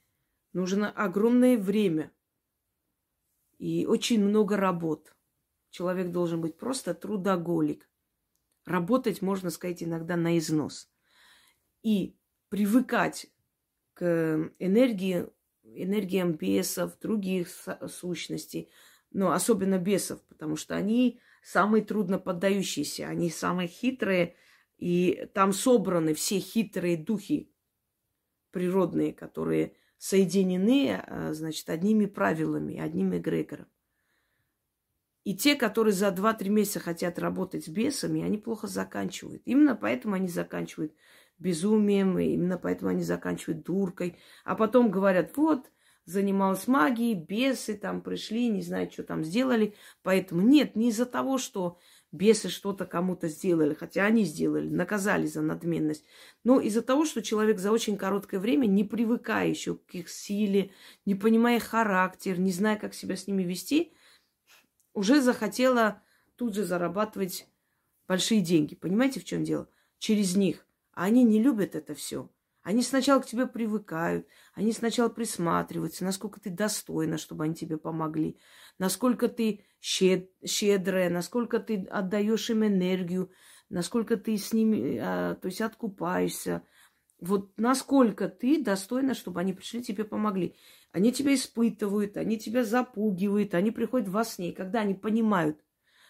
нужно 0.54 0.90
огромное 0.92 1.58
время 1.58 2.12
и 3.58 3.86
очень 3.86 4.24
много 4.24 4.58
работ. 4.58 5.16
Человек 5.70 6.12
должен 6.12 6.42
быть 6.42 6.58
просто 6.58 6.94
трудоголик. 6.94 7.90
Работать, 8.66 9.22
можно 9.22 9.50
сказать, 9.50 9.84
иногда 9.84 10.16
на 10.16 10.38
износ. 10.38 10.90
И 11.82 12.18
привыкать 12.50 13.28
к 13.94 14.52
энергии, 14.60 15.28
энергиям 15.64 16.34
бесов, 16.34 16.98
других 17.00 17.50
сущностей, 17.88 18.70
но 19.12 19.32
особенно 19.32 19.78
бесов, 19.78 20.22
потому 20.28 20.56
что 20.56 20.76
они 20.76 21.20
самые 21.44 21.84
трудно 21.84 22.20
поддающиеся, 22.20 23.08
они 23.08 23.30
самые 23.30 23.68
хитрые, 23.68 24.36
и 24.78 25.30
там 25.34 25.54
собраны 25.54 26.14
все 26.14 26.40
хитрые 26.40 26.98
духи 26.98 27.54
природные, 28.52 29.14
которые 29.14 29.74
соединены, 29.98 31.02
а, 31.08 31.34
значит, 31.34 31.70
одними 31.70 32.06
правилами, 32.06 32.80
одним 32.80 33.18
эгрегором. 33.18 33.68
И 35.24 35.36
те, 35.36 35.56
которые 35.56 35.94
за 35.94 36.10
2-3 36.10 36.50
месяца 36.50 36.80
хотят 36.80 37.18
работать 37.18 37.66
с 37.66 37.70
бесами, 37.70 38.24
они 38.24 38.38
плохо 38.38 38.68
заканчивают. 38.68 39.42
Именно 39.46 39.76
поэтому 39.76 40.16
они 40.16 40.28
заканчивают 40.28 40.94
безумием, 41.40 42.20
и 42.20 42.34
именно 42.34 42.58
поэтому 42.58 42.92
они 42.92 43.04
заканчивают 43.04 43.64
дуркой. 43.64 44.18
А 44.44 44.56
потом 44.56 44.92
говорят, 44.92 45.36
вот, 45.38 45.72
занималась 46.06 46.68
магией, 46.68 47.16
бесы 47.16 47.76
там 47.76 48.02
пришли, 48.02 48.48
не 48.50 48.62
знаю, 48.62 48.92
что 48.92 49.04
там 49.04 49.24
сделали. 49.24 49.76
Поэтому 50.02 50.42
нет, 50.42 50.76
не 50.76 50.90
из-за 50.90 51.06
того, 51.06 51.38
что 51.38 51.80
бесы 52.12 52.50
что-то 52.50 52.86
кому-то 52.86 53.28
сделали, 53.28 53.74
хотя 53.74 54.06
они 54.06 54.24
сделали, 54.24 54.70
наказали 54.70 55.26
за 55.26 55.42
надменность. 55.42 56.06
Но 56.44 56.60
из-за 56.60 56.82
того, 56.82 57.06
что 57.06 57.22
человек 57.22 57.60
за 57.60 57.72
очень 57.72 57.98
короткое 57.98 58.40
время, 58.40 58.68
не 58.68 58.84
привыкая 58.84 59.48
еще 59.48 59.76
к 59.76 59.96
их 59.96 60.10
силе, 60.10 60.72
не 61.06 61.16
понимая 61.16 61.60
характер, 61.60 62.40
не 62.40 62.52
зная, 62.52 62.76
как 62.76 62.94
себя 62.94 63.16
с 63.16 63.28
ними 63.28 63.44
вести, 63.44 63.94
уже 64.94 65.22
захотела 65.22 66.02
тут 66.36 66.56
же 66.56 66.64
зарабатывать 66.64 67.48
большие 68.08 68.42
деньги. 68.42 68.76
Понимаете, 68.76 69.20
в 69.20 69.26
чем 69.26 69.44
дело? 69.44 69.68
Через 70.00 70.36
них. 70.36 70.66
А 70.94 71.06
они 71.06 71.24
не 71.24 71.42
любят 71.42 71.76
это 71.76 71.96
все. 71.96 72.30
Они 72.64 72.82
сначала 72.82 73.20
к 73.20 73.26
тебе 73.26 73.46
привыкают, 73.46 74.26
они 74.54 74.72
сначала 74.72 75.10
присматриваются, 75.10 76.06
насколько 76.06 76.40
ты 76.40 76.50
достойна, 76.50 77.18
чтобы 77.18 77.44
они 77.44 77.56
тебе 77.56 77.78
помогли, 77.78 78.38
насколько 78.80 79.28
ты 79.28 79.66
щед, 79.82 80.32
щедрая, 80.46 81.10
насколько 81.10 81.60
ты 81.60 81.84
отдаешь 81.92 82.50
им 82.50 82.66
энергию, 82.66 83.32
насколько 83.68 84.16
ты 84.16 84.38
с 84.38 84.54
ними, 84.54 84.98
а, 84.98 85.36
то 85.36 85.48
есть 85.48 85.60
откупаешься. 85.60 86.64
Вот 87.20 87.52
насколько 87.58 88.30
ты 88.30 88.64
достойна, 88.64 89.14
чтобы 89.14 89.42
они 89.42 89.52
пришли 89.52 89.84
тебе 89.84 90.06
помогли. 90.06 90.56
Они 90.94 91.12
тебя 91.12 91.34
испытывают, 91.34 92.18
они 92.18 92.38
тебя 92.38 92.64
запугивают, 92.64 93.56
они 93.56 93.72
приходят 93.72 94.08
во 94.08 94.24
сне. 94.24 94.52
И 94.52 94.54
когда 94.54 94.82
они 94.82 94.94
понимают, 94.94 95.60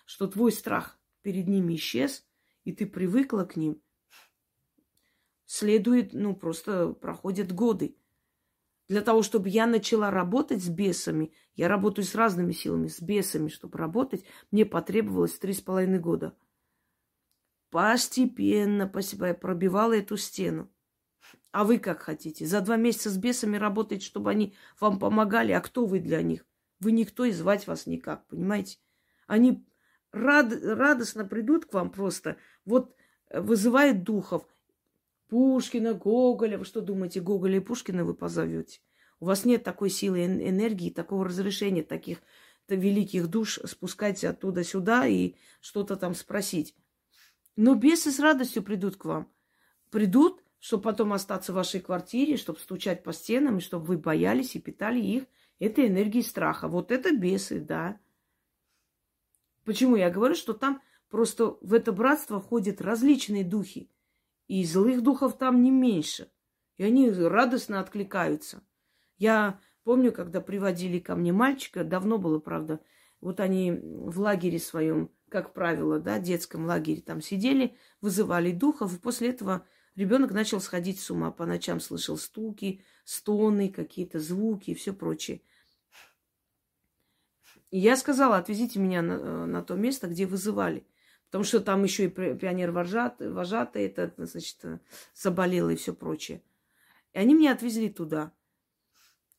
что 0.05 0.27
твой 0.27 0.51
страх 0.51 0.99
перед 1.21 1.47
ними 1.47 1.75
исчез, 1.75 2.27
и 2.65 2.73
ты 2.73 2.85
привыкла 2.85 3.45
к 3.45 3.55
ним, 3.55 3.81
следует, 5.45 6.13
ну, 6.13 6.35
просто 6.35 6.89
проходят 6.89 7.53
годы. 7.53 7.95
Для 8.89 8.99
того, 8.99 9.23
чтобы 9.23 9.47
я 9.47 9.67
начала 9.67 10.11
работать 10.11 10.61
с 10.61 10.67
бесами, 10.67 11.31
я 11.55 11.69
работаю 11.69 12.03
с 12.03 12.13
разными 12.13 12.51
силами, 12.51 12.87
с 12.87 13.01
бесами, 13.01 13.47
чтобы 13.47 13.77
работать, 13.77 14.25
мне 14.51 14.65
потребовалось 14.65 15.39
три 15.39 15.53
с 15.53 15.61
половиной 15.61 15.99
года. 15.99 16.35
Постепенно, 17.69 18.85
постепенно 18.85 19.27
я 19.27 19.33
пробивала 19.33 19.93
эту 19.93 20.17
стену. 20.17 20.69
А 21.51 21.63
вы 21.63 21.77
как 21.77 22.01
хотите? 22.01 22.45
За 22.45 22.61
два 22.61 22.77
месяца 22.77 23.09
с 23.09 23.17
бесами 23.17 23.57
работать, 23.57 24.03
чтобы 24.03 24.31
они 24.31 24.55
вам 24.79 24.99
помогали. 24.99 25.51
А 25.51 25.61
кто 25.61 25.85
вы 25.85 25.99
для 25.99 26.21
них? 26.21 26.45
Вы 26.79 26.91
никто 26.91 27.25
и 27.25 27.31
звать 27.31 27.67
вас 27.67 27.85
никак, 27.85 28.27
понимаете? 28.27 28.77
Они 29.27 29.65
рад, 30.11 30.53
радостно 30.63 31.25
придут 31.25 31.65
к 31.65 31.73
вам 31.73 31.91
просто. 31.91 32.37
Вот 32.65 32.95
вызывает 33.31 34.03
духов. 34.03 34.45
Пушкина, 35.29 35.93
Гоголя. 35.93 36.57
Вы 36.57 36.65
что 36.65 36.81
думаете, 36.81 37.21
Гоголя 37.21 37.57
и 37.57 37.61
Пушкина 37.61 38.03
вы 38.03 38.13
позовете? 38.13 38.81
У 39.19 39.25
вас 39.25 39.45
нет 39.45 39.63
такой 39.63 39.89
силы 39.89 40.25
энергии, 40.25 40.89
такого 40.89 41.25
разрешения, 41.25 41.83
таких 41.83 42.19
великих 42.67 43.27
душ 43.27 43.59
спускать 43.65 44.23
оттуда 44.23 44.63
сюда 44.63 45.07
и 45.07 45.35
что-то 45.61 45.95
там 45.95 46.13
спросить. 46.13 46.75
Но 47.55 47.75
бесы 47.75 48.11
с 48.11 48.19
радостью 48.19 48.63
придут 48.63 48.97
к 48.97 49.05
вам. 49.05 49.31
Придут, 49.91 50.42
чтобы 50.63 50.83
потом 50.83 51.11
остаться 51.11 51.51
в 51.51 51.55
вашей 51.55 51.81
квартире, 51.81 52.37
чтобы 52.37 52.57
стучать 52.57 53.03
по 53.03 53.11
стенам, 53.11 53.57
и 53.57 53.61
чтобы 53.61 53.83
вы 53.83 53.97
боялись 53.97 54.55
и 54.55 54.61
питали 54.61 55.01
их 55.01 55.25
этой 55.59 55.89
энергией 55.89 56.23
страха. 56.23 56.69
Вот 56.69 56.89
это 56.89 57.13
бесы, 57.13 57.59
да. 57.59 57.99
Почему 59.65 59.97
я 59.97 60.09
говорю, 60.09 60.35
что 60.35 60.53
там 60.53 60.81
просто 61.09 61.57
в 61.59 61.73
это 61.73 61.91
братство 61.91 62.39
входят 62.39 62.79
различные 62.79 63.43
духи. 63.43 63.91
И 64.47 64.63
злых 64.63 65.03
духов 65.03 65.37
там 65.37 65.61
не 65.61 65.69
меньше. 65.69 66.31
И 66.77 66.85
они 66.85 67.11
радостно 67.11 67.81
откликаются. 67.81 68.63
Я 69.17 69.59
помню, 69.83 70.13
когда 70.13 70.39
приводили 70.39 70.99
ко 70.99 71.17
мне 71.17 71.33
мальчика, 71.33 71.83
давно 71.83 72.17
было, 72.17 72.39
правда, 72.39 72.79
вот 73.19 73.41
они 73.41 73.73
в 73.73 74.17
лагере 74.17 74.59
своем, 74.59 75.11
как 75.27 75.51
правило, 75.51 75.99
да, 75.99 76.19
детском 76.19 76.65
лагере 76.65 77.01
там 77.01 77.19
сидели, 77.19 77.75
вызывали 77.99 78.53
духов, 78.53 78.95
и 78.95 78.97
после 78.97 79.27
этого 79.27 79.67
ребенок 79.95 80.31
начал 80.31 80.59
сходить 80.59 80.99
с 80.99 81.09
ума. 81.11 81.31
По 81.31 81.45
ночам 81.45 81.79
слышал 81.79 82.17
стуки, 82.17 82.83
стоны, 83.03 83.69
какие-то 83.69 84.19
звуки 84.19 84.71
и 84.71 84.75
все 84.75 84.93
прочее. 84.93 85.41
И 87.71 87.79
я 87.79 87.97
сказала, 87.97 88.37
отвезите 88.37 88.79
меня 88.79 89.01
на, 89.01 89.45
на 89.45 89.63
то 89.63 89.75
место, 89.75 90.07
где 90.07 90.25
вызывали. 90.25 90.85
Потому 91.25 91.43
что 91.43 91.59
там 91.59 91.83
еще 91.83 92.05
и 92.05 92.09
пионер 92.09 92.71
вожатый, 92.71 93.85
это, 93.85 94.13
значит, 94.17 94.63
заболел 95.15 95.69
и 95.69 95.75
все 95.75 95.93
прочее. 95.93 96.43
И 97.13 97.17
они 97.17 97.33
меня 97.33 97.53
отвезли 97.53 97.89
туда. 97.89 98.31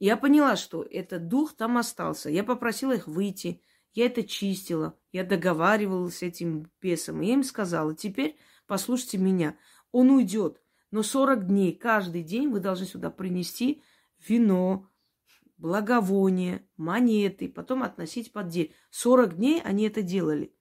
Я 0.00 0.16
поняла, 0.16 0.56
что 0.56 0.82
этот 0.82 1.28
дух 1.28 1.54
там 1.54 1.78
остался. 1.78 2.30
Я 2.30 2.42
попросила 2.42 2.92
их 2.92 3.06
выйти. 3.06 3.62
Я 3.92 4.06
это 4.06 4.24
чистила. 4.24 4.98
Я 5.12 5.22
договаривалась 5.22 6.18
с 6.18 6.22
этим 6.22 6.68
бесом. 6.82 7.22
И 7.22 7.26
я 7.26 7.34
им 7.34 7.44
сказала, 7.44 7.94
теперь 7.94 8.36
послушайте 8.66 9.18
меня. 9.18 9.56
Он 9.94 10.10
уйдет. 10.10 10.60
Но 10.90 11.02
40 11.02 11.46
дней, 11.46 11.72
каждый 11.72 12.22
день 12.22 12.48
вы 12.48 12.60
должны 12.60 12.86
сюда 12.86 13.10
принести 13.10 13.82
вино, 14.28 14.88
благовоние, 15.56 16.66
монеты, 16.76 17.48
потом 17.48 17.82
относить 17.82 18.32
под 18.32 18.48
дверь. 18.48 18.74
40 18.90 19.36
дней 19.36 19.62
они 19.62 19.84
это 19.86 20.02
делали 20.02 20.54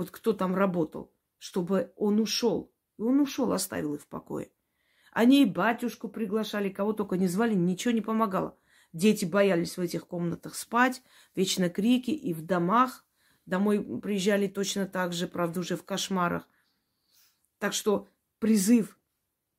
вот 0.00 0.10
кто 0.10 0.32
там 0.32 0.54
работал, 0.54 1.12
чтобы 1.36 1.92
он 1.94 2.20
ушел. 2.20 2.72
И 2.96 3.02
он 3.02 3.20
ушел, 3.20 3.52
оставил 3.52 3.96
их 3.96 4.00
в 4.00 4.06
покое. 4.06 4.50
Они 5.12 5.42
и 5.42 5.44
батюшку 5.44 6.08
приглашали, 6.08 6.70
кого 6.70 6.94
только 6.94 7.18
не 7.18 7.28
звали, 7.28 7.52
ничего 7.52 7.92
не 7.92 8.00
помогало. 8.00 8.56
Дети 8.94 9.26
боялись 9.26 9.76
в 9.76 9.80
этих 9.82 10.06
комнатах 10.06 10.54
спать, 10.54 11.02
вечно 11.34 11.68
крики, 11.68 12.12
и 12.12 12.32
в 12.32 12.40
домах. 12.40 13.04
Домой 13.44 14.00
приезжали 14.00 14.46
точно 14.46 14.86
так 14.86 15.12
же, 15.12 15.28
правда, 15.28 15.60
уже 15.60 15.76
в 15.76 15.84
кошмарах. 15.84 16.48
Так 17.58 17.74
что 17.74 18.08
призыв 18.40 18.98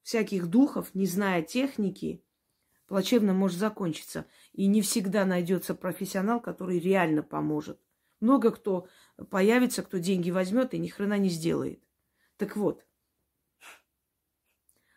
всяких 0.01 0.47
духов, 0.47 0.93
не 0.93 1.05
зная 1.05 1.41
техники, 1.41 2.21
плачевно 2.87 3.33
может 3.33 3.57
закончиться. 3.57 4.25
И 4.51 4.67
не 4.67 4.81
всегда 4.81 5.23
найдется 5.23 5.73
профессионал, 5.73 6.41
который 6.41 6.79
реально 6.79 7.23
поможет. 7.23 7.79
Много 8.19 8.51
кто 8.51 8.87
появится, 9.29 9.83
кто 9.83 9.97
деньги 9.97 10.29
возьмет 10.29 10.73
и 10.73 10.79
ни 10.79 10.87
хрена 10.87 11.17
не 11.17 11.29
сделает. 11.29 11.81
Так 12.35 12.57
вот, 12.57 12.85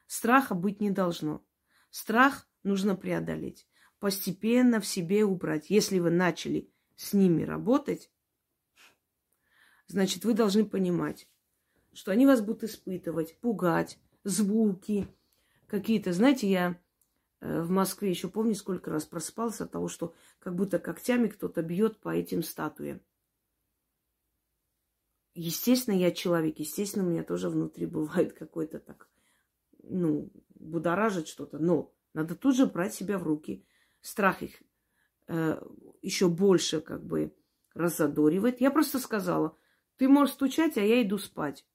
страха 0.07 0.55
быть 0.55 0.81
не 0.81 0.91
должно. 0.91 1.45
Страх 1.91 2.49
нужно 2.65 2.97
преодолеть. 2.97 3.69
Постепенно 4.01 4.81
в 4.81 4.87
себе 4.87 5.25
убрать. 5.25 5.71
Если 5.71 5.99
вы 6.01 6.11
начали 6.11 6.71
с 6.97 7.13
ними 7.13 7.45
работать, 7.45 8.11
значит, 9.87 10.25
вы 10.25 10.35
должны 10.35 10.65
понимать, 10.65 11.29
что 11.95 12.11
они 12.11 12.27
вас 12.27 12.41
будут 12.41 12.65
испытывать, 12.65 13.39
пугать, 13.41 13.99
звуки 14.25 15.09
какие-то. 15.67 16.13
Знаете, 16.13 16.49
я 16.49 16.81
э, 17.41 17.63
в 17.63 17.71
Москве 17.71 18.11
еще 18.11 18.29
помню, 18.29 18.55
сколько 18.55 18.91
раз 18.91 19.05
просыпался 19.05 19.65
от 19.65 19.73
того, 19.73 19.89
что 19.89 20.15
как 20.39 20.55
будто 20.55 20.79
когтями 20.79 21.29
кто-то 21.29 21.63
бьет 21.63 21.99
по 22.01 22.15
этим 22.15 22.43
статуям. 22.43 23.01
Естественно, 25.35 25.95
я 25.95 26.13
человек, 26.13 26.59
естественно, 26.59 27.05
у 27.05 27.11
меня 27.11 27.25
тоже 27.25 27.49
внутри 27.49 27.87
бывает 27.87 28.33
какой-то 28.39 28.79
так, 28.79 29.09
ну, 29.83 30.31
будоражит 30.55 31.29
что-то. 31.29 31.59
Но 31.59 31.93
надо 32.13 32.35
тут 32.35 32.57
же 32.57 32.67
брать 32.67 32.95
себя 32.95 33.19
в 33.19 33.25
руки. 33.25 33.67
Страх 34.01 34.43
их 34.43 34.63
э, 35.29 35.61
еще 36.03 36.29
больше 36.29 36.81
как 36.81 37.05
бы 37.05 37.35
разодоривает. 37.75 38.61
Я 38.61 38.71
просто 38.71 38.99
сказала, 38.99 39.57
ты 39.97 40.09
можешь 40.09 40.35
стучать, 40.35 40.77
а 40.77 40.83
я 40.83 41.03
иду 41.03 41.19
спать. 41.19 41.67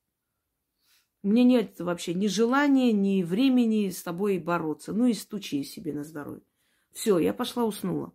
Меня 1.22 1.44
нет 1.44 1.80
вообще 1.80 2.14
ни 2.14 2.28
желания, 2.28 2.94
ни 2.94 3.24
времени 3.24 3.90
с 3.90 4.02
тобой 4.04 4.40
бороться. 4.40 4.94
Ну 4.94 5.06
и 5.08 5.14
стучи 5.14 5.64
себе 5.64 5.94
на 5.94 6.04
здоровье. 6.04 6.44
Все, 6.92 7.20
я 7.20 7.34
пошла 7.34 7.66
уснула. 7.66 8.14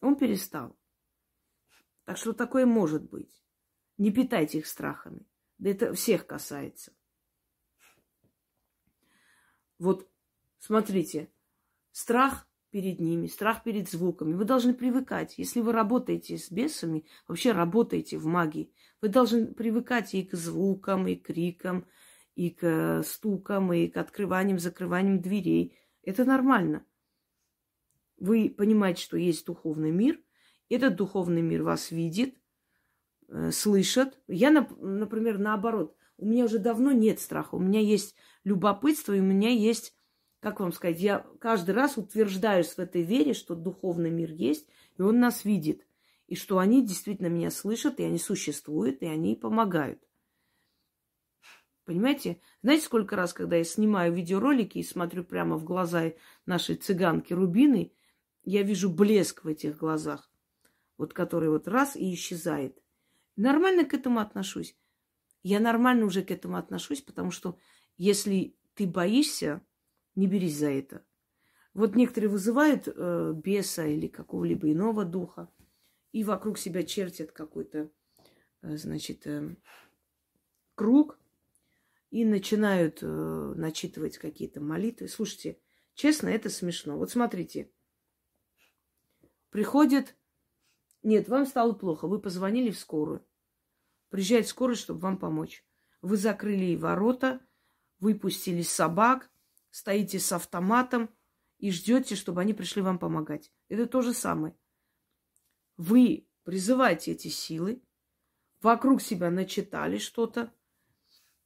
Он 0.00 0.16
перестал. 0.16 0.76
Так 2.04 2.18
что 2.18 2.32
такое 2.32 2.66
может 2.66 3.08
быть. 3.08 3.42
Не 3.96 4.12
питайте 4.12 4.58
их 4.58 4.66
страхами. 4.66 5.26
Да 5.58 5.70
это 5.70 5.94
всех 5.94 6.26
касается. 6.26 6.92
Вот, 9.78 10.08
смотрите, 10.58 11.30
страх 11.92 12.46
перед 12.76 13.00
ними, 13.00 13.26
страх 13.26 13.62
перед 13.62 13.88
звуками. 13.88 14.34
Вы 14.34 14.44
должны 14.44 14.74
привыкать. 14.74 15.38
Если 15.38 15.62
вы 15.62 15.72
работаете 15.72 16.36
с 16.36 16.50
бесами, 16.50 17.06
вообще 17.26 17.52
работаете 17.52 18.18
в 18.18 18.26
магии, 18.26 18.70
вы 19.00 19.08
должны 19.08 19.46
привыкать 19.46 20.12
и 20.12 20.22
к 20.22 20.34
звукам, 20.34 21.06
и 21.06 21.16
к 21.16 21.28
крикам, 21.28 21.86
и 22.34 22.50
к 22.50 23.02
стукам, 23.02 23.72
и 23.72 23.88
к 23.88 23.96
открываниям, 23.96 24.58
закрываниям 24.58 25.22
дверей. 25.22 25.78
Это 26.02 26.26
нормально. 26.26 26.84
Вы 28.18 28.54
понимаете, 28.54 29.02
что 29.02 29.16
есть 29.16 29.46
духовный 29.46 29.90
мир. 29.90 30.20
Этот 30.68 30.96
духовный 30.96 31.40
мир 31.40 31.62
вас 31.62 31.90
видит– 31.90 32.34
э, 33.28 33.52
слышат. 33.52 34.18
Я, 34.28 34.50
например, 34.50 35.38
наоборот, 35.38 35.96
у 36.18 36.26
меня 36.26 36.44
уже 36.44 36.58
давно 36.58 36.92
нет 36.92 37.20
страха, 37.20 37.54
у 37.54 37.58
меня 37.58 37.80
есть 37.80 38.14
любопытство, 38.44 39.14
и 39.14 39.20
у 39.20 39.24
меня 39.24 39.48
есть, 39.48 39.95
как 40.40 40.60
вам 40.60 40.72
сказать, 40.72 41.00
я 41.00 41.26
каждый 41.40 41.74
раз 41.74 41.96
утверждаюсь 41.96 42.68
в 42.68 42.78
этой 42.78 43.02
вере, 43.02 43.34
что 43.34 43.54
духовный 43.54 44.10
мир 44.10 44.30
есть, 44.30 44.68
и 44.98 45.02
он 45.02 45.20
нас 45.20 45.44
видит, 45.44 45.86
и 46.26 46.36
что 46.36 46.58
они 46.58 46.84
действительно 46.84 47.28
меня 47.28 47.50
слышат, 47.50 48.00
и 48.00 48.04
они 48.04 48.18
существуют, 48.18 49.02
и 49.02 49.06
они 49.06 49.34
помогают. 49.34 50.00
Понимаете? 51.84 52.40
Знаете, 52.62 52.84
сколько 52.84 53.14
раз, 53.14 53.32
когда 53.32 53.56
я 53.56 53.64
снимаю 53.64 54.12
видеоролики 54.12 54.78
и 54.78 54.82
смотрю 54.82 55.24
прямо 55.24 55.56
в 55.56 55.64
глаза 55.64 56.12
нашей 56.44 56.74
цыганки 56.74 57.32
Рубины, 57.32 57.92
я 58.42 58.62
вижу 58.62 58.90
блеск 58.90 59.44
в 59.44 59.48
этих 59.48 59.76
глазах, 59.76 60.30
вот 60.98 61.12
который 61.12 61.48
вот 61.48 61.68
раз 61.68 61.96
и 61.96 62.12
исчезает. 62.12 62.80
Нормально 63.36 63.84
к 63.84 63.94
этому 63.94 64.20
отношусь. 64.20 64.76
Я 65.42 65.60
нормально 65.60 66.06
уже 66.06 66.22
к 66.22 66.30
этому 66.30 66.56
отношусь, 66.56 67.02
потому 67.02 67.30
что 67.30 67.56
если 67.96 68.56
ты 68.74 68.86
боишься, 68.86 69.65
не 70.16 70.26
берись 70.26 70.58
за 70.58 70.70
это. 70.70 71.04
Вот 71.72 71.94
некоторые 71.94 72.30
вызывают 72.30 72.88
э, 72.88 73.32
беса 73.34 73.86
или 73.86 74.08
какого-либо 74.08 74.72
иного 74.72 75.04
духа, 75.04 75.48
и 76.12 76.24
вокруг 76.24 76.58
себя 76.58 76.82
чертят 76.82 77.32
какой-то, 77.32 77.90
э, 78.62 78.76
значит, 78.76 79.26
э, 79.26 79.54
круг– 80.74 81.18
и 82.10 82.24
начинают 82.24 83.00
э, 83.02 83.06
начитывать 83.06 84.18
какие-то 84.18 84.60
молитвы. 84.60 85.08
Слушайте, 85.08 85.58
честно, 85.94 86.28
это 86.28 86.50
смешно. 86.50 86.96
Вот 86.96 87.10
смотрите, 87.10 87.70
приходит, 89.50 90.16
нет, 91.02 91.28
вам 91.28 91.46
стало 91.46 91.72
плохо, 91.72 92.06
вы 92.06 92.20
позвонили 92.20 92.70
в 92.70 92.78
скорую. 92.78 93.26
Приезжает 94.08 94.46
скорая, 94.46 94.76
чтобы 94.76 95.00
вам 95.00 95.18
помочь. 95.18 95.64
Вы 96.00 96.16
закрыли 96.16 96.76
ворота, 96.76 97.40
выпустили 97.98 98.62
собак, 98.62 99.30
стоите 99.76 100.18
с 100.18 100.32
автоматом 100.32 101.10
и 101.58 101.70
ждете, 101.70 102.16
чтобы 102.16 102.40
они 102.40 102.54
пришли 102.54 102.80
вам 102.80 102.98
помогать. 102.98 103.52
Это 103.68 103.84
то 103.84 104.00
же 104.00 104.14
самое. 104.14 104.56
Вы 105.76 106.26
призываете 106.44 107.12
эти 107.12 107.28
силы, 107.28 107.82
вокруг 108.62 109.02
себя 109.02 109.30
начитали 109.30 109.98
что-то, 109.98 110.50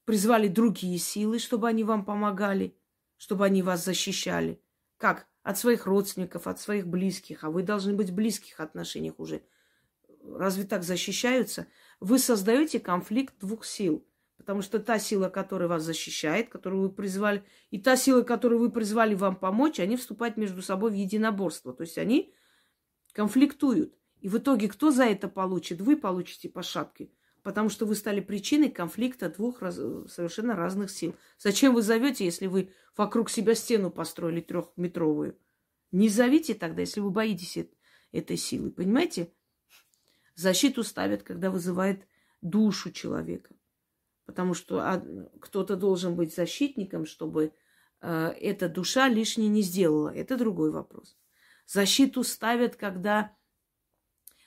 призвали 0.05 0.47
другие 0.47 0.97
силы, 0.99 1.41
чтобы 1.41 1.67
они 1.67 1.83
вам 1.83 2.05
помогали, 2.05 2.79
чтобы 3.17 3.47
они 3.47 3.65
вас 3.65 3.85
защищали. 3.85 4.63
Как? 4.97 5.27
От 5.43 5.59
своих 5.59 5.87
родственников, 5.87 6.47
от 6.47 6.61
своих 6.61 6.87
близких. 6.87 7.43
А 7.43 7.51
вы 7.51 7.65
должны 7.65 7.95
быть 7.95 8.11
в 8.11 8.15
близких 8.15 8.61
отношениях 8.61 9.19
уже. 9.19 9.43
Разве 10.23 10.63
так 10.63 10.85
защищаются? 10.85 11.67
Вы 11.99 12.21
создаете 12.21 12.79
конфликт 12.79 13.35
двух 13.41 13.65
сил. 13.65 14.07
Потому 14.41 14.63
что 14.63 14.79
та 14.79 14.99
сила, 14.99 15.29
которая 15.29 15.69
вас 15.69 15.83
защищает, 15.83 16.49
которую 16.49 16.81
вы 16.81 16.89
призвали, 16.89 17.45
и 17.71 17.79
та 17.79 17.95
сила, 17.95 18.23
которую 18.23 18.59
вы 18.59 18.71
призвали 18.71 19.15
вам 19.15 19.37
помочь, 19.37 19.79
они 19.79 19.99
вступают 19.99 20.39
между 20.39 20.63
собой 20.63 20.93
в 20.93 20.95
единоборство. 20.95 21.75
То 21.75 21.83
есть 21.83 21.99
они 21.99 22.33
конфликтуют. 23.13 23.95
И 24.23 24.31
в 24.31 24.39
итоге 24.39 24.69
кто 24.69 24.93
за 24.93 25.05
это 25.05 25.29
получит? 25.29 25.83
Вы 25.83 25.99
получите 25.99 26.49
по 26.49 26.63
шапке. 26.63 27.11
Потому 27.43 27.69
что 27.69 27.85
вы 27.85 27.95
стали 27.95 28.21
причиной 28.21 28.71
конфликта 28.71 29.29
двух 29.29 29.61
раз, 29.61 29.75
совершенно 29.77 30.57
разных 30.57 30.91
сил. 30.91 31.15
Зачем 31.39 31.75
вы 31.75 31.83
зовете, 31.83 32.25
если 32.25 32.47
вы 32.47 32.73
вокруг 32.97 33.29
себя 33.29 33.55
стену 33.55 33.91
построили 33.91 34.41
трехметровую? 34.41 35.37
Не 35.93 36.09
зовите 36.09 36.55
тогда, 36.55 36.81
если 36.81 37.01
вы 37.01 37.11
боитесь 37.11 37.59
этой 38.11 38.39
силы. 38.39 38.71
Понимаете? 38.71 39.35
Защиту 40.35 40.83
ставят, 40.83 41.25
когда 41.25 41.51
вызывает 41.51 42.07
душу 42.41 42.91
человека. 42.91 43.55
Потому 44.31 44.55
что 44.55 45.05
кто-то 45.41 45.75
должен 45.75 46.15
быть 46.15 46.33
защитником, 46.33 47.05
чтобы 47.05 47.53
э, 48.01 48.29
эта 48.41 48.69
душа 48.69 49.09
лишней 49.09 49.49
не 49.49 49.61
сделала. 49.61 50.15
Это 50.15 50.37
другой 50.37 50.71
вопрос. 50.71 51.17
Защиту 51.67 52.23
ставят, 52.23 52.77
когда 52.77 53.35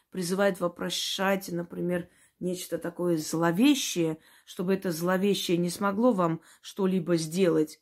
призывают 0.09 0.61
вопрошать, 0.61 1.49
например, 1.51 2.07
нечто 2.39 2.77
такое 2.77 3.17
зловещее, 3.17 4.19
чтобы 4.45 4.73
это 4.73 4.89
зловещее 4.89 5.57
не 5.57 5.69
смогло 5.69 6.13
вам 6.13 6.39
что-либо 6.61 7.17
сделать. 7.17 7.81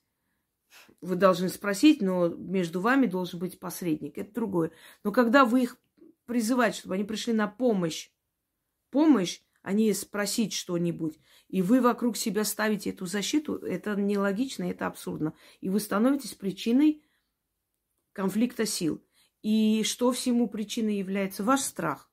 Вы 1.02 1.18
должны 1.18 1.50
спросить, 1.50 2.02
но 2.02 2.30
между 2.30 2.82
вами 2.82 3.06
должен 3.06 3.38
быть 3.38 3.60
посредник. 3.60 4.18
Это 4.18 4.34
другое. 4.34 4.72
Но 5.04 5.12
когда 5.12 5.46
вы 5.46 5.62
их 5.62 5.78
призываете, 6.26 6.80
чтобы 6.80 6.96
они 6.96 7.04
пришли 7.04 7.34
на 7.34 7.48
помощь, 7.48 8.10
помощь, 8.90 9.40
а 9.62 9.74
не 9.74 9.94
спросить 9.94 10.54
что-нибудь, 10.54 11.20
и 11.48 11.62
вы 11.62 11.82
вокруг 11.82 12.18
себя 12.18 12.44
ставите 12.44 12.92
эту 12.92 13.06
защиту, 13.06 13.56
это 13.56 13.96
нелогично, 13.96 14.64
это 14.64 14.88
абсурдно. 14.88 15.34
И 15.60 15.70
вы 15.70 15.80
становитесь 15.80 16.34
причиной 16.34 17.04
конфликта 18.14 18.66
сил. 18.66 19.04
И 19.42 19.84
что 19.84 20.12
всему 20.12 20.48
причиной 20.48 20.98
является? 20.98 21.44
Ваш 21.44 21.62
страх. 21.62 22.10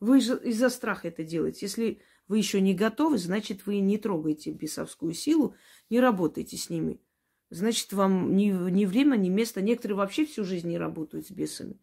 Вы 0.00 0.20
же 0.20 0.38
из-за 0.42 0.68
страха 0.68 1.08
это 1.08 1.22
делаете. 1.22 1.60
Если 1.62 2.02
вы 2.28 2.38
еще 2.38 2.60
не 2.60 2.74
готовы, 2.74 3.18
значит, 3.18 3.66
вы 3.66 3.78
не 3.78 3.98
трогаете 3.98 4.50
бесовскую 4.50 5.12
силу, 5.12 5.54
не 5.90 6.00
работаете 6.00 6.56
с 6.56 6.68
ними. 6.68 7.00
Значит, 7.50 7.92
вам 7.92 8.34
ни, 8.36 8.50
ни 8.70 8.84
время, 8.84 9.16
ни 9.16 9.28
место. 9.28 9.62
Некоторые 9.62 9.96
вообще 9.96 10.26
всю 10.26 10.44
жизнь 10.44 10.68
не 10.68 10.78
работают 10.78 11.26
с 11.26 11.30
бесами. 11.30 11.78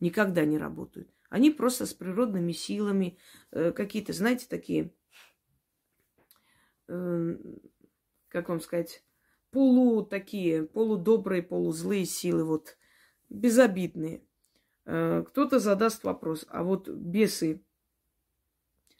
Никогда 0.00 0.44
не 0.44 0.56
работают. 0.56 1.10
Они 1.32 1.50
просто 1.50 1.86
с 1.86 1.94
природными 1.94 2.52
силами, 2.52 3.16
э, 3.52 3.72
какие-то, 3.72 4.12
знаете, 4.12 4.44
такие, 4.50 4.92
э, 6.88 7.36
как 8.28 8.50
вам 8.50 8.60
сказать, 8.60 9.02
полу 9.50 10.04
такие, 10.04 10.64
полудобрые, 10.64 11.42
полузлые 11.42 12.04
силы, 12.04 12.44
вот, 12.44 12.76
безобидные. 13.30 14.22
Э, 14.84 15.24
кто-то 15.26 15.58
задаст 15.58 16.04
вопрос, 16.04 16.44
а 16.50 16.64
вот 16.64 16.90
бесы, 16.90 17.64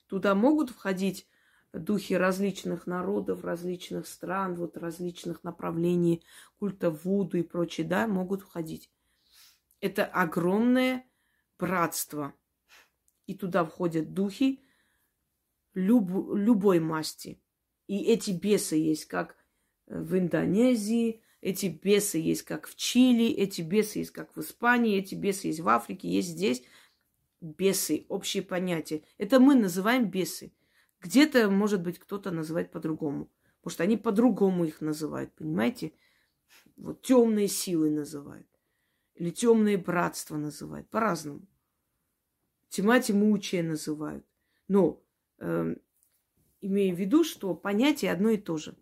туда 0.06 0.34
могут 0.34 0.70
входить 0.70 1.28
духи 1.74 2.14
различных 2.14 2.86
народов, 2.86 3.44
различных 3.44 4.06
стран, 4.06 4.54
вот 4.54 4.78
различных 4.78 5.44
направлений 5.44 6.24
культа 6.58 6.88
Вуду 6.90 7.36
и 7.36 7.42
прочее, 7.42 7.86
да, 7.86 8.06
могут 8.06 8.40
входить. 8.40 8.90
Это 9.82 10.06
огромное 10.06 11.04
братство. 11.62 12.34
И 13.26 13.34
туда 13.34 13.64
входят 13.64 14.12
духи 14.12 14.60
люб, 15.74 16.10
любой 16.34 16.80
масти. 16.80 17.40
И 17.86 17.98
эти 18.02 18.32
бесы 18.32 18.76
есть 18.76 19.04
как 19.04 19.36
в 19.86 20.18
Индонезии, 20.18 21.22
эти 21.40 21.66
бесы 21.66 22.18
есть 22.18 22.42
как 22.42 22.66
в 22.66 22.74
Чили, 22.74 23.26
эти 23.26 23.62
бесы 23.62 24.00
есть 24.00 24.10
как 24.10 24.36
в 24.36 24.40
Испании, 24.40 24.98
эти 24.98 25.14
бесы 25.14 25.48
есть 25.48 25.60
в 25.60 25.68
Африке, 25.68 26.08
есть 26.08 26.30
здесь. 26.30 26.64
Бесы, 27.40 28.06
общие 28.08 28.42
понятия. 28.42 29.02
Это 29.18 29.38
мы 29.38 29.54
называем 29.54 30.10
бесы. 30.10 30.52
Где-то, 31.00 31.48
может 31.48 31.82
быть, 31.82 31.98
кто-то 31.98 32.30
называет 32.30 32.72
по-другому. 32.72 33.30
Потому 33.60 33.74
что 33.74 33.82
они 33.84 33.96
по-другому 33.96 34.64
их 34.64 34.80
называют, 34.80 35.32
понимаете? 35.34 35.92
Вот 36.76 37.02
темные 37.02 37.48
силы 37.48 37.90
называют. 37.90 38.46
Или 39.14 39.30
темные 39.30 39.78
братства 39.78 40.36
называют. 40.36 40.88
По-разному. 40.90 41.46
Тьма 42.72 43.00
тьмучая 43.00 43.62
называют. 43.62 44.24
Но 44.66 45.04
э, 45.38 45.76
имея 46.62 46.94
в 46.94 46.98
виду, 46.98 47.22
что 47.22 47.54
понятие 47.54 48.10
одно 48.10 48.30
и 48.30 48.38
то 48.38 48.56
же. 48.56 48.74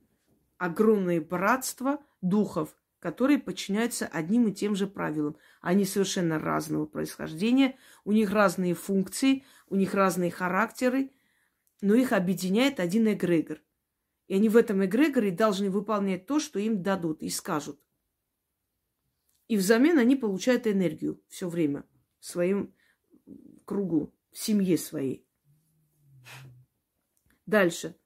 Огромное 0.59 1.21
братство– 1.21 1.99
духов, 2.21 2.77
которые 3.01 3.41
подчиняются 3.41 4.07
одним 4.07 4.47
и 4.47 4.53
тем 4.53 4.77
же 4.77 4.87
правилам. 4.87 5.37
Они 5.61 5.85
совершенно 5.85 6.39
разного 6.39 6.87
происхождения, 6.87 7.77
у 8.05 8.13
них 8.13 8.31
разные 8.31 8.75
функции, 8.75 9.45
у 9.67 9.75
них 9.75 9.93
разные 9.93 10.31
характеры, 10.31 11.11
но 11.81 11.95
их 11.95 12.13
объединяет 12.13 12.79
один 12.79 13.13
эгрегор. 13.13 13.61
И 14.29 14.35
они 14.35 14.49
в 14.49 14.57
этом 14.57 14.85
эгрегоре 14.85 15.33
должны 15.33 15.69
выполнять 15.69 16.27
то, 16.27 16.39
что 16.39 16.61
им 16.61 16.85
дадут 16.85 17.25
и 17.25 17.29
скажут. 17.29 17.81
И 19.49 19.57
взамен 19.57 19.99
они 19.99 20.15
получают 20.15 20.69
энергию 20.69 21.21
все 21.27 21.49
время 21.49 21.85
в 22.21 22.27
своем 22.27 22.73
кругу, 23.71 24.13
в 24.33 24.39
семье 24.39 24.77
своей. 24.77 25.25
Дальше. 27.47 27.97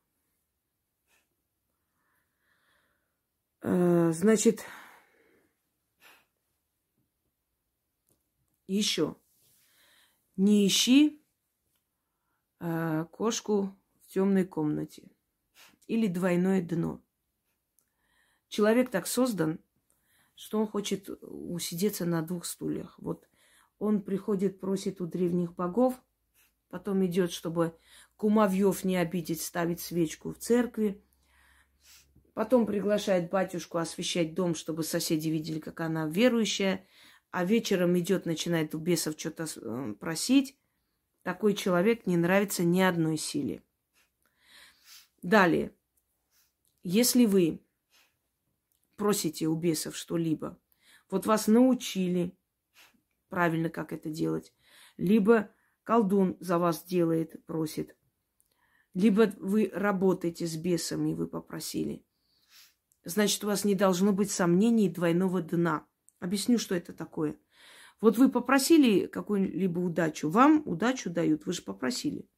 Э, 3.63 4.13
значит, 4.13 4.63
еще 8.67 9.17
не 10.37 10.67
ищи 10.67 11.25
э, 12.61 13.07
кошку 13.11 13.75
в 14.03 14.07
темной 14.09 14.45
комнате 14.45 15.11
или 15.87 16.09
двойное 16.09 16.61
дно. 16.61 17.03
Человек 18.49 18.91
так 18.91 19.07
создан, 19.07 19.65
что 20.35 20.61
он 20.61 20.67
хочет 20.67 21.09
усидеться 21.23 22.05
на 22.05 22.21
двух 22.21 22.45
стульях. 22.45 22.99
Вот 22.99 23.27
он 23.85 24.03
приходит, 24.03 24.61
просит 24.61 25.01
у 25.01 25.07
древних 25.07 25.55
богов, 25.55 25.95
потом 26.69 27.05
идет, 27.07 27.33
чтобы 27.33 27.77
кумовьев 28.17 28.85
не 28.85 28.97
обидеть, 28.97 29.43
ставить 29.43 29.81
свечку 29.81 30.33
в 30.33 30.39
церкви. 30.39 31.03
Потом 32.33 32.67
приглашает 32.67 33.31
батюшку 33.31 33.79
освещать 33.79 34.35
дом, 34.35 34.55
чтобы 34.55 34.83
соседи 34.83 35.29
видели, 35.29 35.61
как 35.61 35.81
она 35.81 36.09
верующая. 36.09 36.87
А 37.31 37.45
вечером 37.45 37.99
идет, 37.99 38.27
начинает 38.27 38.75
у 38.75 38.79
бесов 38.79 39.15
что-то 39.19 39.47
э, 39.57 39.95
просить. 39.99 40.57
Такой 41.23 41.55
человек 41.55 42.07
не 42.07 42.17
нравится 42.17 42.65
ни 42.65 42.81
одной 42.81 43.17
силе. 43.17 43.63
Далее. 45.23 45.75
Если 46.83 47.25
вы 47.27 47.61
просите 48.97 49.47
у 49.47 49.57
бесов 49.57 49.97
что-либо, 49.97 50.59
вот 51.11 51.27
вас 51.27 51.47
научили 51.47 52.37
правильно, 53.35 53.69
как 53.69 53.93
это 53.93 54.11
делать, 54.11 54.53
либо 54.97 55.51
колдун 55.83 56.37
за 56.39 56.57
вас 56.57 56.85
делает, 56.85 57.45
просит, 57.47 57.97
либо 58.95 59.33
вы 59.41 59.73
работаете 59.75 60.47
с 60.47 60.57
бесами, 60.57 61.11
и 61.11 61.15
вы 61.15 61.27
попросили. 61.27 62.07
Значит, 63.05 63.43
у 63.43 63.49
вас 63.49 63.65
не 63.65 63.75
должно 63.75 64.13
быть 64.13 64.31
сомнений 64.31 64.89
двойного 64.89 65.43
дна. 65.43 65.85
Объясню, 66.21 66.59
что 66.59 66.77
это 66.77 66.93
такое. 66.93 67.37
Вот 68.01 68.19
вы 68.19 68.31
попросили 68.31 69.07
какую-либо 69.07 69.81
удачу, 69.81 70.31
вам 70.31 70.63
удачу 70.65 71.11
дают, 71.11 71.45
вы 71.45 71.55
же 71.55 71.63
попросили. 71.63 72.29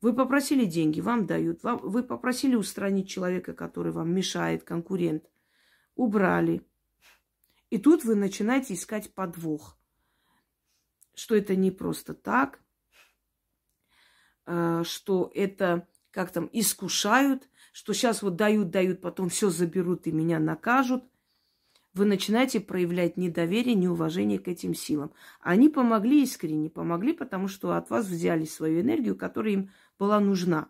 Вы 0.00 0.14
попросили 0.14 0.64
деньги, 0.64 1.02
вам 1.02 1.26
дают. 1.26 1.62
Вам, 1.62 1.80
вы 1.82 2.02
попросили 2.02 2.54
устранить 2.54 3.10
человека, 3.10 3.52
который 3.52 3.92
вам 3.92 4.10
мешает, 4.14 4.64
конкурент. 4.64 5.30
Убрали. 5.96 6.62
И 7.68 7.76
тут 7.76 8.04
вы 8.04 8.14
начинаете 8.14 8.72
искать 8.72 9.12
подвох. 9.12 9.78
Что 11.14 11.36
это 11.36 11.54
не 11.56 11.70
просто 11.70 12.14
так, 12.14 12.60
а, 14.46 14.84
что 14.84 15.30
это 15.34 15.88
как 16.10 16.30
там 16.30 16.48
искушают, 16.52 17.48
что 17.72 17.92
сейчас 17.92 18.22
вот 18.22 18.36
дают, 18.36 18.70
дают, 18.70 19.00
потом 19.00 19.28
все 19.28 19.50
заберут 19.50 20.06
и 20.06 20.12
меня 20.12 20.38
накажут. 20.38 21.04
Вы 21.92 22.04
начинаете 22.06 22.60
проявлять 22.60 23.16
недоверие, 23.16 23.74
неуважение 23.74 24.38
к 24.38 24.48
этим 24.48 24.74
силам. 24.74 25.12
Они 25.40 25.68
помогли 25.68 26.22
искренне, 26.22 26.70
помогли, 26.70 27.12
потому 27.12 27.48
что 27.48 27.72
от 27.72 27.90
вас 27.90 28.06
взяли 28.06 28.44
свою 28.44 28.80
энергию, 28.80 29.16
которая 29.16 29.54
им 29.54 29.70
была 29.98 30.20
нужна. 30.20 30.68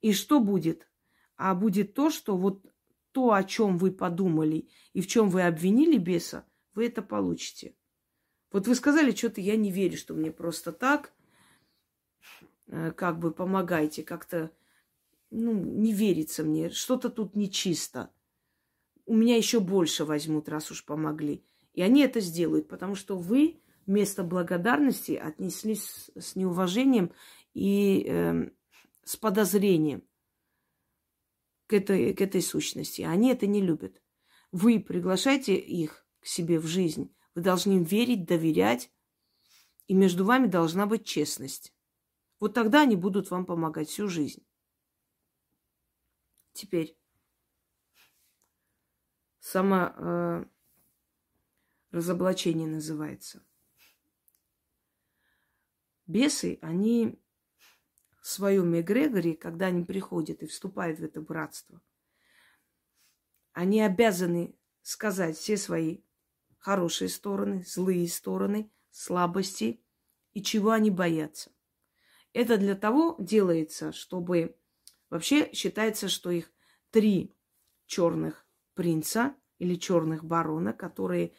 И 0.00 0.12
что 0.12 0.40
будет? 0.40 0.88
А 1.36 1.54
будет 1.54 1.94
то, 1.94 2.10
что 2.10 2.36
вот 2.36 2.66
то, 3.12 3.32
о 3.32 3.44
чем 3.44 3.78
вы 3.78 3.92
подумали 3.92 4.68
и 4.92 5.00
в 5.00 5.06
чем 5.06 5.28
вы 5.28 5.42
обвинили 5.42 5.98
беса, 5.98 6.46
вы 6.74 6.86
это 6.86 7.00
получите. 7.00 7.74
Вот 8.54 8.68
вы 8.68 8.76
сказали, 8.76 9.12
что-то 9.12 9.40
я 9.40 9.56
не 9.56 9.72
верю, 9.72 9.96
что 9.96 10.14
мне 10.14 10.30
просто 10.30 10.70
так, 10.70 11.12
э, 12.68 12.92
как 12.92 13.18
бы 13.18 13.32
помогайте, 13.32 14.04
как-то, 14.04 14.52
ну, 15.30 15.54
не 15.54 15.92
верится 15.92 16.44
мне, 16.44 16.70
что-то 16.70 17.08
тут 17.08 17.34
нечисто. 17.34 18.12
У 19.06 19.16
меня 19.16 19.36
еще 19.36 19.58
больше 19.58 20.04
возьмут, 20.04 20.48
раз 20.48 20.70
уж 20.70 20.84
помогли. 20.84 21.44
И 21.72 21.82
они 21.82 22.02
это 22.02 22.20
сделают, 22.20 22.68
потому 22.68 22.94
что 22.94 23.18
вы 23.18 23.60
вместо 23.86 24.22
благодарности 24.22 25.16
отнеслись 25.16 26.12
с 26.16 26.36
неуважением 26.36 27.10
и 27.54 28.06
э, 28.08 28.50
с 29.02 29.16
подозрением 29.16 30.04
к 31.66 31.72
этой, 31.72 32.14
к 32.14 32.20
этой 32.20 32.40
сущности. 32.40 33.02
Они 33.02 33.30
это 33.30 33.48
не 33.48 33.60
любят. 33.60 34.00
Вы 34.52 34.78
приглашаете 34.78 35.56
их 35.56 36.06
к 36.20 36.26
себе 36.26 36.60
в 36.60 36.66
жизнь. 36.66 37.10
Вы 37.34 37.42
должны 37.42 37.72
им 37.72 37.84
верить, 37.84 38.24
доверять. 38.24 38.90
И 39.86 39.94
между 39.94 40.24
вами 40.24 40.46
должна 40.46 40.86
быть 40.86 41.04
честность. 41.04 41.74
Вот 42.40 42.54
тогда 42.54 42.82
они 42.82 42.96
будут 42.96 43.30
вам 43.30 43.44
помогать 43.44 43.88
всю 43.88 44.08
жизнь. 44.08 44.44
Теперь 46.52 46.96
само 49.40 49.92
э, 49.96 50.44
разоблачение 51.90 52.68
называется. 52.68 53.44
Бесы, 56.06 56.58
они 56.62 57.18
в 58.20 58.26
своем 58.26 58.78
эгрегоре, 58.78 59.36
когда 59.36 59.66
они 59.66 59.84
приходят 59.84 60.42
и 60.42 60.46
вступают 60.46 60.98
в 60.98 61.04
это 61.04 61.20
братство, 61.20 61.80
они 63.52 63.80
обязаны 63.80 64.56
сказать 64.82 65.36
все 65.36 65.56
свои 65.56 66.02
хорошие 66.64 67.10
стороны, 67.10 67.62
злые 67.66 68.08
стороны, 68.08 68.70
слабости 68.90 69.84
и 70.32 70.42
чего 70.42 70.70
они 70.70 70.90
боятся. 70.90 71.50
Это 72.32 72.56
для 72.56 72.74
того 72.74 73.16
делается, 73.18 73.92
чтобы 73.92 74.56
вообще 75.10 75.52
считается, 75.52 76.08
что 76.08 76.30
их 76.30 76.50
три 76.90 77.36
черных 77.84 78.48
принца 78.72 79.34
или 79.58 79.74
черных 79.74 80.24
барона, 80.24 80.72
которые, 80.72 81.34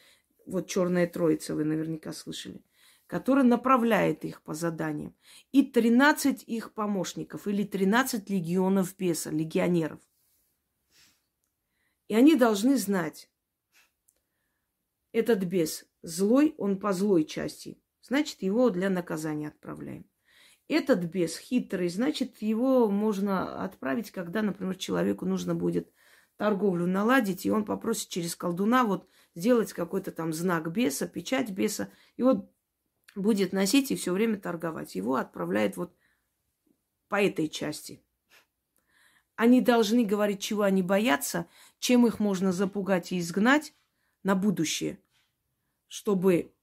вот 0.45 0.67
черная 0.67 1.07
троица, 1.07 1.55
вы 1.55 1.63
наверняка 1.63 2.13
слышали– 2.13 2.63
который 3.07 3.43
направляет 3.43 4.25
их 4.25 4.41
по 4.41 4.53
заданиям, 4.53 5.15
и 5.51 5.63
13 5.63 6.43
их 6.43 6.73
помощников 6.73 7.47
или 7.47 7.63
13 7.63 8.29
легионов 8.29 8.95
беса, 8.97 9.29
легионеров. 9.29 9.99
И 12.07 12.15
они 12.15 12.35
должны 12.35 12.77
знать, 12.77 13.29
этот 15.15 15.45
бес 15.45 15.85
злой, 16.01 16.55
он 16.57 16.77
по 16.77 16.91
злой 16.91 17.23
части, 17.23 17.79
значит, 18.01 18.41
его 18.41 18.69
для 18.69 18.89
наказания 18.89 19.47
отправляем. 19.47 20.05
Этот 20.67 21.05
бес 21.05 21.37
хитрый, 21.37 21.87
значит, 21.87 22.41
его 22.41 22.89
можно 22.89 23.63
отправить, 23.63 24.11
когда, 24.11 24.41
например, 24.41 24.75
человеку 24.75 25.25
нужно 25.25 25.55
будет 25.55 25.89
торговлю 26.35 26.85
наладить, 26.85 27.45
и 27.45 27.49
он 27.49 27.63
попросит 27.63 28.09
через 28.09 28.35
колдуна 28.35 28.83
вот 28.83 29.07
сделать 29.35 29.71
какой-то 29.71 30.11
там 30.11 30.33
знак 30.33 30.69
беса, 30.69 31.07
печать 31.07 31.49
беса. 31.49 31.89
И 32.17 32.23
вот 32.23 32.51
будет 33.15 33.53
носить 33.53 33.91
и 33.91 33.95
все 33.95 34.11
время 34.11 34.37
торговать. 34.37 34.95
Его 34.95 35.15
отправляют 35.15 35.77
вот 35.77 35.95
по 37.07 37.23
этой 37.23 37.47
части. 37.47 38.03
Они 39.37 39.61
должны 39.61 40.03
говорить, 40.03 40.41
чего 40.41 40.63
они 40.63 40.81
боятся, 40.81 41.47
чем 41.79 42.05
их 42.05 42.19
можно 42.19 42.51
запугать 42.51 43.13
и 43.13 43.19
изгнать 43.19 43.73
на 44.23 44.35
будущее, 44.35 44.99
чтобы, 45.95 46.53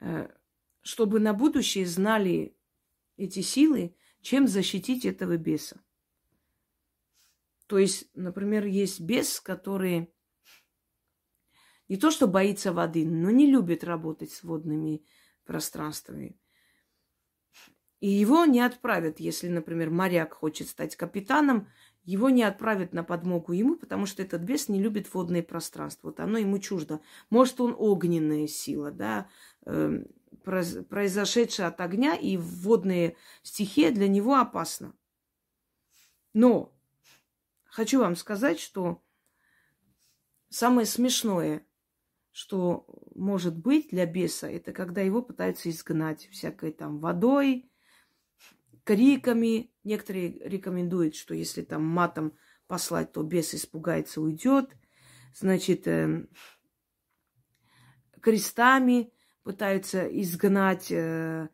э, 0.00 0.28
чтобы 0.80 1.20
на 1.20 1.34
будущее 1.34 1.86
знали 1.86 2.58
эти 3.16 3.42
силы, 3.42 3.94
чем 4.22 4.48
защитить 4.48 5.04
этого 5.04 5.36
беса. 5.36 5.80
То 7.68 7.78
есть, 7.78 8.10
например, 8.14 8.66
есть 8.66 8.98
бес, 8.98 9.40
который 9.40 10.12
не 11.88 11.96
то, 11.96 12.10
что 12.10 12.26
боится 12.26 12.72
воды, 12.72 13.06
но 13.06 13.30
не 13.30 13.48
любит 13.48 13.84
работать 13.84 14.32
с 14.32 14.42
водными 14.42 15.06
пространствами. 15.44 16.36
И 18.00 18.08
его 18.08 18.46
не 18.46 18.62
отправят, 18.62 19.20
если, 19.20 19.46
например, 19.46 19.90
моряк 19.90 20.34
хочет 20.34 20.66
стать 20.68 20.96
капитаном, 20.96 21.68
его 22.06 22.30
не 22.30 22.42
отправят 22.42 22.94
на 22.94 23.04
подмогу 23.04 23.52
ему, 23.52 23.76
потому 23.76 24.06
что 24.06 24.22
этот 24.22 24.40
бес 24.40 24.68
не 24.68 24.80
любит 24.80 25.12
водные 25.12 25.42
пространства. 25.42 26.08
Вот 26.08 26.20
оно 26.20 26.38
ему 26.38 26.58
чуждо. 26.58 27.00
Может, 27.28 27.60
он 27.60 27.74
огненная 27.76 28.46
сила, 28.46 28.90
да, 28.90 29.28
э, 29.66 30.04
произошедшая 30.44 31.68
от 31.68 31.80
огня, 31.80 32.14
и 32.14 32.38
водные 32.38 33.16
стихия 33.42 33.90
для 33.90 34.08
него 34.08 34.36
опасна. 34.36 34.94
Но 36.32 36.72
хочу 37.64 37.98
вам 37.98 38.16
сказать, 38.16 38.60
что 38.60 39.02
самое 40.48 40.86
смешное 40.86 41.66
что 42.36 42.84
может 43.14 43.56
быть 43.56 43.88
для 43.88 44.04
беса, 44.04 44.46
это 44.46 44.74
когда 44.74 45.00
его 45.00 45.22
пытаются 45.22 45.70
изгнать 45.70 46.28
всякой 46.30 46.70
там 46.70 46.98
водой, 46.98 47.72
криками. 48.84 49.72
Некоторые 49.86 50.40
рекомендуют, 50.40 51.14
что 51.14 51.32
если 51.32 51.62
там 51.62 51.86
матом 51.86 52.36
послать, 52.66 53.12
то 53.12 53.22
бес 53.22 53.54
испугается, 53.54 54.20
уйдет. 54.20 54.76
Значит, 55.32 55.86
э, 55.86 56.26
крестами 58.20 59.12
пытаются 59.44 60.04
изгнать 60.20 60.90
э, 60.90 61.48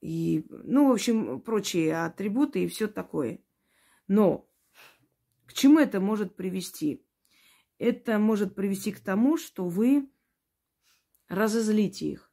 и, 0.00 0.46
ну, 0.48 0.88
в 0.88 0.92
общем, 0.92 1.42
прочие 1.42 2.06
атрибуты 2.06 2.64
и 2.64 2.68
все 2.68 2.88
такое. 2.88 3.44
Но 4.08 4.48
к 5.44 5.52
чему 5.52 5.78
это 5.78 6.00
может 6.00 6.36
привести? 6.36 7.06
Это 7.76 8.18
может 8.18 8.54
привести 8.54 8.92
к 8.92 9.00
тому, 9.00 9.36
что 9.36 9.68
вы 9.68 10.10
разозлите 11.28 12.12
их. 12.12 12.32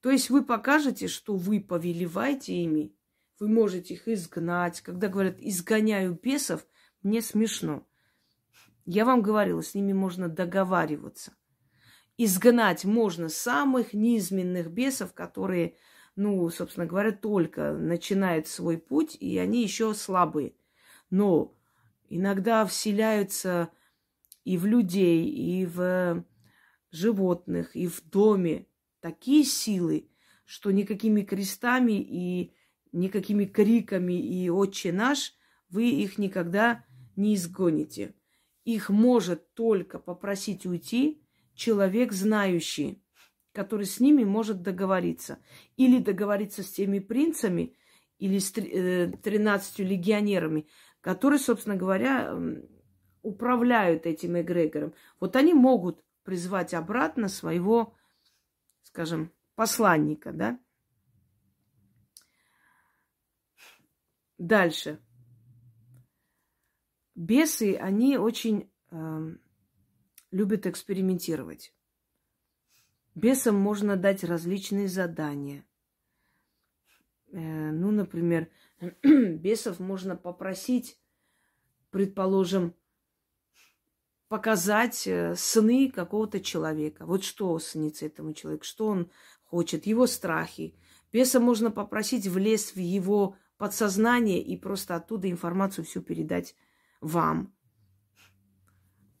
То 0.00 0.10
есть 0.10 0.30
вы 0.30 0.42
покажете, 0.42 1.06
что 1.06 1.36
вы 1.36 1.60
повелеваете 1.60 2.54
ими, 2.54 2.94
вы 3.40 3.48
можете 3.48 3.94
их 3.94 4.06
изгнать. 4.06 4.80
Когда 4.82 5.08
говорят 5.08 5.36
«изгоняю 5.40 6.16
бесов», 6.22 6.64
мне 7.02 7.22
смешно. 7.22 7.84
Я 8.84 9.04
вам 9.04 9.22
говорила, 9.22 9.62
с 9.62 9.74
ними 9.74 9.92
можно 9.92 10.28
договариваться. 10.28 11.32
Изгнать 12.18 12.84
можно 12.84 13.28
самых 13.28 13.94
низменных 13.94 14.70
бесов, 14.70 15.14
которые 15.14 15.76
ну, 16.16 16.50
собственно 16.50 16.86
говоря, 16.86 17.12
только 17.12 17.72
начинают 17.72 18.46
свой 18.46 18.76
путь, 18.76 19.16
и 19.18 19.38
они 19.38 19.62
еще 19.62 19.94
слабые. 19.94 20.54
Но 21.08 21.56
иногда 22.10 22.66
вселяются 22.66 23.70
и 24.44 24.58
в 24.58 24.66
людей, 24.66 25.26
и 25.26 25.64
в 25.64 26.24
животных, 26.90 27.74
и 27.74 27.86
в 27.86 28.02
доме 28.10 28.66
такие 29.00 29.44
силы, 29.44 30.10
что 30.44 30.72
никакими 30.72 31.22
крестами 31.22 31.92
и 31.92 32.54
никакими 32.92 33.44
криками 33.44 34.14
и 34.14 34.48
«Отче 34.50 34.92
наш» 34.92 35.34
вы 35.68 35.90
их 35.90 36.18
никогда 36.18 36.84
не 37.16 37.34
изгоните. 37.34 38.14
Их 38.64 38.90
может 38.90 39.54
только 39.54 39.98
попросить 39.98 40.66
уйти 40.66 41.22
человек 41.54 42.12
знающий, 42.12 43.02
который 43.52 43.86
с 43.86 44.00
ними 44.00 44.24
может 44.24 44.62
договориться. 44.62 45.38
Или 45.76 45.98
договориться 45.98 46.62
с 46.62 46.70
теми 46.70 46.98
принцами, 46.98 47.76
или 48.18 48.38
с 48.38 48.52
э, 48.56 49.12
тринадцатью 49.22 49.86
легионерами, 49.86 50.66
которые, 51.00 51.38
собственно 51.38 51.76
говоря, 51.76 52.36
управляют 53.22 54.06
этим 54.06 54.40
эгрегором. 54.40 54.94
Вот 55.18 55.36
они 55.36 55.54
могут 55.54 56.04
призвать 56.22 56.74
обратно 56.74 57.28
своего, 57.28 57.94
скажем, 58.82 59.32
посланника, 59.54 60.32
да? 60.32 60.58
Дальше. 64.40 64.98
Бесы, 67.14 67.76
они 67.76 68.16
очень 68.16 68.72
э, 68.90 69.36
любят 70.30 70.66
экспериментировать. 70.66 71.74
Бесам 73.14 73.56
можно 73.56 73.98
дать 73.98 74.24
различные 74.24 74.88
задания. 74.88 75.66
Э, 77.32 77.70
ну, 77.70 77.90
например, 77.90 78.50
бесов 79.02 79.78
можно 79.78 80.16
попросить, 80.16 80.98
предположим, 81.90 82.74
показать 84.28 85.06
э, 85.06 85.34
сны 85.36 85.92
какого-то 85.94 86.40
человека. 86.40 87.04
Вот 87.04 87.24
что 87.24 87.58
снится 87.58 88.06
этому 88.06 88.32
человеку, 88.32 88.64
что 88.64 88.86
он 88.86 89.10
хочет, 89.44 89.84
его 89.84 90.06
страхи. 90.06 90.74
Беса 91.12 91.40
можно 91.40 91.70
попросить 91.70 92.26
влезть 92.26 92.74
в 92.74 92.78
его 92.78 93.36
подсознание 93.60 94.42
и 94.42 94.56
просто 94.56 94.96
оттуда 94.96 95.30
информацию 95.30 95.84
всю 95.84 96.00
передать 96.00 96.56
вам. 97.02 97.54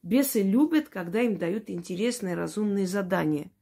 Бесы 0.02 0.42
любят, 0.42 0.88
когда 0.88 1.20
им 1.20 1.36
дают 1.36 1.68
интересные, 1.68 2.34
разумные 2.34 2.86
задания. 2.86 3.52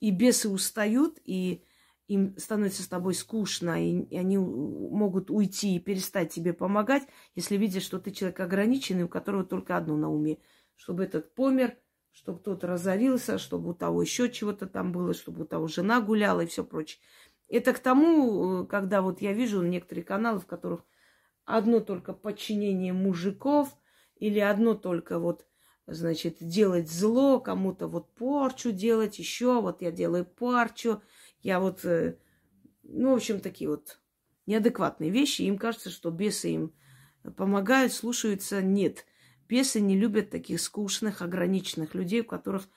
И 0.00 0.10
бесы 0.10 0.50
устают, 0.50 1.18
и 1.24 1.64
им 2.06 2.36
становится 2.36 2.82
с 2.82 2.88
тобой 2.88 3.14
скучно, 3.14 3.82
и, 3.82 4.14
они 4.14 4.36
могут 4.36 5.30
уйти 5.30 5.76
и 5.76 5.80
перестать 5.80 6.34
тебе 6.34 6.52
помогать, 6.52 7.04
если 7.34 7.56
видят, 7.56 7.82
что 7.82 7.98
ты 7.98 8.10
человек 8.10 8.40
ограниченный, 8.40 9.04
у 9.04 9.08
которого 9.08 9.44
только 9.44 9.74
одно 9.74 9.96
на 9.96 10.12
уме. 10.12 10.36
Чтобы 10.76 11.04
этот 11.04 11.34
помер, 11.34 11.78
чтобы 12.12 12.40
кто-то 12.40 12.66
разорился, 12.66 13.38
чтобы 13.38 13.70
у 13.70 13.74
того 13.74 14.02
еще 14.02 14.30
чего-то 14.30 14.66
там 14.66 14.92
было, 14.92 15.14
чтобы 15.14 15.44
у 15.44 15.46
того 15.46 15.66
жена 15.66 16.02
гуляла 16.02 16.42
и 16.42 16.46
все 16.46 16.62
прочее. 16.62 17.00
Это 17.48 17.72
к 17.72 17.78
тому, 17.78 18.62
э, 18.62 18.66
когда 18.66 19.02
вот 19.02 19.20
я 19.22 19.32
вижу 19.32 19.62
некоторые 19.62 20.04
каналы, 20.04 20.40
в 20.40 20.46
которых 20.46 20.84
одно 21.44 21.80
только 21.80 22.12
подчинение 22.12 22.92
мужиков 22.92 23.76
или 24.16 24.38
одно 24.38 24.74
только 24.74 25.18
вот, 25.18 25.46
значит, 25.86 26.36
делать 26.40 26.90
зло, 26.90 27.40
кому-то 27.40 27.88
вот 27.88 28.14
порчу 28.14 28.70
делать, 28.70 29.18
еще 29.18 29.60
вот 29.62 29.80
я 29.80 29.90
делаю 29.90 30.26
порчу, 30.26 31.02
я 31.40 31.60
вот, 31.60 31.84
э, 31.84 32.18
ну, 32.82 33.12
в 33.12 33.16
общем, 33.16 33.40
такие 33.40 33.70
вот 33.70 34.00
неадекватные 34.46 35.10
вещи. 35.10 35.42
Им 35.42 35.58
кажется, 35.58 35.90
что 35.90 36.10
бесы 36.10 36.50
им 36.50 36.74
помогают, 37.36 37.92
слушаются. 37.92 38.62
Нет, 38.62 39.06
бесы 39.48 39.80
не 39.80 39.96
любят 39.96 40.30
таких 40.30 40.60
скучных, 40.60 41.22
ограниченных 41.22 41.94
людей, 41.94 42.20
у 42.20 42.24
которых 42.24 42.68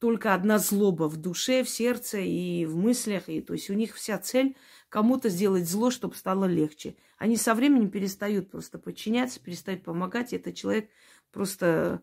только 0.00 0.32
одна 0.32 0.58
злоба 0.58 1.08
в 1.08 1.18
душе, 1.18 1.62
в 1.62 1.68
сердце 1.68 2.20
и 2.20 2.64
в 2.64 2.74
мыслях. 2.74 3.28
И, 3.28 3.42
то 3.42 3.52
есть 3.52 3.68
у 3.68 3.74
них 3.74 3.94
вся 3.94 4.18
цель 4.18 4.56
кому-то 4.88 5.28
сделать 5.28 5.68
зло, 5.68 5.90
чтобы 5.90 6.14
стало 6.14 6.46
легче. 6.46 6.96
Они 7.18 7.36
со 7.36 7.54
временем 7.54 7.90
перестают 7.90 8.50
просто 8.50 8.78
подчиняться, 8.78 9.40
перестают 9.40 9.84
помогать. 9.84 10.32
И 10.32 10.36
этот 10.36 10.54
человек 10.54 10.88
просто 11.30 12.02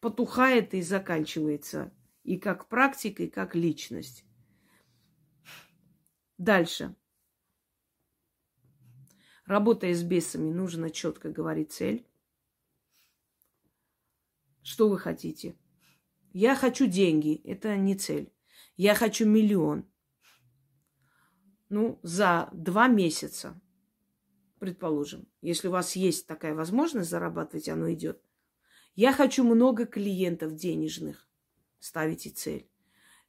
потухает 0.00 0.72
и 0.72 0.80
заканчивается. 0.80 1.92
И 2.24 2.38
как 2.38 2.68
практика, 2.68 3.24
и 3.24 3.28
как 3.28 3.54
личность. 3.54 4.24
Дальше. 6.38 6.96
Работая 9.44 9.94
с 9.94 10.02
бесами, 10.02 10.50
нужно 10.50 10.88
четко 10.88 11.30
говорить 11.30 11.72
цель. 11.72 12.06
Что 14.62 14.88
вы 14.88 14.98
хотите? 14.98 15.54
Я 16.38 16.54
хочу 16.54 16.86
деньги. 16.86 17.40
Это 17.44 17.78
не 17.78 17.96
цель. 17.96 18.30
Я 18.76 18.94
хочу 18.94 19.26
миллион. 19.26 19.86
Ну, 21.70 21.98
за 22.02 22.50
два 22.52 22.88
месяца, 22.88 23.58
предположим, 24.58 25.26
если 25.40 25.68
у 25.68 25.70
вас 25.70 25.96
есть 25.96 26.26
такая 26.26 26.54
возможность 26.54 27.08
зарабатывать, 27.08 27.70
оно 27.70 27.90
идет. 27.90 28.22
Я 28.94 29.14
хочу 29.14 29.44
много 29.44 29.86
клиентов 29.86 30.54
денежных. 30.54 31.26
Ставите 31.78 32.28
цель. 32.28 32.68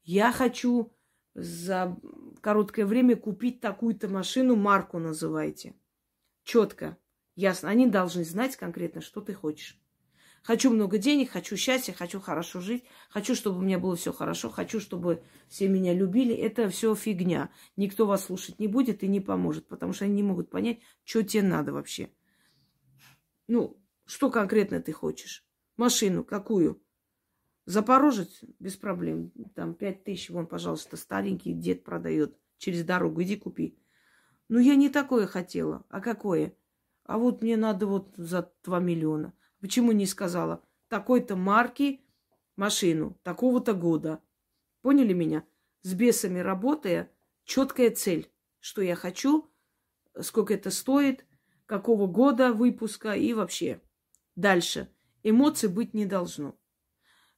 Я 0.03 0.33
хочу 0.33 0.93
за 1.33 1.97
короткое 2.41 2.85
время 2.85 3.15
купить 3.15 3.61
такую-то 3.61 4.09
машину, 4.09 4.57
марку 4.57 4.99
называйте. 4.99 5.79
Четко, 6.43 6.97
ясно. 7.35 7.69
Они 7.69 7.87
должны 7.87 8.25
знать 8.25 8.57
конкретно, 8.57 8.99
что 8.99 9.21
ты 9.21 9.33
хочешь. 9.33 9.81
Хочу 10.47 10.71
много 10.71 10.97
денег, 10.97 11.31
хочу 11.31 11.57
счастья, 11.57 11.91
хочу 11.91 12.21
хорошо 12.21 12.61
жить, 12.61 12.85
хочу, 13.09 13.35
чтобы 13.35 13.57
у 13.57 13.61
меня 13.63 13.79
было 13.79 13.97
все 13.97 14.13
хорошо, 14.13 14.49
хочу, 14.49 14.79
чтобы 14.79 15.21
все 15.49 15.67
меня 15.67 15.93
любили. 15.93 16.33
Это 16.33 16.69
все 16.69 16.95
фигня. 16.95 17.49
Никто 17.75 18.05
вас 18.05 18.23
слушать 18.23 18.57
не 18.57 18.69
будет 18.69 19.03
и 19.03 19.09
не 19.09 19.19
поможет, 19.19 19.67
потому 19.67 19.91
что 19.91 20.05
они 20.05 20.13
не 20.13 20.23
могут 20.23 20.49
понять, 20.49 20.79
что 21.03 21.21
тебе 21.21 21.43
надо 21.43 21.73
вообще. 21.73 22.11
Ну, 23.47 23.77
что 24.05 24.31
конкретно 24.31 24.81
ты 24.81 24.93
хочешь? 24.93 25.45
Машину 25.75 26.23
какую? 26.23 26.81
Запорожец 27.65 28.39
без 28.57 28.77
проблем. 28.77 29.33
Там 29.53 29.73
пять 29.73 30.05
тысяч, 30.05 30.29
вон, 30.29 30.47
пожалуйста, 30.47 30.95
старенький 30.95 31.51
дед 31.51 31.83
продает 31.83 32.39
через 32.57 32.85
дорогу. 32.85 33.21
Иди 33.21 33.35
купи. 33.35 33.77
Ну, 34.47 34.59
я 34.59 34.75
не 34.75 34.87
такое 34.87 35.27
хотела. 35.27 35.85
А 35.89 35.99
какое? 35.99 36.55
А 37.03 37.17
вот 37.17 37.41
мне 37.41 37.57
надо 37.57 37.85
вот 37.85 38.13
за 38.15 38.49
два 38.63 38.79
миллиона. 38.79 39.33
Почему 39.59 39.91
не 39.91 40.05
сказала 40.05 40.63
такой-то 40.87 41.35
марки 41.35 42.01
машину, 42.55 43.19
такого-то 43.23 43.73
года? 43.73 44.21
Поняли 44.81 45.13
меня? 45.13 45.45
С 45.81 45.93
бесами 45.93 46.39
работая, 46.39 47.11
четкая 47.43 47.91
цель, 47.91 48.31
что 48.59 48.81
я 48.81 48.95
хочу, 48.95 49.49
сколько 50.21 50.53
это 50.53 50.69
стоит, 50.69 51.25
какого 51.65 52.07
года 52.07 52.53
выпуска 52.53 53.13
и 53.13 53.33
вообще. 53.33 53.81
Дальше. 54.35 54.89
Эмоций 55.23 55.69
быть 55.69 55.93
не 55.93 56.05
должно. 56.05 56.57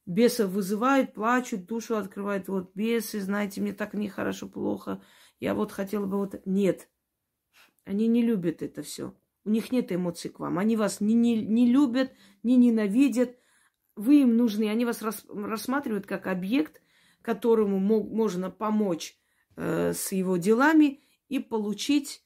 Бесов 0.05 0.51
вызывают, 0.51 1.13
плачут, 1.13 1.65
душу 1.65 1.95
открывают. 1.95 2.47
Вот 2.47 2.72
бесы, 2.76 3.22
знаете, 3.22 3.61
мне 3.61 3.74
так 3.74 3.93
нехорошо, 3.93 4.47
плохо. 4.49 5.01
Я 5.39 5.53
вот 5.53 5.72
хотела 5.72 6.05
бы 6.05 6.17
вот... 6.17 6.45
Нет. 6.45 6.89
Они 7.86 8.07
не 8.07 8.22
любят 8.22 8.61
это 8.61 8.84
все. 8.84 9.15
У 9.46 9.50
них 9.50 9.72
нет 9.72 9.92
эмоций 9.92 10.30
к 10.30 10.40
вам. 10.40 10.60
Они 10.60 10.76
вас 10.76 11.02
не, 11.02 11.14
не, 11.14 11.44
не 11.46 11.72
любят, 11.72 12.12
не 12.44 12.58
ненавидят. 12.58 13.38
Вы 13.96 14.22
им 14.22 14.38
нужны. 14.38 14.70
Они 14.70 14.86
вас 14.86 15.02
рас, 15.02 15.26
рассматривают 15.30 16.06
как 16.06 16.28
объект, 16.28 16.82
которому 17.22 17.80
мог, 17.80 18.10
можно 18.12 18.50
помочь 18.50 19.18
э, 19.56 19.94
с 19.94 20.12
его 20.12 20.38
делами 20.38 21.02
и 21.30 21.40
получить 21.40 22.24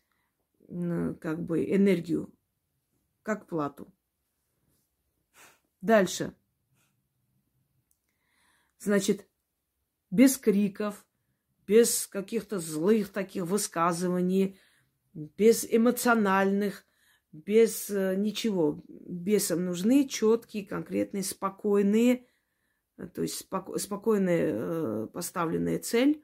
э, 0.67 1.15
как 1.19 1.43
бы 1.43 1.63
энергию 1.63 2.33
как 3.21 3.47
плату. 3.47 3.93
Дальше. 5.81 6.35
Значит, 8.77 9.25
без 10.11 10.37
криков, 10.37 11.05
без 11.65 12.07
каких-то 12.07 12.59
злых 12.59 13.09
таких 13.09 13.45
высказываний, 13.45 14.59
без 15.13 15.65
эмоциональных 15.65 16.85
без 17.33 17.89
э, 17.89 18.15
ничего. 18.15 18.81
Бесам 18.87 19.65
нужны 19.65 20.07
четкие, 20.07 20.65
конкретные, 20.65 21.23
спокойные, 21.23 22.27
э, 22.97 23.07
то 23.07 23.23
есть 23.23 23.41
споко- 23.41 23.77
спокойная 23.77 24.51
э, 24.53 25.07
поставленная 25.11 25.79
цель, 25.79 26.23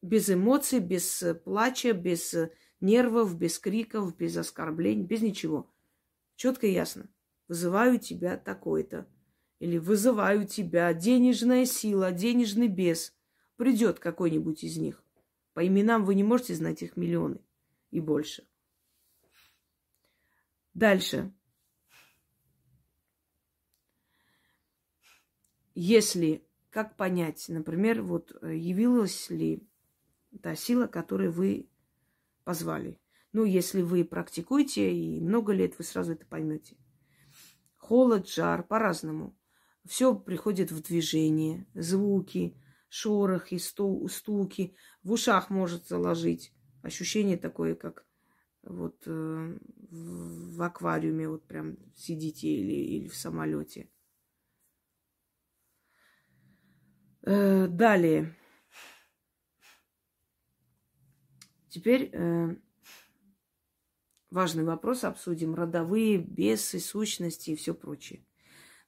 без 0.00 0.30
эмоций, 0.30 0.78
без 0.78 1.24
плача, 1.44 1.92
без 1.92 2.34
нервов, 2.80 3.36
без 3.36 3.58
криков, 3.58 4.16
без 4.16 4.36
оскорблений, 4.36 5.04
без 5.04 5.20
ничего. 5.22 5.70
Четко 6.36 6.68
и 6.68 6.72
ясно. 6.72 7.08
Вызываю 7.48 7.98
тебя 7.98 8.36
такой-то. 8.36 9.08
Или 9.58 9.78
вызываю 9.78 10.46
тебя 10.46 10.92
денежная 10.92 11.64
сила, 11.64 12.12
денежный 12.12 12.68
бес. 12.68 13.14
Придет 13.56 13.98
какой-нибудь 13.98 14.62
из 14.62 14.76
них. 14.76 15.02
По 15.54 15.66
именам 15.66 16.04
вы 16.04 16.14
не 16.14 16.22
можете 16.22 16.54
знать 16.54 16.82
их 16.82 16.96
миллионы 16.96 17.40
и 17.90 18.00
больше. 18.00 18.46
Дальше. 20.76 21.32
Если, 25.74 26.46
как 26.68 26.96
понять, 26.96 27.46
например, 27.48 28.02
вот 28.02 28.36
э, 28.42 28.54
явилась 28.54 29.30
ли 29.30 29.66
та 30.42 30.54
сила, 30.54 30.86
которой 30.86 31.30
вы 31.30 31.70
позвали. 32.44 33.00
Ну, 33.32 33.46
если 33.46 33.80
вы 33.80 34.04
практикуете 34.04 34.94
и 34.94 35.18
много 35.18 35.54
лет, 35.54 35.78
вы 35.78 35.84
сразу 35.84 36.12
это 36.12 36.26
поймете. 36.26 36.76
Холод, 37.78 38.28
жар, 38.28 38.62
по-разному. 38.62 39.34
Все 39.86 40.14
приходит 40.14 40.70
в 40.72 40.82
движение, 40.82 41.66
звуки, 41.72 42.54
шорохи, 42.90 43.56
стуки. 43.56 44.76
В 45.02 45.12
ушах 45.12 45.48
может 45.48 45.86
заложить. 45.86 46.52
Ощущение 46.82 47.38
такое, 47.38 47.74
как 47.76 48.05
вот 48.66 49.02
э, 49.06 49.58
в 49.90 50.62
аквариуме 50.62 51.28
вот 51.28 51.46
прям 51.46 51.76
сидите 51.94 52.48
или, 52.48 52.72
или 52.72 53.08
в 53.08 53.16
самолете. 53.16 53.88
Э, 57.22 57.66
далее. 57.66 58.36
Теперь 61.68 62.10
э, 62.12 62.56
важный 64.30 64.64
вопрос 64.64 65.04
обсудим. 65.04 65.54
Родовые, 65.54 66.18
бесы, 66.18 66.80
сущности 66.80 67.50
и 67.50 67.56
все 67.56 67.74
прочее. 67.74 68.24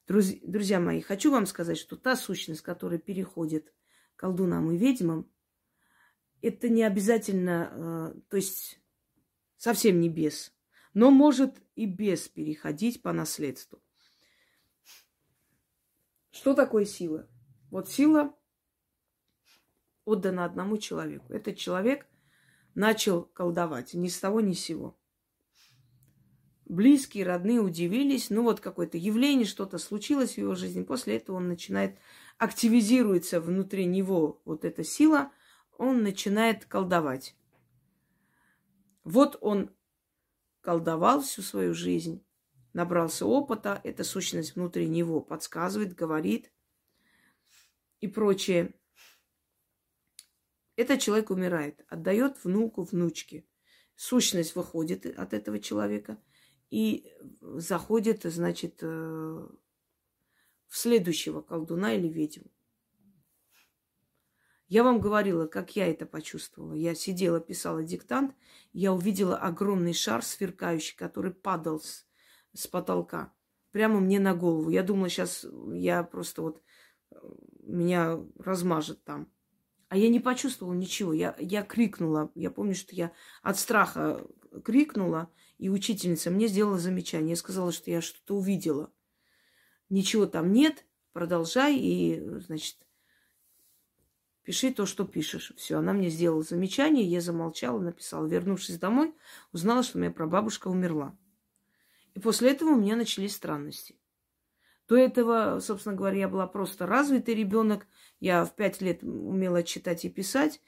Друзья, 0.07 0.39
друзья 0.43 0.79
мои, 0.79 1.01
хочу 1.01 1.31
вам 1.31 1.45
сказать, 1.45 1.77
что 1.77 1.95
та 1.95 2.15
сущность, 2.15 2.61
которая 2.61 2.97
переходит 2.97 3.73
колдунам 4.15 4.71
и 4.71 4.77
ведьмам, 4.77 5.31
это 6.41 6.69
не 6.69 6.83
обязательно, 6.83 8.13
э, 8.15 8.21
то 8.29 8.37
есть 8.37 8.79
совсем 9.59 9.99
не 9.99 10.09
бес, 10.09 10.51
но 10.95 11.11
может 11.11 11.61
и 11.75 11.85
без 11.85 12.27
переходить 12.27 13.03
по 13.03 13.13
наследству. 13.13 13.79
Что 16.31 16.55
такое 16.55 16.85
сила? 16.85 17.27
Вот 17.69 17.89
сила 17.89 18.33
отдана 20.05 20.45
одному 20.45 20.77
человеку. 20.77 21.33
Этот 21.33 21.57
человек 21.57 22.07
начал 22.73 23.23
колдовать 23.23 23.93
ни 23.93 24.07
с 24.07 24.17
того 24.19 24.41
ни 24.41 24.53
с 24.53 24.61
сего. 24.61 24.97
Близкие, 26.65 27.25
родные 27.25 27.59
удивились. 27.59 28.29
Ну 28.29 28.43
вот 28.43 28.59
какое-то 28.59 28.97
явление, 28.97 29.45
что-то 29.45 29.77
случилось 29.77 30.35
в 30.35 30.37
его 30.37 30.55
жизни. 30.55 30.83
После 30.83 31.17
этого 31.17 31.37
он 31.37 31.47
начинает, 31.47 31.97
активизируется 32.37 33.41
внутри 33.41 33.85
него 33.85 34.41
вот 34.45 34.63
эта 34.63 34.83
сила, 34.83 35.31
он 35.77 36.03
начинает 36.03 36.65
колдовать. 36.65 37.35
Вот 39.03 39.37
он 39.41 39.75
колдовал 40.61 41.21
всю 41.21 41.41
свою 41.41 41.73
жизнь, 41.73 42.25
набрался 42.73 43.25
опыта, 43.25 43.81
эта 43.83 44.03
сущность 44.03 44.55
внутри 44.55 44.87
него 44.87 45.21
подсказывает, 45.21 45.95
говорит 45.95 46.51
и 48.01 48.07
прочее. 48.07 48.73
Этот 50.75 51.01
человек 51.01 51.29
умирает, 51.29 51.85
отдает 51.89 52.43
внуку, 52.43 52.83
внучке. 52.83 53.45
Сущность 53.95 54.55
выходит 54.55 55.05
от 55.05 55.33
этого 55.33 55.59
человека 55.59 56.21
и 56.69 57.11
заходит, 57.41 58.23
значит, 58.23 58.79
э, 58.81 58.85
в 58.85 60.77
следующего 60.77 61.41
колдуна 61.41 61.95
или 61.95 62.07
ведьму. 62.07 62.49
Я 64.69 64.83
вам 64.83 65.01
говорила, 65.01 65.47
как 65.47 65.75
я 65.75 65.87
это 65.87 66.05
почувствовала. 66.05 66.73
Я 66.73 66.93
сидела, 66.93 67.39
писала 67.39 67.83
диктант, 67.83 68.35
я 68.71 68.93
увидела 68.93 69.35
огромный 69.35 69.93
шар 69.93 70.23
сверкающий, 70.23 70.95
который 70.95 71.31
падал 71.31 71.79
с, 71.79 72.05
с 72.53 72.67
потолка 72.67 73.33
прямо 73.71 73.99
мне 73.99 74.19
на 74.19 74.35
голову. 74.35 74.69
Я 74.69 74.83
думала, 74.83 75.09
сейчас 75.09 75.45
я 75.73 76.03
просто 76.03 76.43
вот 76.43 76.61
э, 77.11 77.15
меня 77.63 78.19
размажет 78.37 79.03
там. 79.03 79.31
А 79.87 79.97
я 79.97 80.07
не 80.07 80.19
почувствовала 80.19 80.75
ничего. 80.75 81.13
Я, 81.13 81.35
я 81.39 81.63
крикнула. 81.63 82.31
Я 82.35 82.51
помню, 82.51 82.75
что 82.75 82.93
я 82.93 83.11
от 83.41 83.57
страха 83.57 84.23
крикнула, 84.63 85.31
и 85.57 85.69
учительница 85.69 86.29
мне 86.29 86.47
сделала 86.47 86.77
замечание. 86.77 87.31
Я 87.31 87.35
сказала, 87.35 87.71
что 87.71 87.89
я 87.89 88.01
что-то 88.01 88.35
увидела. 88.35 88.91
Ничего 89.89 90.27
там 90.27 90.53
нет, 90.53 90.85
продолжай, 91.11 91.75
и, 91.75 92.21
значит, 92.39 92.77
пиши 94.49 94.73
то, 94.73 94.87
что 94.87 95.05
пишешь. 95.05 95.53
Все, 95.57 95.77
она 95.77 95.93
мне 95.93 96.09
сделала 96.09 96.41
замечание, 96.41 97.05
я 97.05 97.21
замолчала, 97.21 97.79
написала. 97.79 98.25
Вернувшись 98.25 98.79
домой, 98.79 99.13
узнала, 99.51 99.83
что 99.83 99.99
моя 99.99 100.09
прабабушка 100.09 100.69
умерла. 100.69 101.15
И 102.15 102.19
после 102.19 102.49
этого 102.49 102.69
у 102.69 102.75
меня 102.75 102.95
начались 102.95 103.35
странности. 103.35 103.95
До 104.87 104.97
этого, 104.97 105.59
собственно 105.59 105.95
говоря, 105.95 106.21
я 106.21 106.27
была 106.27 106.47
просто 106.47 106.87
развитый 106.87 107.35
ребенок. 107.35 107.85
Я 108.19 108.43
в 108.43 108.55
пять 108.55 108.81
лет 108.81 109.03
умела 109.03 109.61
читать 109.61 110.03
и 110.05 110.09
писать. 110.09 110.63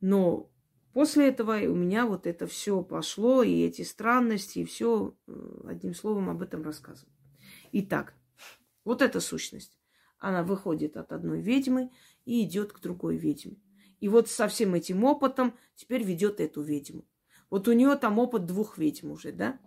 Но 0.00 0.50
после 0.94 1.28
этого 1.28 1.58
у 1.70 1.74
меня 1.74 2.06
вот 2.06 2.26
это 2.26 2.46
все 2.46 2.82
пошло, 2.82 3.42
и 3.42 3.60
эти 3.60 3.82
странности, 3.82 4.60
и 4.60 4.64
все, 4.64 5.14
э, 5.26 5.60
одним 5.68 5.92
словом, 5.92 6.30
об 6.30 6.40
этом 6.40 6.62
рассказываю. 6.62 7.12
Итак, 7.72 8.14
вот 8.86 9.02
эта 9.02 9.20
сущность. 9.20 9.78
Она 10.18 10.42
выходит 10.42 10.96
от 10.96 11.12
одной 11.12 11.42
ведьмы 11.42 11.90
и 12.28 12.44
идет 12.44 12.74
к 12.74 12.80
другой 12.80 13.16
ведьме. 13.16 13.56
И 14.00 14.08
вот 14.08 14.28
со 14.28 14.48
всем 14.48 14.74
этим 14.74 15.02
опытом 15.04 15.56
теперь 15.74 16.04
ведет 16.04 16.40
эту 16.40 16.60
ведьму. 16.60 17.08
Вот 17.48 17.66
у 17.68 17.72
нее 17.72 17.96
там 17.96 18.18
опыт 18.18 18.44
двух 18.44 18.76
ведьм 18.76 19.12
уже, 19.12 19.32
да? 19.32 19.58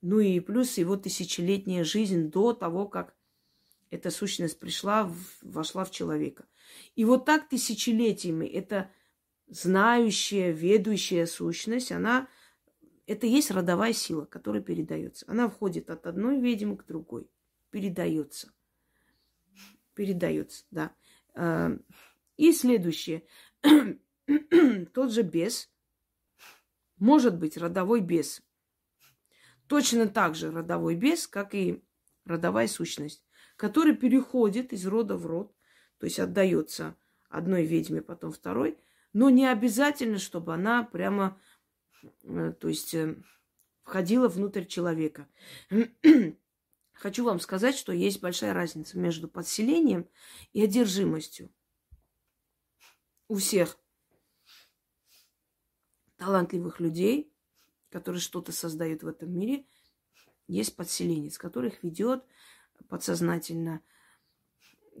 Ну 0.00 0.18
и 0.18 0.40
плюс 0.40 0.78
его 0.78 0.96
тысячелетняя 0.96 1.84
жизнь 1.84 2.28
до 2.28 2.54
того, 2.54 2.88
как 2.88 3.14
эта 3.90 4.10
сущность 4.10 4.58
пришла, 4.58 5.12
вошла 5.42 5.84
в 5.84 5.92
человека. 5.92 6.48
И 6.96 7.04
вот 7.04 7.24
так 7.24 7.48
тысячелетиями 7.48 8.46
эта 8.46 8.90
знающая, 9.46 10.50
ведущая 10.50 11.26
сущность, 11.28 11.92
она, 11.92 12.26
это 13.06 13.28
есть 13.28 13.52
родовая 13.52 13.92
сила, 13.92 14.24
которая 14.24 14.60
передается. 14.60 15.24
Она 15.28 15.48
входит 15.48 15.88
от 15.88 16.08
одной 16.08 16.40
ведьмы 16.40 16.76
к 16.76 16.84
другой, 16.84 17.30
передается. 17.70 18.52
Передается, 19.94 20.64
да. 20.72 20.92
А, 21.34 21.70
и 22.36 22.52
следующее. 22.52 23.24
Тот 24.92 25.12
же 25.12 25.22
бес, 25.22 25.70
может 26.96 27.38
быть 27.38 27.56
родовой 27.56 28.00
бес. 28.00 28.42
Точно 29.66 30.06
так 30.06 30.34
же 30.34 30.50
родовой 30.50 30.96
бес, 30.96 31.26
как 31.26 31.54
и 31.54 31.82
родовая 32.24 32.68
сущность 32.68 33.24
который 33.62 33.94
переходит 33.94 34.72
из 34.72 34.86
рода 34.86 35.16
в 35.16 35.24
род, 35.24 35.54
то 35.98 36.06
есть 36.06 36.18
отдается 36.18 36.96
одной 37.28 37.64
ведьме, 37.64 38.02
потом 38.02 38.32
второй, 38.32 38.76
но 39.12 39.30
не 39.30 39.46
обязательно, 39.46 40.18
чтобы 40.18 40.52
она 40.54 40.82
прямо, 40.82 41.40
э, 42.24 42.54
то 42.58 42.66
есть 42.66 42.92
э, 42.94 43.22
входила 43.84 44.28
внутрь 44.28 44.64
человека. 44.64 45.28
Хочу 47.02 47.24
вам 47.24 47.40
сказать, 47.40 47.76
что 47.76 47.92
есть 47.92 48.20
большая 48.20 48.54
разница 48.54 48.96
между 48.96 49.26
подселением 49.26 50.08
и 50.52 50.62
одержимостью. 50.62 51.52
У 53.26 53.38
всех 53.38 53.76
талантливых 56.16 56.78
людей, 56.78 57.34
которые 57.90 58.20
что-то 58.20 58.52
создают 58.52 59.02
в 59.02 59.08
этом 59.08 59.36
мире, 59.36 59.66
есть 60.46 60.76
подселенец, 60.76 61.38
которых 61.38 61.82
ведет 61.82 62.24
подсознательно, 62.88 63.82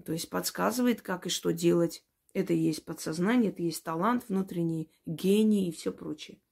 то 0.04 0.10
есть 0.10 0.28
подсказывает, 0.28 1.02
как 1.02 1.28
и 1.28 1.30
что 1.30 1.52
делать. 1.52 2.04
Это 2.32 2.52
и 2.52 2.58
есть 2.58 2.84
подсознание, 2.84 3.52
это 3.52 3.62
и 3.62 3.66
есть 3.66 3.84
талант 3.84 4.28
внутренний, 4.28 4.90
гений 5.06 5.68
и 5.68 5.72
все 5.72 5.92
прочее. 5.92 6.42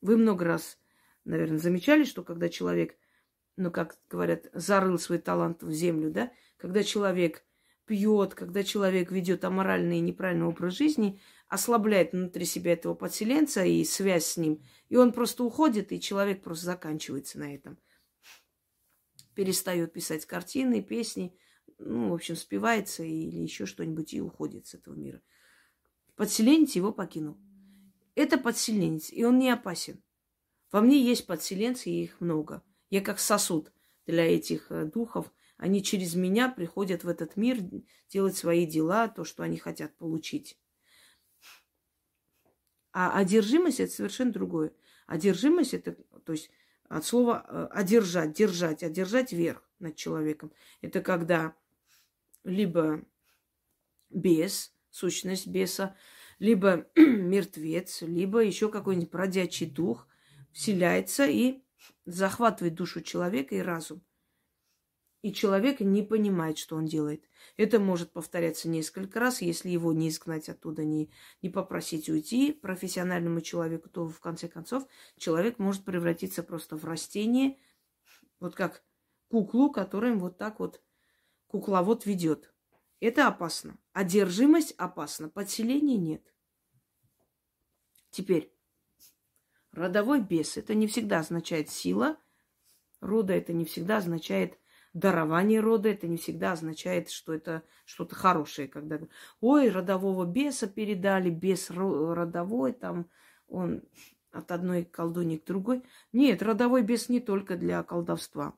Вы 0.00 0.16
много 0.16 0.44
раз, 0.44 0.78
наверное, 1.24 1.58
замечали, 1.58 2.04
что 2.04 2.22
когда 2.22 2.48
человек, 2.48 2.96
ну, 3.56 3.70
как 3.70 3.98
говорят, 4.10 4.46
зарыл 4.52 4.98
свой 4.98 5.18
талант 5.18 5.62
в 5.62 5.72
землю, 5.72 6.10
да, 6.10 6.32
когда 6.56 6.82
человек 6.82 7.44
пьет, 7.86 8.34
когда 8.34 8.62
человек 8.62 9.10
ведет 9.10 9.44
аморальный 9.44 9.98
и 9.98 10.02
неправильный 10.02 10.46
образ 10.46 10.74
жизни, 10.74 11.20
ослабляет 11.48 12.12
внутри 12.12 12.44
себя 12.44 12.72
этого 12.72 12.94
подселенца 12.94 13.64
и 13.64 13.84
связь 13.84 14.26
с 14.26 14.36
ним, 14.36 14.62
и 14.88 14.96
он 14.96 15.12
просто 15.12 15.44
уходит, 15.44 15.92
и 15.92 16.00
человек 16.00 16.42
просто 16.42 16.66
заканчивается 16.66 17.38
на 17.38 17.54
этом 17.54 17.78
перестает 19.34 19.92
писать 19.92 20.26
картины, 20.26 20.82
песни, 20.82 21.36
ну, 21.78 22.10
в 22.10 22.14
общем, 22.14 22.36
спивается 22.36 23.02
или 23.02 23.36
еще 23.36 23.66
что-нибудь 23.66 24.14
и 24.14 24.20
уходит 24.20 24.66
с 24.66 24.74
этого 24.74 24.94
мира. 24.94 25.20
Подселенец 26.16 26.72
его 26.76 26.92
покинул. 26.92 27.36
Это 28.14 28.38
подселенец, 28.38 29.12
и 29.12 29.24
он 29.24 29.38
не 29.38 29.50
опасен. 29.50 30.02
Во 30.70 30.80
мне 30.80 31.00
есть 31.02 31.26
подселенцы, 31.26 31.90
и 31.90 32.04
их 32.04 32.20
много. 32.20 32.62
Я 32.94 33.00
как 33.00 33.18
сосуд 33.18 33.72
для 34.06 34.24
этих 34.24 34.70
э, 34.70 34.84
духов. 34.84 35.32
Они 35.56 35.82
через 35.82 36.14
меня 36.14 36.48
приходят 36.48 37.02
в 37.02 37.08
этот 37.08 37.36
мир 37.36 37.58
делать 38.08 38.36
свои 38.36 38.66
дела, 38.66 39.08
то, 39.08 39.24
что 39.24 39.42
они 39.42 39.56
хотят 39.56 39.96
получить. 39.96 40.56
А 42.92 43.18
одержимость 43.18 43.80
это 43.80 43.92
совершенно 43.92 44.30
другое. 44.30 44.72
Одержимость 45.08 45.74
это, 45.74 45.96
то 46.24 46.30
есть 46.30 46.50
от 46.88 47.04
слова 47.04 47.44
э, 47.48 47.66
одержать, 47.72 48.32
держать, 48.32 48.84
одержать 48.84 49.32
верх 49.32 49.68
над 49.80 49.96
человеком. 49.96 50.52
Это 50.80 51.00
когда 51.00 51.56
либо 52.44 53.04
бес, 54.08 54.72
сущность 54.90 55.48
беса, 55.48 55.96
либо 56.38 56.86
мертвец, 56.94 58.02
либо 58.02 58.38
еще 58.38 58.68
какой-нибудь 58.68 59.10
бродячий 59.10 59.66
дух 59.68 60.06
вселяется 60.52 61.26
и 61.26 61.63
захватывает 62.04 62.74
душу 62.74 63.00
человека 63.00 63.54
и 63.54 63.60
разум. 63.60 64.02
И 65.22 65.32
человек 65.32 65.80
не 65.80 66.02
понимает, 66.02 66.58
что 66.58 66.76
он 66.76 66.84
делает. 66.84 67.24
Это 67.56 67.80
может 67.80 68.12
повторяться 68.12 68.68
несколько 68.68 69.20
раз. 69.20 69.40
Если 69.40 69.70
его 69.70 69.92
не 69.94 70.10
изгнать 70.10 70.50
оттуда, 70.50 70.84
не, 70.84 71.10
не 71.40 71.48
попросить 71.48 72.10
уйти 72.10 72.52
профессиональному 72.52 73.40
человеку, 73.40 73.88
то 73.88 74.06
в 74.06 74.20
конце 74.20 74.48
концов 74.48 74.86
человек 75.16 75.58
может 75.58 75.82
превратиться 75.84 76.42
просто 76.42 76.76
в 76.76 76.84
растение, 76.84 77.56
вот 78.38 78.54
как 78.54 78.84
куклу, 79.28 79.72
которым 79.72 80.18
вот 80.18 80.36
так 80.36 80.60
вот 80.60 80.82
кукловод 81.46 82.04
ведет. 82.04 82.52
Это 83.00 83.26
опасно. 83.26 83.78
Одержимость 83.92 84.72
опасна, 84.72 85.28
подселения 85.28 85.96
нет. 85.96 86.34
Теперь, 88.10 88.53
родовой 89.74 90.20
бес– 90.20 90.56
это 90.56 90.74
не 90.74 90.86
всегда 90.86 91.20
означает 91.20 91.70
сила 91.70 92.16
рода, 93.00 93.32
это 93.34 93.52
не 93.52 93.64
всегда 93.64 93.98
означает 93.98 94.58
дарование 94.92 95.60
рода, 95.60 95.88
это 95.88 96.06
не 96.06 96.16
всегда 96.16 96.52
означает, 96.52 97.10
что 97.10 97.34
это 97.34 97.62
что-то 97.84 98.14
хорошее, 98.14 98.68
когда, 98.68 98.98
ой, 99.40 99.68
родового 99.68 100.24
беса 100.24 100.66
передали, 100.66 101.30
бес 101.30 101.70
родовой, 101.70 102.72
там 102.72 103.10
он 103.48 103.82
от 104.30 104.50
одной 104.50 104.84
колдуньи 104.84 105.36
к 105.36 105.44
другой. 105.44 105.82
Нет, 106.12 106.42
родовой 106.42 106.82
бес 106.82 107.08
не 107.08 107.20
только 107.20 107.56
для 107.56 107.82
колдовства. 107.82 108.54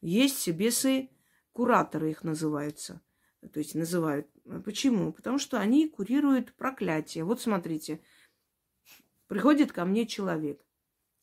Есть 0.00 0.48
бесы, 0.50 1.10
кураторы 1.52 2.10
их 2.10 2.24
называются. 2.24 3.00
То 3.52 3.60
есть 3.60 3.74
называют. 3.74 4.26
Почему? 4.64 5.12
Потому 5.12 5.38
что 5.38 5.60
они 5.60 5.88
курируют 5.88 6.52
проклятие. 6.54 7.24
Вот 7.24 7.40
смотрите, 7.40 8.00
приходит 9.26 9.72
ко 9.72 9.84
мне 9.84 10.06
человек, 10.06 10.64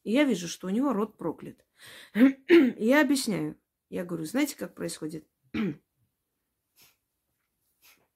и 0.03 0.11
я 0.11 0.23
вижу, 0.23 0.47
что 0.47 0.67
у 0.67 0.69
него 0.69 0.93
род 0.93 1.17
проклят. 1.17 1.65
я 2.49 3.01
объясняю. 3.01 3.57
Я 3.89 4.05
говорю, 4.05 4.25
знаете, 4.25 4.57
как 4.57 4.75
происходит? 4.75 5.27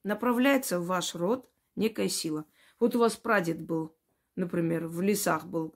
Направляется 0.04 0.80
в 0.80 0.86
ваш 0.86 1.16
род 1.16 1.50
некая 1.76 2.10
сила. 2.10 2.46
Вот 2.80 2.96
у 2.96 3.00
вас 3.00 3.16
прадед 3.16 3.62
был, 3.62 3.96
например, 4.36 4.88
в 4.88 5.02
лесах 5.02 5.46
был, 5.46 5.74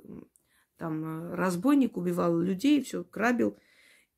там 0.78 1.04
э, 1.04 1.36
разбойник, 1.36 1.98
убивал 1.98 2.38
людей, 2.40 2.84
все 2.84 3.04
грабил– 3.04 3.58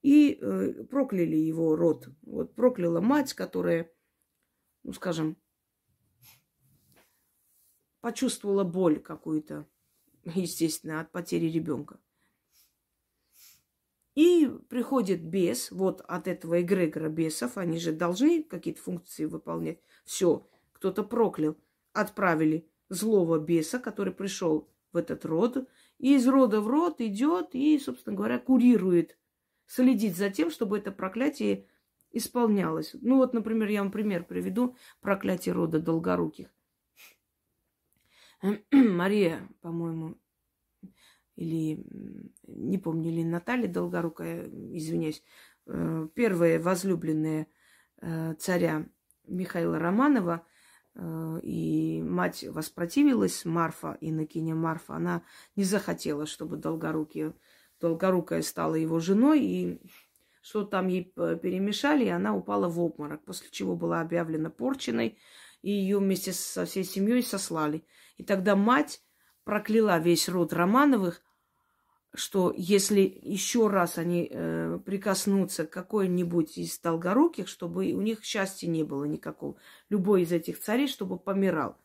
и 0.03 0.37
э, 0.39 0.83
прокляли 0.83 1.37
его 1.37 1.75
род. 1.75 2.09
Вот 2.21 2.53
прокляла 2.53 3.01
мать, 3.01 3.33
которая, 3.33 3.91
ну, 4.83 4.91
скажем, 4.93 5.37
почувствовала 8.01 8.65
боль 8.65 8.99
какую-то, 8.99 9.65
естественно, 10.25 10.99
от 10.99 11.11
потери 11.11 11.49
ребенка. 11.49 11.99
И 14.15 14.47
приходит 14.69 15.23
бес, 15.23 15.71
вот 15.71 16.01
от 16.07 16.27
этого 16.27 16.61
эгрегора 16.61 17.09
бесов, 17.09 17.57
они 17.57 17.79
же 17.79 17.91
должны 17.91 18.43
какие-то 18.43 18.81
функции 18.81 19.25
выполнять. 19.25 19.79
Все, 20.05 20.47
кто-то 20.73 21.03
проклял, 21.03 21.57
отправили 21.93 22.67
злого 22.89 23.39
беса, 23.39 23.79
который 23.79 24.13
пришел 24.13 24.69
в 24.91 24.97
этот 24.97 25.25
род, 25.25 25.67
и 25.97 26.15
из 26.15 26.27
рода 26.27 26.61
в 26.61 26.67
род 26.67 27.01
идет 27.01 27.55
и, 27.55 27.79
собственно 27.79 28.15
говоря, 28.15 28.37
курирует 28.37 29.17
следить 29.65 30.15
за 30.15 30.29
тем, 30.29 30.51
чтобы 30.51 30.77
это 30.77 30.91
проклятие 30.91 31.65
исполнялось. 32.11 32.95
Ну 33.01 33.17
вот, 33.17 33.33
например, 33.33 33.69
я 33.69 33.81
вам 33.81 33.91
пример 33.91 34.23
приведу. 34.23 34.75
Проклятие 35.01 35.55
рода 35.55 35.79
долгоруких. 35.79 36.49
Мария, 38.71 39.47
по-моему, 39.61 40.17
или 41.35 41.85
не 42.45 42.77
помню, 42.77 43.09
или 43.09 43.23
Наталья 43.23 43.67
Долгорукая, 43.67 44.47
извиняюсь, 44.47 45.23
э, 45.65 46.07
первая 46.13 46.59
возлюбленная 46.59 47.47
э, 48.01 48.35
царя 48.35 48.85
Михаила 49.27 49.79
Романова, 49.79 50.45
э, 50.95 51.39
и 51.41 52.01
мать 52.03 52.43
воспротивилась, 52.43 53.45
Марфа, 53.45 53.97
инокиня 54.01 54.55
Марфа, 54.55 54.95
она 54.95 55.23
не 55.55 55.63
захотела, 55.63 56.25
чтобы 56.25 56.57
Долгорукие 56.57 57.33
Долгорукая 57.79 58.41
стала 58.41 58.75
его 58.75 58.99
женой, 58.99 59.41
и 59.41 59.81
что 60.41 60.65
там 60.65 60.87
ей 60.87 61.05
перемешали, 61.05 62.05
и 62.05 62.09
она 62.09 62.35
упала 62.35 62.67
в 62.67 62.77
обморок, 62.79 63.23
после 63.23 63.49
чего 63.49 63.77
была 63.77 64.01
объявлена 64.01 64.49
порченной, 64.49 65.17
и 65.61 65.71
ее 65.71 65.99
вместе 65.99 66.33
со 66.33 66.65
всей 66.65 66.83
семьей 66.83 67.23
сослали. 67.23 67.85
И 68.17 68.23
тогда 68.23 68.55
мать 68.55 69.01
прокляла 69.43 69.99
весь 69.99 70.29
род 70.29 70.53
Романовых, 70.53 71.21
что 72.15 72.53
если 72.55 73.01
еще 73.01 73.67
раз 73.67 73.97
они 73.97 74.29
э, 74.29 74.79
прикоснутся 74.85 75.65
к 75.65 75.71
какой-нибудь 75.71 76.57
из 76.57 76.77
долгоруких, 76.79 77.47
чтобы 77.47 77.91
у 77.93 78.01
них 78.01 78.23
счастья 78.23 78.67
не 78.67 78.83
было 78.83 79.05
никакого, 79.05 79.55
любой 79.89 80.21
из 80.21 80.31
этих 80.31 80.59
царей, 80.59 80.87
чтобы 80.87 81.17
помирал. 81.17 81.77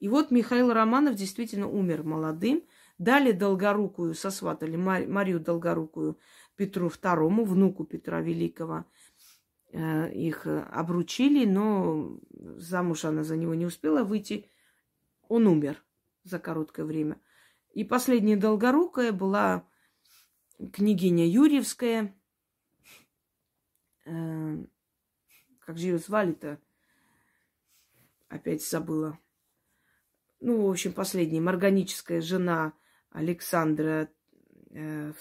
И 0.00 0.08
вот 0.08 0.30
Михаил 0.30 0.72
Романов 0.72 1.14
действительно 1.14 1.68
умер 1.68 2.02
молодым, 2.02 2.62
Дали 2.98 3.30
Долгорукую, 3.30 4.14
сосватали 4.14 4.74
Марию 4.74 5.38
Долгорукую 5.38 6.18
Петру 6.56 6.88
II, 6.88 7.44
внуку 7.44 7.84
Петра 7.84 8.20
Великого. 8.20 8.86
Э, 9.70 10.12
их 10.12 10.46
обручили, 10.46 11.46
но 11.46 12.18
замуж 12.56 13.04
она 13.04 13.22
за 13.22 13.36
него 13.36 13.54
не 13.54 13.66
успела 13.66 14.02
выйти. 14.02 14.50
Он 15.28 15.46
умер 15.46 15.84
за 16.24 16.38
короткое 16.38 16.84
время. 16.84 17.20
И 17.72 17.84
последняя 17.84 18.36
Долгорукая 18.36 19.12
была 19.12 19.68
княгиня 20.72 21.28
Юрьевская. 21.28 22.14
Э, 24.04 24.64
как 25.60 25.78
же 25.78 25.86
ее 25.86 25.98
звали-то? 25.98 26.58
Опять 28.28 28.64
забыла. 28.64 29.18
Ну, 30.40 30.66
в 30.66 30.70
общем, 30.70 30.92
последняя, 30.92 31.40
морганическая 31.40 32.20
жена 32.20 32.72
Александра, 33.10 34.08
э, 34.70 35.12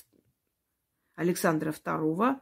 Александра 1.15 1.71
II, 1.71 2.39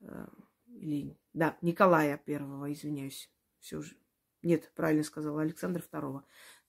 э, 0.00 0.26
или, 0.68 1.18
да, 1.32 1.58
Николая 1.60 2.16
Первого, 2.16 2.72
извиняюсь, 2.72 3.30
все 3.60 3.82
же. 3.82 3.96
Нет, 4.42 4.72
правильно 4.74 5.02
сказала, 5.02 5.42
Александра 5.42 5.82
II. 5.82 6.22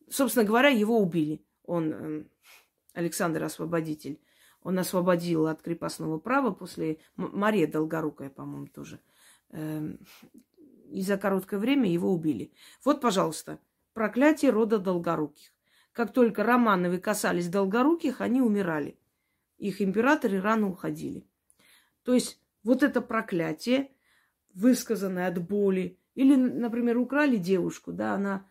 Собственно 0.10 0.46
говоря, 0.46 0.70
его 0.70 1.00
убили. 1.00 1.44
Он, 1.64 1.94
э, 1.94 2.24
Александр 2.94 3.44
Освободитель, 3.44 4.20
он 4.62 4.78
освободил 4.80 5.48
от 5.48 5.62
крепостного 5.62 6.18
права 6.18 6.52
после... 6.52 7.00
Мария 7.16 7.68
Долгорукая, 7.68 8.30
по-моему, 8.30 8.68
тоже. 8.68 9.00
Э, 9.52 9.96
и 10.90 11.02
за 11.02 11.18
короткое 11.18 11.60
время 11.60 11.92
его 11.92 12.12
убили. 12.12 12.52
Вот, 12.84 13.02
пожалуйста, 13.02 13.60
проклятие 13.94 14.52
рода 14.52 14.80
Долгоруких. 14.80 15.52
Как 15.92 16.14
только 16.14 16.44
Романовы 16.44 17.00
касались 17.00 17.50
долгоруких, 17.50 18.22
они 18.22 18.42
умирали. 18.42 18.98
Их 19.58 19.82
императоры 19.82 20.40
рано 20.40 20.70
уходили. 20.70 21.28
То 22.04 22.14
есть 22.14 22.42
вот 22.64 22.84
это 22.84 23.02
проклятие, 23.02 23.92
высказанное 24.54 25.28
от 25.28 25.46
боли, 25.46 26.00
или, 26.16 26.36
например, 26.36 26.98
украли 26.98 27.38
девушку, 27.38 27.92
да, 27.92 28.14
она 28.14 28.48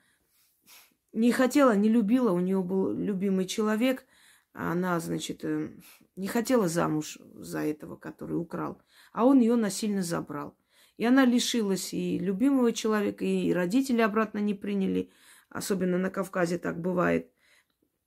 не 1.18 1.32
хотела, 1.32 1.74
не 1.74 1.88
любила, 1.88 2.30
у 2.30 2.38
нее 2.38 2.62
был 2.62 2.92
любимый 2.92 3.46
человек, 3.46 4.04
а 4.52 4.72
она, 4.72 5.00
значит, 5.00 5.44
э, 5.44 5.70
не 6.14 6.28
хотела 6.28 6.68
замуж 6.68 7.18
за 7.34 7.60
этого, 7.60 7.96
который 7.96 8.38
украл, 8.38 8.80
а 9.12 9.24
он 9.24 9.40
ее 9.40 9.56
насильно 9.56 10.02
забрал. 10.02 10.56
И 10.96 11.04
она 11.04 11.24
лишилась 11.24 11.92
и 11.92 12.18
любимого 12.18 12.72
человека, 12.72 13.24
и 13.24 13.52
родители 13.52 14.00
обратно 14.00 14.38
не 14.38 14.54
приняли, 14.54 15.10
особенно 15.48 15.98
на 15.98 16.10
Кавказе 16.10 16.56
так 16.58 16.80
бывает. 16.80 17.32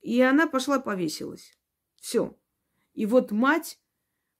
И 0.00 0.20
она 0.20 0.46
пошла 0.46 0.78
повесилась. 0.78 1.56
Все. 1.96 2.36
И 2.94 3.06
вот 3.06 3.30
мать, 3.30 3.78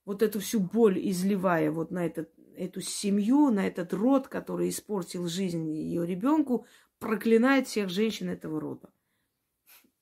вот 0.05 0.23
эту 0.23 0.39
всю 0.39 0.59
боль 0.59 0.99
изливая 1.09 1.71
вот 1.71 1.91
на 1.91 2.05
этот, 2.05 2.31
эту 2.55 2.81
семью, 2.81 3.51
на 3.51 3.67
этот 3.67 3.93
род, 3.93 4.27
который 4.27 4.69
испортил 4.69 5.27
жизнь 5.27 5.69
ее 5.69 6.05
ребенку, 6.05 6.65
проклинает 7.03 7.67
всех 7.67 7.89
женщин 7.89 8.29
этого 8.29 8.61
рода. 8.61 8.89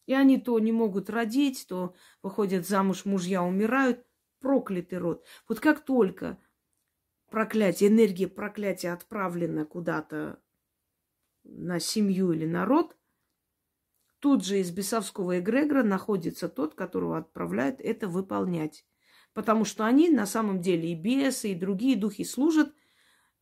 И 0.06 0.14
они 0.14 0.40
то 0.40 0.60
не 0.60 0.72
могут 0.72 1.10
родить, 1.10 1.66
то 1.68 1.96
выходят 2.22 2.68
замуж, 2.68 3.06
мужья 3.06 3.44
умирают. 3.44 4.06
Проклятый 4.40 4.98
род. 4.98 5.24
Вот 5.48 5.60
как 5.60 5.86
только 5.86 6.40
проклятие, 7.30 7.90
энергия 7.90 8.28
проклятия 8.28 8.92
отправлена 8.92 9.66
куда-то 9.66 10.42
на 11.44 11.80
семью 11.80 12.32
или 12.32 12.48
народ, 12.48 12.98
тут 14.20 14.44
же 14.44 14.60
из 14.60 14.72
бесовского 14.72 15.40
эгрегора 15.40 15.84
находится 15.84 16.50
тот, 16.50 16.74
которого 16.74 17.20
отправляют 17.20 17.80
это 17.82 18.08
выполнять. 18.08 18.84
Потому 19.34 19.64
что 19.64 19.86
они 19.86 20.10
на 20.10 20.26
самом 20.26 20.60
деле 20.60 20.92
и 20.92 20.96
бесы, 20.96 21.52
и 21.52 21.56
другие 21.56 21.96
духи 21.96 22.24
служат 22.24 22.74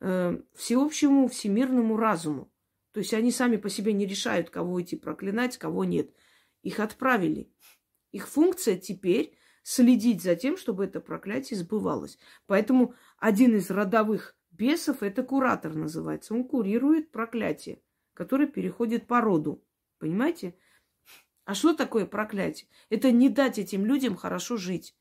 э, 0.01 0.37
всеобщему, 0.53 1.29
всемирному 1.29 1.95
разуму. 1.95 2.51
То 2.91 2.99
есть 2.99 3.13
они 3.13 3.31
сами 3.31 3.57
по 3.57 3.69
себе 3.69 3.93
не 3.93 4.05
решают, 4.05 4.49
кого 4.49 4.81
идти 4.81 4.95
проклинать, 4.95 5.57
кого 5.57 5.83
нет. 5.83 6.11
Их 6.63 6.79
отправили. 6.79 7.51
Их 8.11 8.27
функция 8.27 8.77
теперь 8.77 9.37
следить 9.63 10.23
за 10.23 10.35
тем, 10.35 10.57
чтобы 10.57 10.85
это 10.85 10.99
проклятие 10.99 11.59
сбывалось. 11.59 12.17
Поэтому 12.47 12.95
один 13.17 13.55
из 13.55 13.69
родовых 13.69 14.35
бесов, 14.51 15.03
это 15.03 15.23
куратор 15.23 15.75
называется, 15.75 16.33
он 16.33 16.43
курирует 16.43 17.11
проклятие, 17.11 17.81
которое 18.13 18.47
переходит 18.47 19.07
по 19.07 19.21
роду. 19.21 19.63
Понимаете? 19.99 20.55
А 21.45 21.53
что 21.53 21.73
такое 21.73 22.05
проклятие? 22.05 22.69
Это 22.89 23.11
не 23.11 23.29
дать 23.29 23.59
этим 23.59 23.85
людям 23.85 24.15
хорошо 24.15 24.57
жить 24.57 24.95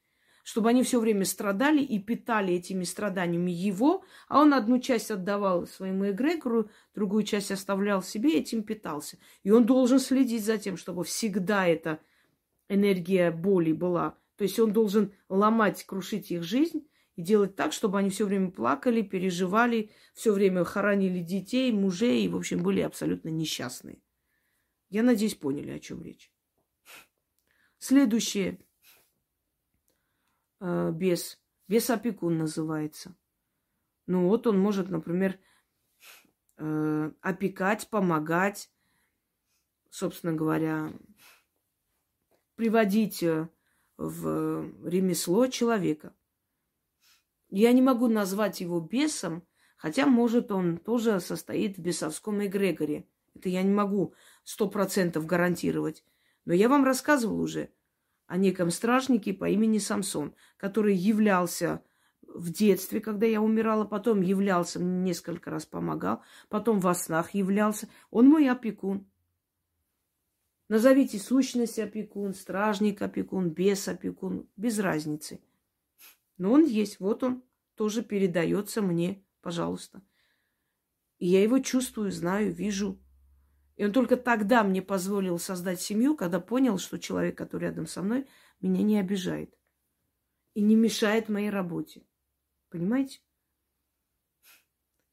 чтобы 0.49 0.71
они 0.71 0.83
все 0.83 0.99
время 0.99 1.27
страдали 1.27 1.83
и 1.83 1.99
питали 1.99 2.55
этими 2.55 2.85
страданиями 2.85 3.51
его, 3.51 4.03
а 4.29 4.41
он 4.41 4.55
одну 4.55 4.79
часть 4.79 5.11
отдавал 5.11 5.67
своему 5.67 6.09
эгрегору, 6.09 6.71
другую 6.95 7.25
часть 7.25 7.51
оставлял 7.51 8.03
себе, 8.03 8.39
этим 8.39 8.63
питался. 8.63 9.19
И 9.43 9.51
он 9.51 9.67
должен 9.67 9.99
следить 9.99 10.43
за 10.43 10.57
тем, 10.57 10.79
чтобы 10.79 11.05
всегда 11.05 11.67
эта 11.67 12.01
энергия 12.71 13.31
боли 13.31 13.73
была. 13.73 14.17
То 14.37 14.45
есть 14.45 14.59
он 14.59 14.73
должен 14.73 15.13
ломать, 15.29 15.85
крушить 15.85 16.31
их 16.31 16.45
жизнь 16.45 16.89
и 17.17 17.21
делать 17.21 17.55
так, 17.55 17.75
чтобы 17.75 17.99
они 17.99 18.09
все 18.09 18.25
время 18.25 18.51
плакали, 18.51 19.03
переживали, 19.03 19.91
все 20.15 20.33
время 20.33 20.65
хоронили 20.65 21.21
детей, 21.21 21.71
мужей 21.73 22.25
и, 22.25 22.29
в 22.29 22.37
общем, 22.37 22.63
были 22.63 22.81
абсолютно 22.81 23.29
несчастные. 23.29 24.01
Я 24.89 25.03
надеюсь, 25.03 25.35
поняли, 25.35 25.73
о 25.73 25.79
чем 25.79 26.03
речь. 26.03 26.33
Следующее 27.79 28.61
э, 30.61 30.91
бес. 30.93 31.41
Бес-опекун 31.69 32.39
называется. 32.39 33.15
Ну 34.07 34.29
вот 34.29 34.47
он 34.47 34.59
может, 34.59 34.89
например, 34.89 35.39
э, 36.57 37.13
опекать, 37.21 37.89
помогать, 37.91 38.71
собственно 39.91 40.33
говоря, 40.33 40.93
приводить 42.55 43.23
э, 43.23 43.49
в 43.99 44.89
ремесло 44.89 45.47
человека. 45.49 46.15
Я 47.51 47.73
не 47.73 47.83
могу 47.83 48.09
назвать 48.09 48.61
его 48.61 48.81
бесом, 48.81 49.47
хотя, 49.77 50.07
может, 50.07 50.51
он 50.51 50.79
тоже 50.79 51.21
состоит 51.21 51.77
в 51.77 51.83
бесовском 51.83 52.45
эгрегоре. 52.45 53.07
Это 53.35 53.49
я 53.49 53.63
не 53.63 53.73
могу 53.73 54.15
сто 54.45 54.69
процентов 54.69 55.27
гарантировать. 55.27 56.05
Но 56.45 56.55
я 56.55 56.69
вам 56.69 56.85
рассказывал 56.85 57.41
уже– 57.41 57.71
о 58.29 58.37
неком 58.37 58.71
стражнике 58.71 59.33
по 59.33 59.49
имени 59.49 59.79
Самсон, 59.79 60.35
который 60.59 60.95
являлся 60.95 61.83
в 62.23 62.53
детстве, 62.53 63.01
когда 63.01 63.27
я 63.27 63.41
умирала, 63.41 63.85
потом 63.85 64.21
являлся, 64.21 64.79
несколько 64.79 65.51
раз 65.51 65.65
помогал, 65.65 66.23
потом 66.51 66.79
во 66.79 66.95
снах 66.95 67.33
являлся. 67.33 67.89
Он 68.11 68.29
мой 68.29 68.49
опекун. 68.49 69.11
Назовите 70.69 71.19
сущность 71.19 71.79
опекун, 71.79 72.35
стражник 72.35 73.01
опекун, 73.01 73.49
бес 73.49 73.89
опекун, 73.89 74.47
без 74.57 74.79
разницы. 74.79 75.41
Но 76.37 76.53
он 76.53 76.67
есть, 76.67 77.01
вот 77.01 77.25
он, 77.25 77.43
тоже 77.77 78.03
передается 78.03 78.83
мне, 78.83 79.25
пожалуйста. 79.41 80.03
И 81.19 81.27
я 81.27 81.43
его 81.43 81.61
чувствую, 81.61 82.13
знаю, 82.13 82.53
вижу. 82.53 83.01
И 83.79 83.85
он 83.85 83.93
только 83.93 84.17
тогда 84.17 84.65
мне 84.65 84.83
позволил 84.83 85.39
создать 85.39 85.81
семью, 85.81 86.17
когда 86.17 86.41
понял, 86.41 86.79
что 86.79 86.99
человек, 86.99 87.39
который 87.39 87.69
рядом 87.69 87.87
со 87.87 88.03
мной, 88.03 88.27
меня 88.61 88.83
не 88.83 88.99
обижает 88.99 89.57
и 90.55 90.61
не 90.61 90.75
мешает 90.75 91.29
моей 91.29 91.49
работе. 91.49 92.05
Понимаете? 92.71 93.21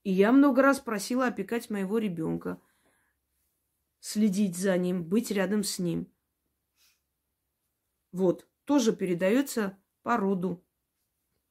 И 0.01 0.11
я 0.11 0.31
много 0.31 0.63
раз 0.63 0.79
просила 0.79 1.27
опекать 1.27 1.69
моего 1.69 1.99
ребенка, 1.99 2.59
следить 3.99 4.57
за 4.57 4.75
ним, 4.79 5.03
быть 5.03 5.29
рядом 5.29 5.63
с 5.63 5.77
ним. 5.77 6.11
Вот, 8.11 8.47
тоже 8.65 8.95
передается 8.95 9.77
по 10.01 10.17
роду. 10.17 10.65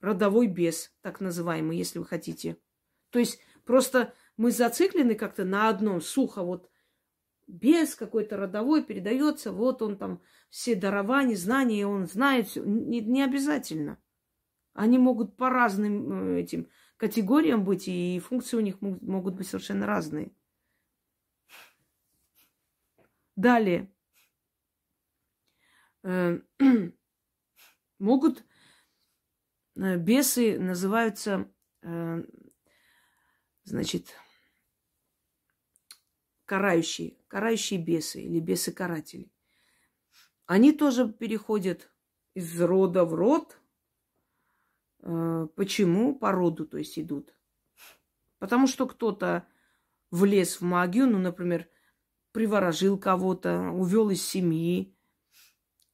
Родовой 0.01 0.49
бес, 0.49 0.93
так 1.01 1.21
называемый, 1.21 1.79
если 1.79 2.01
вы 2.01 2.07
хотите. 2.07 2.59
То 3.11 3.21
есть 3.21 3.39
просто 3.65 4.13
мы 4.37 4.51
зациклены 4.51 5.15
как-то 5.15 5.45
на 5.45 5.69
одном 5.69 6.01
сухо, 6.01 6.43
вот 6.43 6.69
без 7.47 7.95
какой-то 7.95 8.37
родовой 8.37 8.83
передается, 8.85 9.53
вот 9.53 9.83
он 9.83 9.99
там 9.99 10.23
все 10.51 10.75
дарования, 10.75 11.37
знания, 11.37 11.87
он 11.87 12.07
знает 12.07 12.49
все. 12.49 12.65
Не, 12.65 13.01
не 13.01 13.23
обязательно. 13.23 13.99
Они 14.73 14.99
могут 14.99 15.37
по 15.37 15.51
разным 15.51 16.37
э, 16.37 16.41
этим 16.41 16.69
категориям 16.97 17.65
быть, 17.65 17.87
и 17.87 18.19
функции 18.19 18.57
у 18.57 18.61
них 18.61 18.81
могут 18.81 19.35
быть 19.35 19.47
совершенно 19.47 19.87
разные. 19.87 20.33
Далее. 23.37 23.93
Э, 26.03 26.41
могут 27.99 28.45
э, 29.77 29.97
бесы 29.97 30.59
называются, 30.59 31.49
значит, 33.65 34.07
карающие, 36.47 37.17
карающие 37.35 37.81
бесы 37.81 38.23
или 38.23 38.39
бесы-каратели. 38.39 39.29
Они 40.47 40.71
тоже 40.71 41.13
переходят 41.13 41.91
из 42.35 42.61
рода 42.61 43.05
в 43.05 43.13
род. 43.13 43.59
Э, 45.01 45.49
почему? 45.57 46.15
По 46.15 46.31
роду, 46.31 46.65
то 46.65 46.79
есть 46.79 46.97
идут. 46.97 47.35
Потому 48.39 48.69
что 48.69 48.87
кто-то 48.87 49.49
влез 50.13 50.61
в 50.61 50.65
магию, 50.65 51.11
ну, 51.11 51.19
например, 51.19 51.69
приворожил 52.31 52.97
кого-то, 52.99 53.63
увел 53.73 54.11
из 54.11 54.23
семьи 54.23 54.97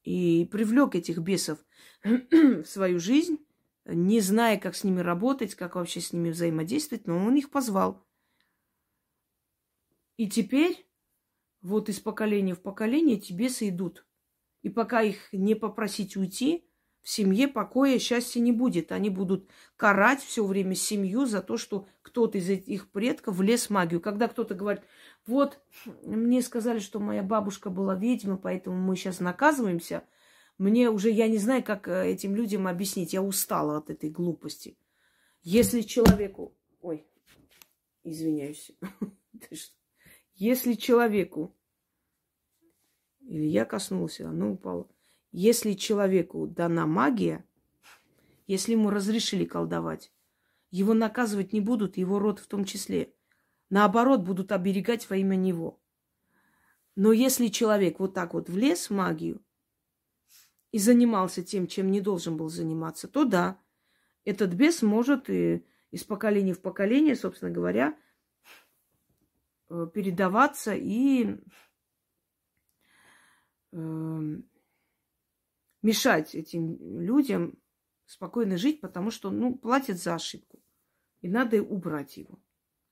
и 0.03 0.45
привлек 0.45 0.93
этих 0.93 1.17
бесов 1.17 1.57
в 2.03 2.65
свою 2.65 2.99
жизнь, 2.99 3.43
не 3.85 4.19
зная, 4.19 4.59
как 4.59 4.75
с 4.75 4.83
ними 4.83 4.99
работать, 4.99 5.55
как 5.55 5.73
вообще 5.73 6.01
с 6.01 6.13
ними 6.13 6.29
взаимодействовать, 6.29 7.07
но 7.07 7.17
он 7.17 7.33
их 7.33 7.49
позвал. 7.49 8.05
И 10.17 10.29
теперь 10.29 10.85
вот 11.61 11.89
из 11.89 11.99
поколения 11.99 12.55
в 12.55 12.61
поколение 12.61 13.17
эти 13.17 13.33
бесы 13.33 13.69
идут. 13.69 14.05
И 14.61 14.69
пока 14.69 15.01
их 15.01 15.29
не 15.31 15.55
попросить 15.55 16.15
уйти, 16.15 16.65
в 17.01 17.09
семье 17.09 17.47
покоя, 17.47 17.97
счастья 17.97 18.39
не 18.39 18.51
будет. 18.51 18.91
Они 18.91 19.09
будут 19.09 19.49
карать 19.75 20.21
все 20.21 20.45
время 20.45 20.75
семью 20.75 21.25
за 21.25 21.41
то, 21.41 21.57
что 21.57 21.87
кто-то 22.03 22.37
из 22.37 22.49
их 22.49 22.91
предков 22.91 23.37
влез 23.37 23.67
в 23.67 23.69
магию. 23.71 23.99
Когда 24.01 24.27
кто-то 24.27 24.53
говорит, 24.53 24.83
вот, 25.25 25.59
мне 26.03 26.41
сказали, 26.41 26.79
что 26.79 26.99
моя 26.99 27.23
бабушка 27.23 27.69
была 27.69 27.95
ведьма, 27.95 28.37
поэтому 28.37 28.77
мы 28.77 28.95
сейчас 28.95 29.19
наказываемся. 29.19 30.03
Мне 30.59 30.91
уже, 30.91 31.09
я 31.09 31.27
не 31.27 31.39
знаю, 31.39 31.63
как 31.63 31.87
э, 31.87 32.11
этим 32.11 32.35
людям 32.35 32.67
объяснить. 32.67 33.13
Я 33.13 33.23
устала 33.23 33.77
от 33.77 33.89
этой 33.89 34.11
глупости. 34.11 34.77
Если 35.41 35.81
человеку... 35.81 36.55
Ой, 36.81 37.03
извиняюсь. 38.03 38.71
Если 40.41 40.73
человеку, 40.73 41.55
или 43.19 43.45
я 43.45 43.63
коснулся, 43.63 44.27
оно 44.27 44.53
упало. 44.53 44.89
Если 45.31 45.73
человеку 45.73 46.47
дана 46.47 46.87
магия, 46.87 47.45
если 48.47 48.71
ему 48.71 48.89
разрешили 48.89 49.45
колдовать, 49.45 50.11
его 50.71 50.95
наказывать 50.95 51.53
не 51.53 51.61
будут, 51.61 51.95
его 51.95 52.17
род 52.17 52.39
в 52.39 52.47
том 52.47 52.65
числе. 52.65 53.13
Наоборот, 53.69 54.21
будут 54.21 54.51
оберегать 54.51 55.07
во 55.11 55.17
имя 55.17 55.35
него. 55.35 55.79
Но 56.95 57.11
если 57.11 57.49
человек 57.49 57.99
вот 57.99 58.15
так 58.15 58.33
вот 58.33 58.49
влез 58.49 58.89
в 58.89 58.93
магию 58.95 59.45
и 60.71 60.79
занимался 60.79 61.43
тем, 61.43 61.67
чем 61.67 61.91
не 61.91 62.01
должен 62.01 62.35
был 62.35 62.49
заниматься, 62.49 63.07
то 63.07 63.25
да, 63.25 63.61
этот 64.25 64.55
бес 64.55 64.81
может 64.81 65.29
и 65.29 65.63
из 65.91 66.03
поколения 66.03 66.55
в 66.55 66.61
поколение, 66.61 67.15
собственно 67.15 67.51
говоря, 67.51 67.95
передаваться 69.93 70.73
и 70.75 71.37
э, 73.71 74.41
мешать 75.81 76.35
этим 76.35 76.99
людям 76.99 77.57
спокойно 78.05 78.57
жить, 78.57 78.81
потому 78.81 79.11
что, 79.11 79.31
ну, 79.31 79.55
платят 79.57 79.97
за 79.97 80.15
ошибку. 80.15 80.61
И 81.21 81.29
надо 81.29 81.61
убрать 81.61 82.17
его. 82.17 82.39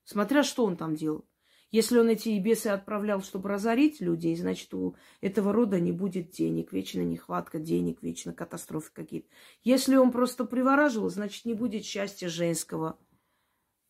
Смотря, 0.04 0.42
что 0.42 0.64
он 0.64 0.76
там 0.76 0.94
делал. 0.94 1.26
Если 1.70 1.98
он 1.98 2.08
эти 2.08 2.36
бесы 2.40 2.66
отправлял, 2.68 3.22
чтобы 3.22 3.48
разорить 3.48 4.00
людей, 4.00 4.34
значит, 4.34 4.74
у 4.74 4.96
этого 5.20 5.52
рода 5.52 5.78
не 5.78 5.92
будет 5.92 6.30
денег, 6.30 6.72
вечно 6.72 7.00
нехватка 7.00 7.60
денег, 7.60 8.02
вечно 8.02 8.32
катастрофы 8.32 8.90
какие-то. 8.92 9.28
Если 9.62 9.94
он 9.94 10.10
просто 10.10 10.44
привораживал, 10.44 11.10
значит, 11.10 11.44
не 11.44 11.54
будет 11.54 11.84
счастья 11.84 12.28
женского. 12.28 12.98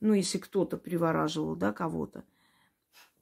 Ну, 0.00 0.12
если 0.12 0.38
кто-то 0.38 0.76
привораживал, 0.76 1.56
да, 1.56 1.72
кого-то 1.72 2.24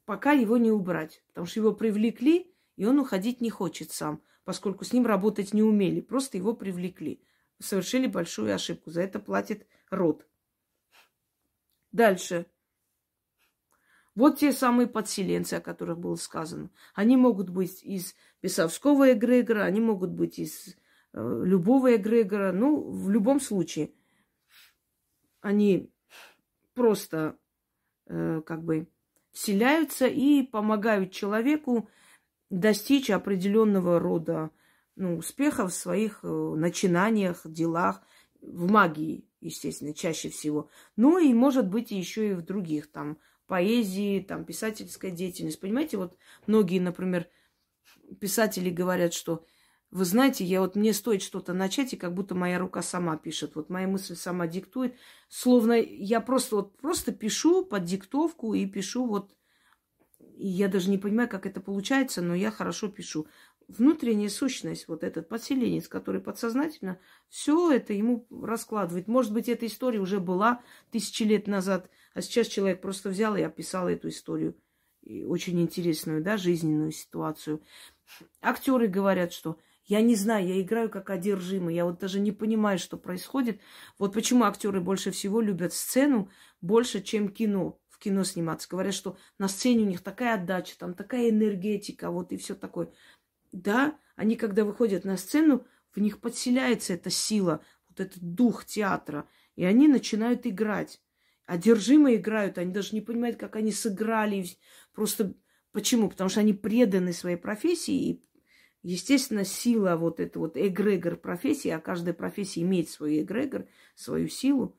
пока 0.09 0.31
его 0.31 0.57
не 0.57 0.71
убрать. 0.71 1.21
Потому 1.27 1.45
что 1.45 1.59
его 1.59 1.71
привлекли, 1.71 2.51
И 2.77 2.85
он 2.85 2.97
уходить 2.97 3.41
не 3.41 3.51
хочет 3.51 3.91
сам, 3.91 4.23
поскольку 4.43 4.83
с 4.83 4.91
ним 4.91 5.05
работать 5.05 5.53
не 5.53 5.61
умели, 5.61 6.01
просто 6.01 6.37
его 6.37 6.55
привлекли. 6.55 7.21
Совершили 7.59 8.07
большую 8.07 8.55
ошибку, 8.55 8.89
за 8.89 9.01
это 9.03 9.19
платит 9.19 9.67
род. 9.91 10.27
Дальше. 11.91 12.47
Вот 14.15 14.39
те 14.39 14.51
самые 14.51 14.87
подселенцы, 14.87 15.53
о 15.55 15.61
которых 15.61 15.99
было 15.99 16.15
сказано. 16.15 16.71
Они 16.95 17.15
могут 17.15 17.51
быть 17.51 17.83
из 17.83 18.15
бесовского 18.41 19.13
эгрегора, 19.13 19.65
они 19.65 19.79
могут 19.79 20.09
быть 20.09 20.39
из 20.39 20.69
э, 21.13 21.41
любого 21.45 21.95
эгрегора. 21.95 22.51
Ну, 22.51 22.89
в 22.89 23.11
любом 23.11 23.39
случае, 23.39 23.93
они 25.41 25.93
просто 26.73 27.37
э, 28.07 28.41
как 28.43 28.63
бы 28.63 28.89
вселяются 29.31 30.07
и 30.07 30.43
помогают 30.43 31.11
человеку 31.11 31.89
достичь 32.49 33.09
определенного 33.09 33.99
рода 33.99 34.51
ну, 34.95 35.17
успехов 35.17 35.71
в 35.71 35.75
своих 35.75 36.19
э, 36.23 36.27
начинаниях, 36.27 37.41
делах, 37.45 38.01
в 38.41 38.69
магии, 38.69 39.25
естественно, 39.41 39.93
чаще 39.93 40.29
всего. 40.29 40.69
Ну 40.95 41.17
и, 41.19 41.33
может 41.33 41.67
быть, 41.67 41.91
еще 41.91 42.31
и 42.31 42.33
в 42.33 42.41
других, 42.41 42.91
там, 42.91 43.17
поэзии, 43.47 44.19
там, 44.21 44.45
писательская 44.45 45.11
деятельность. 45.11 45.59
Понимаете, 45.59 45.97
вот 45.97 46.17
многие, 46.47 46.79
например, 46.79 47.27
писатели 48.19 48.69
говорят, 48.69 49.13
что 49.13 49.45
вы 49.91 50.05
знаете, 50.05 50.43
я 50.43 50.61
вот 50.61 50.75
мне 50.75 50.93
стоит 50.93 51.23
что-то 51.23 51.53
начать, 51.53 51.93
и 51.93 51.97
как 51.97 52.13
будто 52.13 52.35
моя 52.35 52.59
рука 52.59 52.83
сама 52.83 53.17
пишет. 53.17 53.55
Вот 53.55 53.69
моя 53.69 53.87
мысль 53.87 54.15
сама 54.15 54.45
диктует. 54.45 54.95
Словно 55.29 55.73
я 55.73 56.21
просто 56.21 56.57
вот 56.57 56.77
просто 56.77 57.11
пишу 57.11 57.65
под 57.65 57.85
диктовку 57.85 58.53
и 58.53 58.65
пишу 58.67 59.07
вот. 59.07 59.35
И 60.37 60.47
я 60.47 60.67
даже 60.67 60.89
не 60.91 60.99
понимаю, 60.99 61.27
как 61.27 61.45
это 61.45 61.59
получается, 61.59 62.21
но 62.21 62.35
я 62.35 62.51
хорошо 62.51 62.87
пишу. 62.87 63.27
Внутренняя 63.67 64.29
сущность, 64.29 64.87
вот 64.87 65.03
этот 65.03 65.27
подселенец, 65.27 65.87
который 65.87 66.21
подсознательно 66.21 66.99
все 67.27 67.71
это 67.71 67.93
ему 67.93 68.27
раскладывает. 68.29 69.07
Может 69.07 69.33
быть, 69.33 69.49
эта 69.49 69.65
история 69.65 69.99
уже 69.99 70.19
была 70.19 70.61
тысячи 70.91 71.23
лет 71.23 71.47
назад, 71.47 71.89
а 72.13 72.21
сейчас 72.21 72.47
человек 72.47 72.81
просто 72.81 73.09
взял 73.09 73.35
и 73.35 73.41
описал 73.41 73.89
эту 73.89 74.09
историю. 74.09 74.55
И 75.01 75.23
очень 75.23 75.59
интересную, 75.59 76.23
да, 76.23 76.37
жизненную 76.37 76.91
ситуацию. 76.91 77.61
Актеры 78.41 78.87
говорят, 78.87 79.33
что 79.33 79.57
я 79.89 80.01
не 80.01 80.13
знаю, 80.13 80.47
я 80.47 80.61
играю 80.61 80.87
как 80.87 81.09
одержимый. 81.09 81.73
Я 81.73 81.83
вот 81.83 81.97
даже 81.97 82.19
не 82.19 82.31
понимаю, 82.31 82.77
что 82.77 82.95
происходит. 82.95 83.59
Вот 83.97 84.13
почему 84.13 84.43
актеры 84.43 84.81
больше 84.81 85.09
всего 85.09 85.41
любят 85.41 85.73
сцену 85.73 86.29
больше, 86.61 87.01
чем 87.01 87.27
кино. 87.27 87.81
В 87.89 87.97
кино 87.97 88.23
сниматься. 88.23 88.69
Говорят, 88.69 88.93
что 88.93 89.17
на 89.39 89.47
сцене 89.47 89.85
у 89.85 89.87
них 89.87 90.01
такая 90.01 90.35
отдача, 90.35 90.77
там 90.77 90.93
такая 90.93 91.31
энергетика, 91.31 92.11
вот 92.11 92.31
и 92.31 92.37
все 92.37 92.53
такое. 92.53 92.93
Да, 93.51 93.97
они 94.15 94.35
когда 94.35 94.63
выходят 94.63 95.05
на 95.05 95.17
сцену, 95.17 95.65
в 95.91 95.99
них 95.99 96.21
подселяется 96.21 96.93
эта 96.93 97.09
сила, 97.09 97.65
вот 97.87 97.99
этот 97.99 98.21
дух 98.21 98.65
театра. 98.65 99.27
И 99.55 99.65
они 99.65 99.87
начинают 99.87 100.45
играть. 100.45 101.01
Одержимо 101.47 102.13
играют, 102.13 102.59
они 102.59 102.71
даже 102.71 102.93
не 102.93 103.01
понимают, 103.01 103.37
как 103.37 103.55
они 103.55 103.71
сыграли. 103.71 104.45
Просто 104.93 105.33
почему? 105.71 106.11
Потому 106.11 106.29
что 106.29 106.41
они 106.41 106.53
преданы 106.53 107.11
своей 107.11 107.37
профессии 107.37 108.11
и 108.11 108.28
Естественно, 108.81 109.43
сила 109.43 109.97
вот 109.97 110.19
это 110.19 110.39
вот 110.39 110.55
эгрегор 110.55 111.17
профессии, 111.17 111.69
а 111.69 111.79
каждая 111.79 112.13
профессия 112.13 112.61
имеет 112.61 112.89
свой 112.89 113.21
эгрегор, 113.21 113.67
свою 113.95 114.29
силу. 114.29 114.77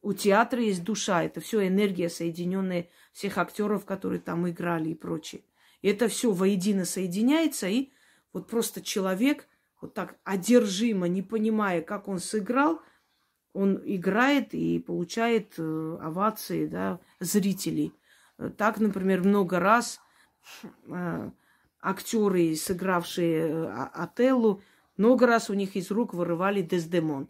У 0.00 0.12
театра 0.12 0.62
есть 0.62 0.84
душа, 0.84 1.24
это 1.24 1.40
все 1.40 1.66
энергия, 1.66 2.08
соединенная 2.08 2.88
всех 3.12 3.38
актеров, 3.38 3.84
которые 3.84 4.20
там 4.20 4.48
играли 4.48 4.90
и 4.90 4.94
прочее. 4.94 5.42
И 5.82 5.88
это 5.88 6.06
все 6.06 6.30
воедино 6.30 6.84
соединяется, 6.84 7.68
и 7.68 7.90
вот 8.32 8.48
просто 8.48 8.80
человек 8.82 9.48
вот 9.80 9.94
так 9.94 10.16
одержимо, 10.22 11.08
не 11.08 11.22
понимая, 11.22 11.82
как 11.82 12.06
он 12.08 12.20
сыграл, 12.20 12.80
он 13.52 13.80
играет 13.84 14.54
и 14.54 14.78
получает 14.78 15.54
э, 15.58 15.98
овации 16.00 16.66
да, 16.66 17.00
зрителей. 17.18 17.92
Так, 18.56 18.78
например, 18.78 19.24
много 19.24 19.58
раз 19.58 20.00
э, 20.86 21.30
актеры, 21.80 22.54
сыгравшие 22.54 23.48
э, 23.48 23.88
Отеллу, 23.94 24.62
много 24.96 25.26
раз 25.26 25.50
у 25.50 25.54
них 25.54 25.76
из 25.76 25.90
рук 25.90 26.14
вырывали 26.14 26.62
Дездемон, 26.62 27.28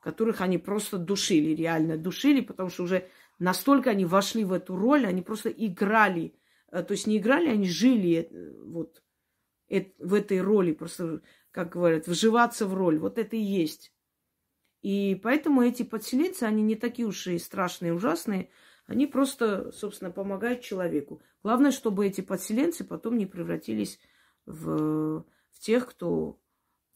которых 0.00 0.40
они 0.40 0.58
просто 0.58 0.98
душили, 0.98 1.54
реально 1.54 1.96
душили, 1.98 2.40
потому 2.40 2.70
что 2.70 2.84
уже 2.84 3.08
настолько 3.38 3.90
они 3.90 4.06
вошли 4.06 4.44
в 4.44 4.52
эту 4.52 4.76
роль, 4.76 5.06
они 5.06 5.22
просто 5.22 5.50
играли, 5.50 6.34
э, 6.70 6.82
то 6.82 6.92
есть 6.92 7.06
не 7.06 7.18
играли, 7.18 7.48
они 7.48 7.68
жили 7.68 8.28
э, 8.30 8.52
вот 8.64 9.02
в 9.98 10.14
этой 10.14 10.40
роли, 10.40 10.72
просто, 10.72 11.22
как 11.52 11.70
говорят, 11.70 12.08
вживаться 12.08 12.66
в 12.66 12.74
роль. 12.74 12.98
Вот 12.98 13.18
это 13.18 13.36
и 13.36 13.40
есть. 13.40 13.92
И 14.82 15.20
поэтому 15.22 15.62
эти 15.62 15.82
подселенцы, 15.82 16.44
они 16.44 16.62
не 16.62 16.74
такие 16.74 17.06
уж 17.06 17.26
и 17.26 17.38
страшные, 17.38 17.94
ужасные, 17.94 18.50
они 18.86 19.06
просто, 19.06 19.70
собственно, 19.72 20.10
помогают 20.10 20.62
человеку. 20.62 21.22
Главное, 21.42 21.70
чтобы 21.70 22.06
эти 22.06 22.20
подселенцы 22.20 22.84
потом 22.84 23.16
не 23.16 23.26
превратились 23.26 23.98
в, 24.46 25.24
в 25.50 25.60
тех, 25.60 25.86
кто 25.86 26.38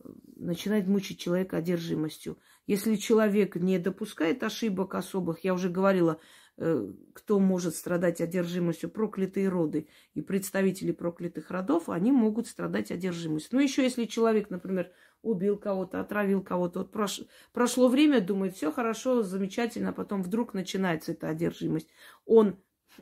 э, 0.00 0.08
начинает 0.36 0.86
мучить 0.86 1.18
человека 1.18 1.56
одержимостью. 1.56 2.38
Если 2.66 2.96
человек 2.96 3.56
не 3.56 3.78
допускает 3.78 4.42
ошибок 4.42 4.94
особых, 4.94 5.44
я 5.44 5.54
уже 5.54 5.70
говорила, 5.70 6.20
э, 6.56 6.92
кто 7.14 7.38
может 7.38 7.74
страдать 7.74 8.20
одержимостью, 8.20 8.90
проклятые 8.90 9.48
роды 9.48 9.88
и 10.12 10.20
представители 10.20 10.92
проклятых 10.92 11.50
родов, 11.50 11.88
они 11.88 12.12
могут 12.12 12.46
страдать 12.46 12.90
одержимостью. 12.90 13.50
Ну, 13.52 13.60
еще 13.60 13.82
если 13.82 14.04
человек, 14.04 14.50
например, 14.50 14.92
убил 15.22 15.56
кого-то, 15.56 16.00
отравил 16.00 16.42
кого-то. 16.42 16.80
Вот 16.80 16.92
прош... 16.92 17.22
прошло 17.54 17.88
время, 17.88 18.20
думает, 18.20 18.54
все 18.54 18.70
хорошо, 18.70 19.22
замечательно, 19.22 19.88
а 19.88 19.94
потом 19.94 20.22
вдруг 20.22 20.52
начинается 20.52 21.12
эта 21.12 21.30
одержимость. 21.30 21.88
Он 22.26 22.58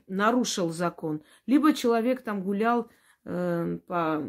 нарушил 0.07 0.71
закон. 0.71 1.23
Либо 1.47 1.73
человек 1.73 2.23
там 2.23 2.43
гулял 2.43 2.89
э, 3.25 3.79
по 3.87 4.23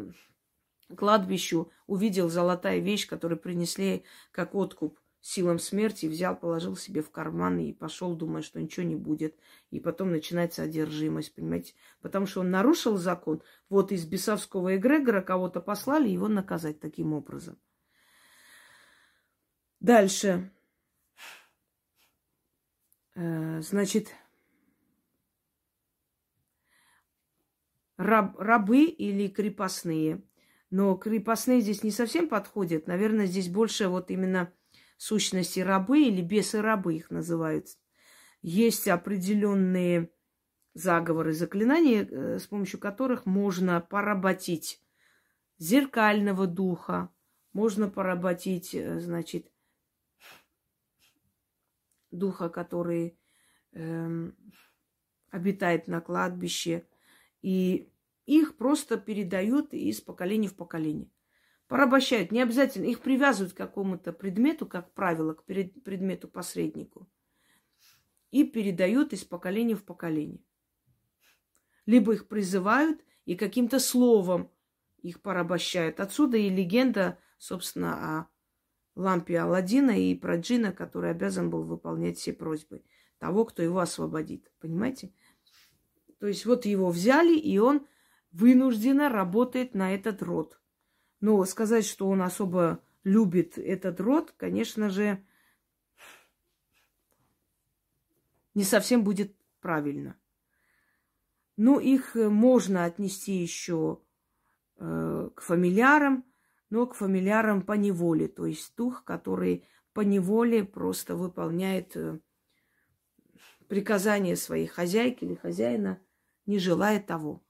кладбищу, 0.96 1.70
увидел 1.86 2.28
золотая 2.28 2.78
вещь, 2.78 3.06
которую 3.06 3.38
принесли 3.38 4.04
как 4.30 4.54
откуп 4.54 4.98
силам 5.20 5.58
смерти, 5.58 6.04
взял, 6.04 6.36
положил 6.36 6.76
себе 6.76 7.00
в 7.00 7.10
карман 7.10 7.58
и 7.58 7.72
пошел, 7.72 8.14
думая, 8.14 8.42
что 8.42 8.60
ничего 8.60 8.84
не 8.84 8.94
будет. 8.94 9.34
И 9.70 9.80
потом 9.80 10.10
начинается 10.10 10.62
одержимость, 10.62 11.34
понимаете? 11.34 11.72
Потому 12.02 12.26
что 12.26 12.40
он 12.40 12.50
нарушил 12.50 12.98
закон. 12.98 13.42
Вот 13.70 13.90
из 13.90 14.04
бесовского 14.04 14.76
эгрегора 14.76 15.22
кого-то 15.22 15.62
послали 15.62 16.10
его 16.10 16.28
наказать 16.28 16.78
таким 16.78 17.14
образом. 17.14 17.56
Дальше. 19.80 20.52
Э, 23.14 23.62
значит, 23.62 24.14
раб, 28.04 28.38
рабы 28.38 28.84
или 28.84 29.28
крепостные. 29.28 30.22
Но 30.70 30.96
крепостные 30.96 31.60
здесь 31.60 31.82
не 31.82 31.90
совсем 31.90 32.28
подходят. 32.28 32.86
Наверное, 32.86 33.26
здесь 33.26 33.48
больше 33.48 33.88
вот 33.88 34.10
именно 34.10 34.52
сущности 34.96 35.60
рабы 35.60 36.02
или 36.02 36.20
бесы-рабы 36.20 36.96
их 36.96 37.10
называют. 37.10 37.66
Есть 38.42 38.88
определенные 38.88 40.10
заговоры, 40.74 41.32
заклинания, 41.32 42.04
э, 42.04 42.38
с 42.38 42.46
помощью 42.46 42.80
которых 42.80 43.26
можно 43.26 43.80
поработить 43.80 44.82
зеркального 45.58 46.46
духа, 46.46 47.10
можно 47.52 47.88
поработить, 47.88 48.74
э, 48.74 49.00
значит, 49.00 49.50
духа, 52.10 52.48
который 52.48 53.18
э, 53.72 54.30
обитает 55.30 55.88
на 55.88 56.00
кладбище. 56.00 56.86
И 57.42 57.92
их 58.26 58.56
просто 58.56 58.96
передают 58.96 59.74
из 59.74 60.00
поколения 60.00 60.48
в 60.48 60.56
поколение. 60.56 61.10
Порабощают. 61.66 62.30
Не 62.30 62.42
обязательно. 62.42 62.86
Их 62.86 63.00
привязывают 63.00 63.54
к 63.54 63.56
какому-то 63.56 64.12
предмету, 64.12 64.66
как 64.66 64.92
правило, 64.92 65.34
к 65.34 65.44
предмету-посреднику. 65.44 67.08
И 68.30 68.44
передают 68.44 69.12
из 69.12 69.24
поколения 69.24 69.74
в 69.74 69.84
поколение. 69.84 70.42
Либо 71.86 72.14
их 72.14 72.28
призывают 72.28 73.04
и 73.24 73.36
каким-то 73.36 73.78
словом 73.78 74.50
их 75.02 75.20
порабощают. 75.20 76.00
Отсюда 76.00 76.36
и 76.36 76.48
легенда, 76.48 77.18
собственно, 77.38 78.18
о 78.18 78.28
лампе 78.94 79.38
Алладина 79.38 79.90
и 79.90 80.14
про 80.14 80.38
джина, 80.38 80.72
который 80.72 81.10
обязан 81.10 81.50
был 81.50 81.62
выполнять 81.62 82.18
все 82.18 82.32
просьбы 82.32 82.82
того, 83.18 83.44
кто 83.44 83.62
его 83.62 83.80
освободит. 83.80 84.50
Понимаете? 84.60 85.12
То 86.20 86.26
есть 86.26 86.46
вот 86.46 86.64
его 86.64 86.90
взяли, 86.90 87.36
и 87.36 87.58
он 87.58 87.86
вынужденно 88.34 89.08
работает 89.08 89.74
на 89.74 89.94
этот 89.94 90.20
род. 90.22 90.60
Но 91.20 91.42
сказать, 91.44 91.86
что 91.86 92.08
он 92.08 92.20
особо 92.20 92.82
любит 93.04 93.56
этот 93.58 94.00
род, 94.00 94.34
конечно 94.36 94.90
же, 94.90 95.24
не 98.54 98.64
совсем 98.64 99.04
будет 99.04 99.34
правильно. 99.60 100.16
Ну, 101.56 101.78
их 101.78 102.16
можно 102.16 102.84
отнести 102.84 103.32
еще 103.32 104.00
э, 104.76 104.84
э, 104.84 105.30
к 105.34 105.40
фамильярам, 105.40 106.24
но 106.70 106.86
к 106.86 106.94
фамильярам 106.94 107.62
по 107.62 107.74
неволе, 107.74 108.26
то 108.26 108.46
есть 108.46 108.74
дух, 108.76 109.04
который 109.04 109.64
по 109.92 110.00
неволе 110.00 110.64
просто 110.64 111.14
выполняет 111.14 111.96
э, 111.96 112.18
приказания 113.68 114.34
своей 114.34 114.66
хозяйки 114.66 115.24
или 115.24 115.36
хозяина, 115.36 116.00
не 116.46 116.58
желая 116.58 117.00
того. 117.00 117.44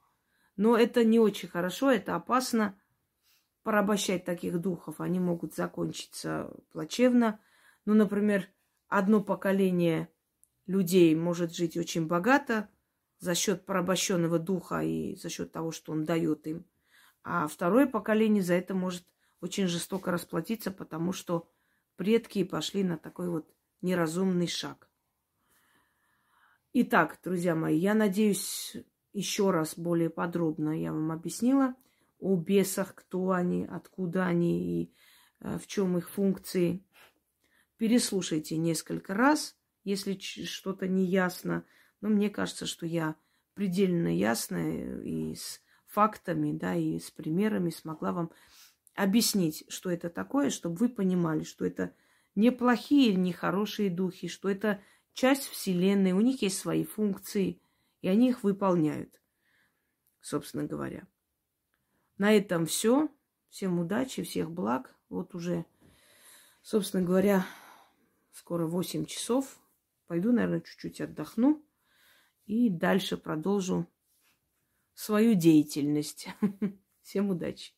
Но 0.56 0.76
это 0.76 1.04
не 1.04 1.18
очень 1.18 1.48
хорошо, 1.48 1.90
это 1.90 2.14
опасно 2.14 2.78
порабощать 3.62 4.24
таких 4.24 4.60
духов. 4.60 5.00
Они 5.00 5.18
могут 5.18 5.54
закончиться 5.54 6.50
плачевно. 6.70 7.40
Ну, 7.84 7.94
например, 7.94 8.48
одно 8.88 9.22
поколение 9.22 10.08
людей 10.66 11.14
может 11.14 11.54
жить 11.54 11.76
очень 11.76 12.06
богато 12.06 12.68
за 13.18 13.34
счет 13.34 13.66
порабощенного 13.66 14.38
духа 14.38 14.80
и 14.80 15.16
за 15.16 15.28
счет 15.28 15.50
того, 15.50 15.72
что 15.72 15.92
он 15.92 16.04
дает 16.04 16.46
им. 16.46 16.66
А 17.22 17.48
второе 17.48 17.86
поколение 17.86 18.42
за 18.42 18.54
это 18.54 18.74
может 18.74 19.04
очень 19.40 19.66
жестоко 19.66 20.10
расплатиться, 20.10 20.70
потому 20.70 21.12
что 21.12 21.50
предки 21.96 22.44
пошли 22.44 22.84
на 22.84 22.98
такой 22.98 23.28
вот 23.28 23.50
неразумный 23.80 24.46
шаг. 24.46 24.90
Итак, 26.74 27.18
друзья 27.22 27.54
мои, 27.54 27.78
я 27.78 27.94
надеюсь, 27.94 28.76
еще 29.14 29.50
раз 29.50 29.78
более 29.78 30.10
подробно 30.10 30.78
я 30.78 30.92
вам 30.92 31.12
объяснила 31.12 31.74
о 32.18 32.36
бесах, 32.36 32.94
кто 32.94 33.30
они, 33.30 33.64
откуда 33.64 34.26
они 34.26 34.82
и 34.82 34.94
э, 35.40 35.58
в 35.58 35.66
чем 35.66 35.96
их 35.96 36.10
функции. 36.10 36.84
Переслушайте 37.78 38.56
несколько 38.56 39.14
раз, 39.14 39.56
если 39.84 40.18
что-то 40.18 40.88
не 40.88 41.04
ясно. 41.04 41.64
Но 42.00 42.08
мне 42.08 42.28
кажется, 42.28 42.66
что 42.66 42.86
я 42.86 43.14
предельно 43.54 44.08
ясно 44.08 45.02
и 45.02 45.34
с 45.34 45.62
фактами, 45.86 46.52
да, 46.52 46.74
и 46.74 46.98
с 46.98 47.10
примерами 47.10 47.70
смогла 47.70 48.12
вам 48.12 48.30
объяснить, 48.94 49.64
что 49.68 49.90
это 49.90 50.10
такое, 50.10 50.50
чтобы 50.50 50.76
вы 50.76 50.88
понимали, 50.88 51.44
что 51.44 51.64
это 51.64 51.94
не 52.34 52.50
плохие, 52.50 53.14
не 53.14 53.32
хорошие 53.32 53.90
духи, 53.90 54.26
что 54.26 54.48
это 54.48 54.80
часть 55.12 55.44
Вселенной, 55.44 56.12
у 56.12 56.20
них 56.20 56.42
есть 56.42 56.58
свои 56.58 56.84
функции, 56.84 57.60
и 58.04 58.08
они 58.08 58.28
их 58.28 58.44
выполняют, 58.44 59.22
собственно 60.20 60.64
говоря. 60.64 61.08
На 62.18 62.36
этом 62.36 62.66
все. 62.66 63.08
Всем 63.48 63.78
удачи, 63.78 64.22
всех 64.22 64.50
благ. 64.50 64.94
Вот 65.08 65.34
уже, 65.34 65.64
собственно 66.60 67.02
говоря, 67.02 67.46
скоро 68.30 68.66
8 68.66 69.06
часов. 69.06 69.58
Пойду, 70.06 70.32
наверное, 70.32 70.60
чуть-чуть 70.60 71.00
отдохну 71.00 71.64
и 72.44 72.68
дальше 72.68 73.16
продолжу 73.16 73.90
свою 74.92 75.32
деятельность. 75.32 76.28
Всем 77.00 77.30
удачи! 77.30 77.72